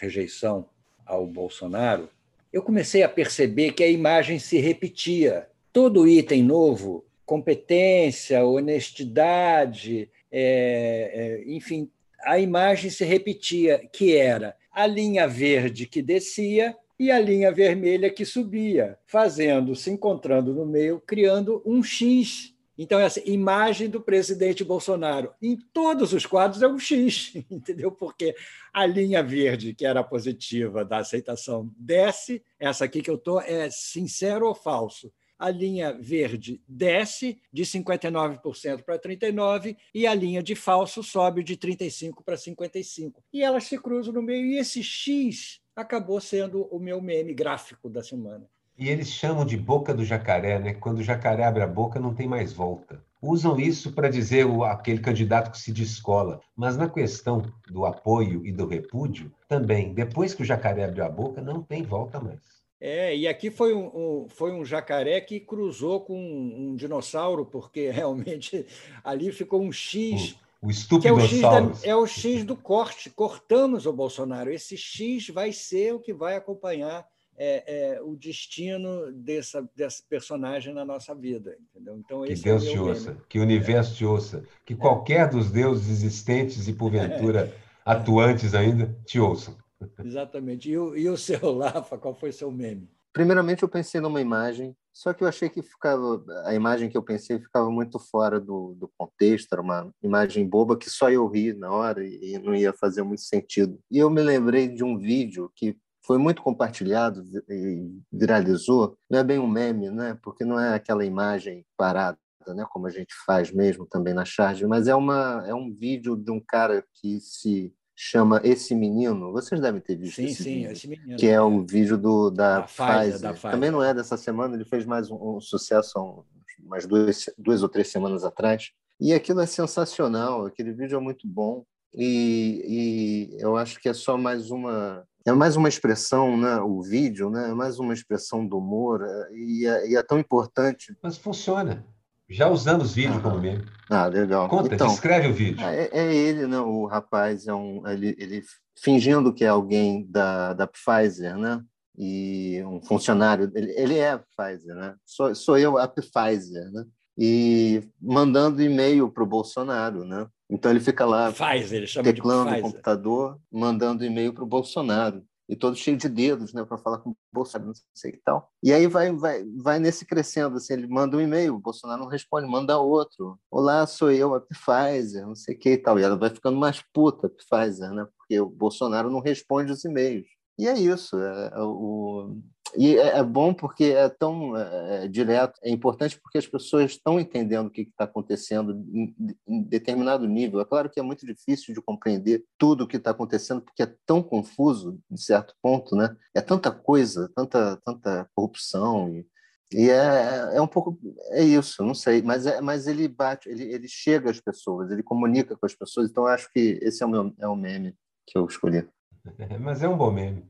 rejeição 0.00 0.68
ao 1.06 1.26
Bolsonaro, 1.26 2.08
eu 2.52 2.62
comecei 2.62 3.02
a 3.02 3.08
perceber 3.08 3.72
que 3.72 3.82
a 3.82 3.88
imagem 3.88 4.38
se 4.38 4.58
repetia. 4.58 5.48
Todo 5.72 6.08
item 6.08 6.42
novo, 6.42 7.04
competência, 7.28 8.42
honestidade, 8.42 10.10
é, 10.32 11.42
é, 11.44 11.52
enfim, 11.52 11.90
a 12.24 12.38
imagem 12.38 12.90
se 12.90 13.04
repetia, 13.04 13.86
que 13.92 14.16
era 14.16 14.56
a 14.72 14.86
linha 14.86 15.28
verde 15.28 15.84
que 15.84 16.00
descia 16.00 16.74
e 16.98 17.10
a 17.10 17.20
linha 17.20 17.52
vermelha 17.52 18.08
que 18.08 18.24
subia, 18.24 18.98
fazendo, 19.04 19.76
se 19.76 19.90
encontrando 19.90 20.54
no 20.54 20.64
meio, 20.64 21.02
criando 21.06 21.62
um 21.66 21.82
X. 21.82 22.54
Então, 22.78 22.98
essa 22.98 23.20
imagem 23.28 23.90
do 23.90 24.00
presidente 24.00 24.64
Bolsonaro 24.64 25.30
em 25.42 25.54
todos 25.54 26.14
os 26.14 26.24
quadros 26.24 26.62
é 26.62 26.66
um 26.66 26.78
X, 26.78 27.34
entendeu? 27.50 27.92
Porque 27.92 28.34
a 28.72 28.86
linha 28.86 29.22
verde, 29.22 29.74
que 29.74 29.84
era 29.84 30.02
positiva 30.02 30.82
da 30.82 31.00
aceitação, 31.00 31.70
desce, 31.76 32.42
essa 32.58 32.86
aqui 32.86 33.02
que 33.02 33.10
eu 33.10 33.16
estou 33.16 33.38
é 33.42 33.68
sincero 33.68 34.46
ou 34.46 34.54
falso 34.54 35.12
a 35.38 35.50
linha 35.50 35.92
verde 35.92 36.60
desce 36.66 37.40
de 37.52 37.62
59% 37.62 38.82
para 38.82 38.98
39% 38.98 39.76
e 39.94 40.06
a 40.06 40.14
linha 40.14 40.42
de 40.42 40.54
falso 40.54 41.02
sobe 41.02 41.42
de 41.42 41.56
35% 41.56 42.24
para 42.24 42.34
55%. 42.34 43.14
E 43.32 43.42
elas 43.42 43.64
se 43.64 43.78
cruzam 43.78 44.12
no 44.12 44.22
meio, 44.22 44.46
e 44.46 44.58
esse 44.58 44.82
X 44.82 45.60
acabou 45.76 46.20
sendo 46.20 46.62
o 46.74 46.78
meu 46.78 47.00
meme 47.00 47.32
gráfico 47.32 47.88
da 47.88 48.02
semana. 48.02 48.48
E 48.76 48.88
eles 48.88 49.08
chamam 49.08 49.44
de 49.44 49.56
boca 49.56 49.92
do 49.92 50.04
jacaré, 50.04 50.58
né? 50.58 50.72
Quando 50.72 50.98
o 50.98 51.02
jacaré 51.02 51.44
abre 51.44 51.62
a 51.62 51.66
boca, 51.66 51.98
não 51.98 52.14
tem 52.14 52.28
mais 52.28 52.52
volta. 52.52 53.02
Usam 53.20 53.58
isso 53.58 53.92
para 53.92 54.08
dizer 54.08 54.46
o, 54.46 54.62
aquele 54.62 55.00
candidato 55.00 55.50
que 55.50 55.58
se 55.58 55.72
descola. 55.72 56.40
Mas 56.56 56.76
na 56.76 56.88
questão 56.88 57.42
do 57.68 57.84
apoio 57.84 58.46
e 58.46 58.52
do 58.52 58.68
repúdio, 58.68 59.32
também, 59.48 59.92
depois 59.92 60.32
que 60.32 60.42
o 60.42 60.44
jacaré 60.44 60.84
abriu 60.84 61.04
a 61.04 61.08
boca, 61.08 61.42
não 61.42 61.60
tem 61.60 61.82
volta 61.82 62.20
mais. 62.20 62.38
É, 62.80 63.16
e 63.16 63.26
aqui 63.26 63.50
foi 63.50 63.74
um, 63.74 63.86
um, 63.86 64.28
foi 64.28 64.52
um 64.52 64.64
jacaré 64.64 65.20
que 65.20 65.40
cruzou 65.40 66.00
com 66.00 66.16
um, 66.16 66.70
um, 66.70 66.76
dinossauro, 66.76 67.44
porque 67.44 67.90
realmente 67.90 68.66
ali 69.02 69.32
ficou 69.32 69.60
um 69.60 69.72
X. 69.72 70.36
O, 70.62 70.66
o 70.66 70.70
estupidossauro. 70.70 71.72
É, 71.82 71.90
é, 71.90 71.96
o 71.96 72.06
X 72.06 72.44
do 72.44 72.56
corte. 72.56 73.10
Cortamos 73.10 73.86
o 73.86 73.92
Bolsonaro. 73.92 74.52
Esse 74.52 74.76
X 74.76 75.28
vai 75.28 75.52
ser 75.52 75.94
o 75.94 76.00
que 76.00 76.12
vai 76.12 76.36
acompanhar 76.36 77.06
é, 77.36 77.94
é, 77.96 78.02
o 78.02 78.16
destino 78.16 79.12
dessa, 79.12 79.68
dessa 79.74 80.02
personagem 80.08 80.74
na 80.74 80.84
nossa 80.84 81.14
vida. 81.14 81.56
Entendeu? 81.70 81.96
Então, 81.96 82.22
que 82.22 82.32
é 82.32 82.36
Deus 82.36 82.66
é 82.66 82.70
te 82.70 82.78
ouça, 82.78 83.10
meme. 83.12 83.22
que 83.28 83.38
o 83.38 83.42
universo 83.42 83.94
te 83.94 84.04
ouça, 84.04 84.44
que 84.64 84.74
qualquer 84.74 85.28
dos 85.28 85.50
deuses 85.50 85.88
existentes 85.88 86.68
e, 86.68 86.72
porventura, 86.72 87.54
atuantes 87.84 88.54
ainda, 88.54 88.94
te 89.06 89.18
ouçam. 89.18 89.56
Exatamente. 90.04 90.70
E 90.70 90.78
o, 90.78 90.96
e 90.96 91.08
o 91.08 91.16
seu, 91.16 91.38
Lafa, 91.52 91.98
qual 91.98 92.14
foi 92.14 92.32
seu 92.32 92.50
meme? 92.50 92.88
Primeiramente, 93.12 93.62
eu 93.62 93.68
pensei 93.68 94.00
numa 94.00 94.20
imagem, 94.20 94.76
só 94.92 95.12
que 95.12 95.24
eu 95.24 95.28
achei 95.28 95.48
que 95.48 95.62
ficava 95.62 96.22
a 96.44 96.54
imagem 96.54 96.88
que 96.88 96.96
eu 96.96 97.02
pensei 97.02 97.38
ficava 97.38 97.70
muito 97.70 97.98
fora 97.98 98.38
do, 98.38 98.74
do 98.74 98.88
contexto, 98.96 99.52
era 99.52 99.62
uma 99.62 99.90
imagem 100.02 100.46
boba 100.46 100.76
que 100.76 100.90
só 100.90 101.10
eu 101.10 101.26
ri 101.26 101.52
na 101.52 101.70
hora 101.70 102.04
e, 102.06 102.34
e 102.34 102.38
não 102.38 102.54
ia 102.54 102.72
fazer 102.72 103.02
muito 103.02 103.22
sentido. 103.22 103.78
E 103.90 103.98
eu 103.98 104.10
me 104.10 104.22
lembrei 104.22 104.68
de 104.68 104.84
um 104.84 104.98
vídeo 104.98 105.50
que 105.56 105.76
foi 106.04 106.16
muito 106.16 106.42
compartilhado 106.42 107.22
e 107.50 108.00
viralizou. 108.12 108.96
Não 109.10 109.18
é 109.18 109.24
bem 109.24 109.38
um 109.38 109.46
meme, 109.46 109.90
né? 109.90 110.18
Porque 110.22 110.44
não 110.44 110.58
é 110.58 110.74
aquela 110.74 111.04
imagem 111.04 111.66
parada, 111.76 112.18
né? 112.48 112.64
Como 112.70 112.86
a 112.86 112.90
gente 112.90 113.14
faz 113.26 113.52
mesmo 113.52 113.86
também 113.86 114.14
na 114.14 114.24
charge, 114.24 114.66
mas 114.66 114.88
é 114.88 114.94
uma 114.94 115.44
é 115.46 115.54
um 115.54 115.70
vídeo 115.72 116.16
de 116.16 116.30
um 116.30 116.40
cara 116.40 116.84
que 116.94 117.20
se 117.20 117.74
chama 118.00 118.40
Esse 118.44 118.76
Menino. 118.76 119.32
Vocês 119.32 119.60
devem 119.60 119.80
ter 119.80 119.96
visto 119.96 120.16
sim, 120.16 120.26
esse 120.26 120.44
sim, 120.44 120.54
vídeo. 120.54 120.70
Esse 120.70 120.86
Menino. 120.86 121.16
Que 121.16 121.26
é 121.26 121.40
o 121.40 121.66
vídeo 121.66 121.98
do, 121.98 122.30
da, 122.30 122.60
da 122.60 122.62
Pfizer, 122.62 122.86
Pfizer. 122.86 123.20
Da 123.20 123.32
Pfizer. 123.32 123.50
Também 123.50 123.70
não 123.72 123.82
é 123.82 123.92
dessa 123.92 124.16
semana, 124.16 124.54
ele 124.54 124.64
fez 124.64 124.86
mais 124.86 125.10
um, 125.10 125.36
um 125.36 125.40
sucesso 125.40 125.98
há 125.98 126.62
umas 126.64 126.86
duas, 126.86 127.24
duas 127.36 127.62
ou 127.62 127.68
três 127.68 127.88
semanas 127.88 128.22
atrás. 128.22 128.70
E 129.00 129.12
aquilo 129.12 129.40
é 129.40 129.46
sensacional, 129.46 130.46
aquele 130.46 130.72
vídeo 130.72 130.96
é 130.96 131.00
muito 131.00 131.26
bom. 131.26 131.64
E, 131.92 133.32
e 133.34 133.42
eu 133.42 133.56
acho 133.56 133.80
que 133.80 133.88
é 133.88 133.94
só 133.94 134.16
mais 134.16 134.50
uma 134.52 135.04
é 135.26 135.32
mais 135.32 135.56
uma 135.56 135.68
expressão, 135.68 136.36
né? 136.36 136.56
O 136.60 136.80
vídeo, 136.80 137.28
né? 137.28 137.50
É 137.50 137.54
mais 137.54 137.78
uma 137.80 137.92
expressão 137.92 138.46
do 138.46 138.58
humor 138.58 139.02
é, 139.02 139.32
e 139.34 139.66
é, 139.66 139.90
e 139.90 139.96
é 139.96 140.02
tão 140.02 140.18
importante. 140.18 140.96
Mas 141.02 141.18
funciona. 141.18 141.84
Já 142.30 142.48
usamos 142.48 142.94
vídeo 142.94 143.20
como 143.22 143.38
meme. 143.38 143.64
Ah, 143.88 144.06
legal. 144.06 144.48
Conta, 144.48 144.74
então, 144.74 144.88
descreve 144.88 145.28
o 145.28 145.32
vídeo. 145.32 145.66
É, 145.66 145.88
é, 145.92 146.14
ele, 146.14 146.46
né? 146.46 146.58
O 146.58 146.84
rapaz 146.84 147.46
é 147.46 147.54
um, 147.54 147.86
ele, 147.88 148.14
ele 148.18 148.42
fingindo 148.76 149.32
que 149.32 149.44
é 149.44 149.48
alguém 149.48 150.06
da, 150.10 150.52
da 150.52 150.66
Pfizer, 150.66 151.38
né? 151.38 151.62
E 151.96 152.62
um 152.64 152.82
funcionário, 152.82 153.50
ele, 153.54 153.72
ele 153.72 153.98
é 153.98 154.12
a 154.12 154.18
Pfizer, 154.18 154.74
né? 154.74 154.94
Sou, 155.06 155.34
sou 155.34 155.58
eu 155.58 155.78
a 155.78 155.88
Pfizer, 155.88 156.70
né? 156.70 156.84
E 157.16 157.82
mandando 158.00 158.62
e-mail 158.62 159.10
para 159.10 159.22
o 159.24 159.26
Bolsonaro, 159.26 160.04
né? 160.04 160.26
Então 160.50 160.70
ele 160.70 160.80
fica 160.80 161.06
lá 161.06 161.32
Pfizer, 161.32 161.82
ele 161.82 162.02
teclando 162.02 162.50
no 162.50 162.60
computador, 162.60 163.40
mandando 163.50 164.04
e-mail 164.04 164.34
para 164.34 164.44
o 164.44 164.46
Bolsonaro 164.46 165.24
e 165.48 165.56
todo 165.56 165.76
cheio 165.76 165.96
de 165.96 166.08
dedos, 166.08 166.52
né, 166.52 166.64
para 166.64 166.76
falar 166.76 166.98
com 166.98 167.10
o 167.10 167.16
Bolsonaro, 167.32 167.68
não 167.68 167.74
sei 167.94 168.12
que 168.12 168.20
tal. 168.24 168.52
E 168.62 168.72
aí 168.72 168.86
vai, 168.86 169.10
vai, 169.12 169.44
vai 169.56 169.78
nesse 169.78 170.04
crescendo, 170.04 170.56
assim, 170.56 170.74
ele 170.74 170.86
manda 170.86 171.16
um 171.16 171.20
e-mail, 171.20 171.54
o 171.54 171.60
Bolsonaro 171.60 172.02
não 172.02 172.08
responde, 172.08 172.46
manda 172.46 172.78
outro. 172.78 173.38
Olá, 173.50 173.86
sou 173.86 174.10
eu, 174.10 174.34
a 174.34 174.40
Pfizer, 174.40 175.26
não 175.26 175.34
sei 175.34 175.54
que 175.54 175.70
e 175.70 175.78
tal. 175.78 175.98
E 175.98 176.02
ela 176.02 176.16
vai 176.16 176.30
ficando 176.30 176.58
mais 176.58 176.82
puta, 176.92 177.28
a 177.28 177.30
Pfizer, 177.30 177.90
né, 177.92 178.06
porque 178.16 178.38
o 178.40 178.50
Bolsonaro 178.50 179.10
não 179.10 179.20
responde 179.20 179.72
os 179.72 179.84
e-mails. 179.84 180.26
E 180.58 180.66
é 180.66 180.76
isso. 180.76 181.16
É, 181.16 181.50
é, 181.54 181.60
o, 181.60 182.36
e 182.76 182.96
é, 182.96 183.18
é, 183.18 183.22
bom 183.22 183.54
porque 183.54 183.84
é 183.84 184.08
tão 184.08 184.56
é, 184.56 185.04
é, 185.04 185.08
direto, 185.08 185.58
é 185.62 185.70
importante 185.70 186.18
porque 186.20 186.38
as 186.38 186.46
pessoas 186.46 186.90
estão 186.90 187.18
entendendo 187.18 187.68
o 187.68 187.70
que 187.70 187.82
está 187.82 188.04
acontecendo 188.04 188.72
em, 188.92 189.14
em, 189.46 189.62
determinado 189.62 190.26
nível. 190.26 190.60
É 190.60 190.64
claro 190.64 190.90
que 190.90 191.00
é 191.00 191.02
muito 191.02 191.24
difícil 191.24 191.74
de 191.74 191.80
compreender 191.80 192.44
tudo 192.58 192.84
o 192.84 192.86
que 192.86 192.96
está 192.96 193.10
acontecendo 193.10 193.62
porque 193.62 193.82
é 193.82 193.94
tão 194.04 194.22
confuso, 194.22 194.98
de 195.10 195.22
certo 195.22 195.54
ponto, 195.62 195.96
né? 195.96 196.14
É 196.34 196.40
tanta 196.40 196.70
coisa, 196.70 197.30
tanta, 197.34 197.76
tanta 197.84 198.28
corrupção 198.34 199.08
e, 199.08 199.26
e 199.72 199.90
é, 199.90 200.56
é 200.56 200.60
um 200.60 200.66
pouco 200.66 200.98
é 201.30 201.42
isso, 201.42 201.84
não 201.84 201.94
sei, 201.94 202.22
mas 202.22 202.46
é, 202.46 202.60
mas 202.60 202.86
ele 202.86 203.06
bate, 203.08 203.48
ele, 203.48 203.64
ele 203.64 203.88
chega 203.88 204.30
às 204.30 204.40
pessoas, 204.40 204.90
ele 204.90 205.02
comunica 205.02 205.56
com 205.56 205.66
as 205.66 205.74
pessoas. 205.74 206.10
Então 206.10 206.26
acho 206.26 206.50
que 206.52 206.78
esse 206.82 207.02
é 207.02 207.06
o 207.06 207.08
meu 207.08 207.32
é 207.38 207.48
o 207.48 207.56
meme 207.56 207.94
que 208.26 208.36
eu 208.36 208.46
escolhi. 208.46 208.86
Mas 209.60 209.82
é 209.82 209.88
um 209.88 209.96
bom 209.96 210.10
meme. 210.10 210.44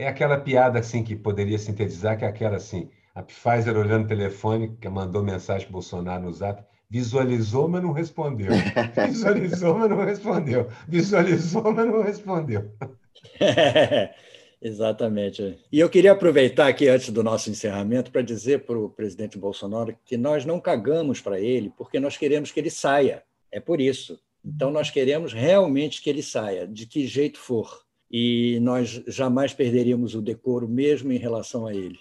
É 0.00 0.06
aquela 0.06 0.38
piada 0.38 0.78
assim 0.78 1.02
que 1.02 1.16
poderia 1.16 1.58
sintetizar, 1.58 2.16
que 2.16 2.24
é 2.24 2.28
aquela 2.28 2.54
assim, 2.54 2.88
a 3.12 3.20
Pfizer 3.20 3.76
olhando 3.76 4.04
o 4.04 4.06
telefone, 4.08 4.76
que 4.80 4.88
mandou 4.88 5.24
mensagem 5.24 5.66
para 5.66 5.72
Bolsonaro 5.72 6.22
no 6.22 6.32
zap, 6.32 6.62
visualizou, 6.88 7.68
mas 7.68 7.82
não 7.82 7.90
respondeu. 7.90 8.52
Visualizou, 9.08 9.76
mas 9.76 9.90
não 9.90 10.04
respondeu. 10.04 10.68
Visualizou, 10.86 11.72
mas 11.72 11.86
não 11.86 12.02
respondeu. 12.02 12.70
É, 13.40 14.14
exatamente. 14.62 15.58
E 15.72 15.80
eu 15.80 15.90
queria 15.90 16.12
aproveitar 16.12 16.68
aqui, 16.68 16.86
antes 16.86 17.10
do 17.10 17.24
nosso 17.24 17.50
encerramento, 17.50 18.12
para 18.12 18.22
dizer 18.22 18.64
para 18.64 18.78
o 18.78 18.88
presidente 18.88 19.36
Bolsonaro 19.36 19.98
que 20.04 20.16
nós 20.16 20.44
não 20.44 20.60
cagamos 20.60 21.20
para 21.20 21.40
ele, 21.40 21.72
porque 21.76 21.98
nós 21.98 22.16
queremos 22.16 22.52
que 22.52 22.60
ele 22.60 22.70
saia. 22.70 23.24
É 23.50 23.58
por 23.58 23.80
isso. 23.80 24.16
Então, 24.44 24.70
nós 24.70 24.90
queremos 24.90 25.32
realmente 25.32 26.00
que 26.00 26.08
ele 26.08 26.22
saia, 26.22 26.68
de 26.68 26.86
que 26.86 27.04
jeito 27.04 27.40
for 27.40 27.87
e 28.10 28.58
nós 28.60 29.02
jamais 29.06 29.52
perderíamos 29.52 30.14
o 30.14 30.22
decoro, 30.22 30.68
mesmo 30.68 31.12
em 31.12 31.18
relação 31.18 31.66
a 31.66 31.74
ele. 31.74 31.98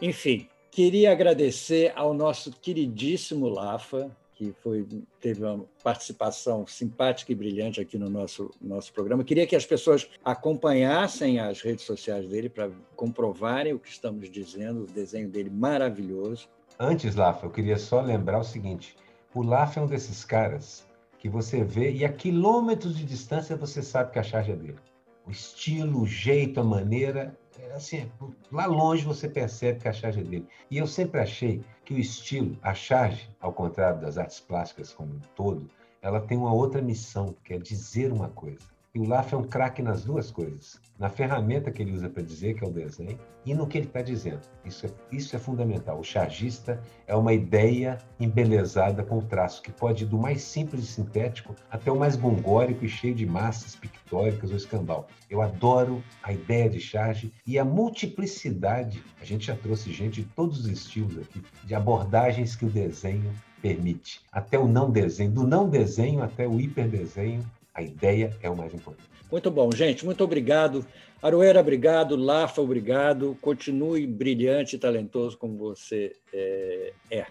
Enfim, 0.00 0.48
queria 0.70 1.10
agradecer 1.10 1.92
ao 1.96 2.14
nosso 2.14 2.52
queridíssimo 2.52 3.48
Lafa, 3.48 4.16
que 4.38 4.54
foi, 4.62 4.86
teve 5.20 5.44
uma 5.44 5.64
participação 5.82 6.64
simpática 6.64 7.32
e 7.32 7.34
brilhante 7.34 7.80
aqui 7.80 7.98
no 7.98 8.08
nosso, 8.08 8.54
nosso 8.60 8.92
programa. 8.92 9.24
Queria 9.24 9.44
que 9.44 9.56
as 9.56 9.66
pessoas 9.66 10.08
acompanhassem 10.24 11.40
as 11.40 11.60
redes 11.60 11.84
sociais 11.84 12.28
dele 12.28 12.48
para 12.48 12.70
comprovarem 12.94 13.72
o 13.72 13.80
que 13.80 13.90
estamos 13.90 14.30
dizendo, 14.30 14.84
o 14.84 14.86
desenho 14.86 15.28
dele 15.28 15.50
maravilhoso. 15.50 16.48
Antes, 16.80 17.16
Lafa, 17.16 17.44
eu 17.44 17.50
queria 17.50 17.76
só 17.76 18.00
lembrar 18.00 18.38
o 18.38 18.44
seguinte: 18.44 18.94
o 19.34 19.42
Lafa 19.42 19.80
é 19.80 19.82
um 19.82 19.86
desses 19.86 20.24
caras 20.24 20.86
que 21.18 21.28
você 21.28 21.64
vê 21.64 21.90
e 21.90 22.04
a 22.04 22.12
quilômetros 22.12 22.96
de 22.96 23.04
distância 23.04 23.56
você 23.56 23.82
sabe 23.82 24.12
que 24.12 24.18
a 24.20 24.22
charge 24.22 24.52
é 24.52 24.56
dele. 24.56 24.78
O 25.26 25.30
estilo, 25.32 26.02
o 26.02 26.06
jeito, 26.06 26.60
a 26.60 26.64
maneira, 26.64 27.36
é 27.58 27.72
assim, 27.72 28.08
lá 28.52 28.66
longe 28.66 29.04
você 29.04 29.28
percebe 29.28 29.80
que 29.80 29.88
a 29.88 29.92
charge 29.92 30.20
é 30.20 30.22
dele. 30.22 30.46
E 30.70 30.78
eu 30.78 30.86
sempre 30.86 31.20
achei 31.20 31.64
que 31.84 31.94
o 31.94 31.98
estilo, 31.98 32.56
a 32.62 32.72
charge, 32.72 33.28
ao 33.40 33.52
contrário 33.52 34.00
das 34.00 34.16
artes 34.16 34.38
plásticas 34.38 34.94
como 34.94 35.14
um 35.14 35.20
todo, 35.34 35.68
ela 36.00 36.20
tem 36.20 36.38
uma 36.38 36.54
outra 36.54 36.80
missão, 36.80 37.34
que 37.42 37.54
é 37.54 37.58
dizer 37.58 38.12
uma 38.12 38.28
coisa. 38.28 38.77
E 38.98 39.00
o 39.00 39.06
Laf 39.06 39.32
é 39.32 39.36
um 39.36 39.44
craque 39.44 39.80
nas 39.80 40.02
duas 40.02 40.28
coisas. 40.28 40.80
Na 40.98 41.08
ferramenta 41.08 41.70
que 41.70 41.80
ele 41.80 41.92
usa 41.92 42.08
para 42.08 42.20
dizer, 42.20 42.54
que 42.54 42.64
é 42.64 42.66
o 42.66 42.72
desenho, 42.72 43.16
e 43.46 43.54
no 43.54 43.64
que 43.64 43.78
ele 43.78 43.86
está 43.86 44.02
dizendo. 44.02 44.40
Isso 44.64 44.86
é, 44.86 44.90
isso 45.12 45.36
é 45.36 45.38
fundamental. 45.38 46.00
O 46.00 46.02
chargista 46.02 46.82
é 47.06 47.14
uma 47.14 47.32
ideia 47.32 47.98
embelezada 48.18 49.04
com 49.04 49.20
traço, 49.20 49.62
que 49.62 49.70
pode 49.70 50.02
ir 50.02 50.08
do 50.08 50.18
mais 50.18 50.42
simples 50.42 50.82
e 50.82 50.86
sintético 50.88 51.54
até 51.70 51.92
o 51.92 51.96
mais 51.96 52.16
gongórico 52.16 52.84
e 52.84 52.88
cheio 52.88 53.14
de 53.14 53.24
massas 53.24 53.76
pictóricas 53.76 54.50
ou 54.50 54.56
escambau. 54.56 55.06
Eu 55.30 55.42
adoro 55.42 56.02
a 56.20 56.32
ideia 56.32 56.68
de 56.68 56.80
charge 56.80 57.32
e 57.46 57.56
a 57.56 57.64
multiplicidade. 57.64 59.00
A 59.20 59.24
gente 59.24 59.46
já 59.46 59.54
trouxe 59.54 59.92
gente 59.92 60.22
de 60.22 60.28
todos 60.30 60.58
os 60.58 60.66
estilos 60.66 61.18
aqui, 61.18 61.40
de 61.62 61.72
abordagens 61.72 62.56
que 62.56 62.64
o 62.64 62.68
desenho 62.68 63.32
permite. 63.62 64.22
Até 64.32 64.58
o 64.58 64.66
não 64.66 64.90
desenho, 64.90 65.30
do 65.30 65.46
não 65.46 65.68
desenho 65.68 66.20
até 66.20 66.48
o 66.48 66.60
hiperdesenho 66.60 67.44
a 67.74 67.82
ideia 67.82 68.36
é 68.42 68.50
o 68.50 68.56
mais 68.56 68.74
importante. 68.74 69.08
Muito 69.30 69.50
bom, 69.50 69.70
gente. 69.70 70.04
Muito 70.04 70.24
obrigado. 70.24 70.84
Aroeira, 71.22 71.60
obrigado. 71.60 72.16
Lafa, 72.16 72.62
obrigado. 72.62 73.36
Continue 73.40 74.06
brilhante 74.06 74.76
e 74.76 74.78
talentoso 74.78 75.36
como 75.36 75.56
você 75.56 76.16
é. 76.32 76.92
é. 77.10 77.26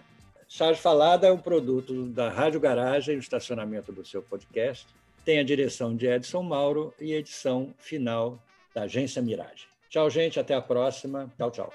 Charge 0.48 0.80
Falada 0.80 1.26
é 1.26 1.32
um 1.32 1.38
produto 1.38 2.06
da 2.06 2.30
Rádio 2.30 2.58
Garagem, 2.58 3.16
no 3.16 3.20
estacionamento 3.20 3.92
do 3.92 4.04
seu 4.04 4.22
podcast. 4.22 4.86
Tem 5.24 5.38
a 5.38 5.42
direção 5.42 5.94
de 5.94 6.06
Edson 6.06 6.42
Mauro 6.42 6.94
e 6.98 7.12
edição 7.12 7.74
final 7.78 8.42
da 8.74 8.82
Agência 8.82 9.20
Mirage. 9.20 9.66
Tchau, 9.90 10.08
gente. 10.08 10.40
Até 10.40 10.54
a 10.54 10.62
próxima. 10.62 11.30
Tchau, 11.36 11.50
tchau. 11.50 11.74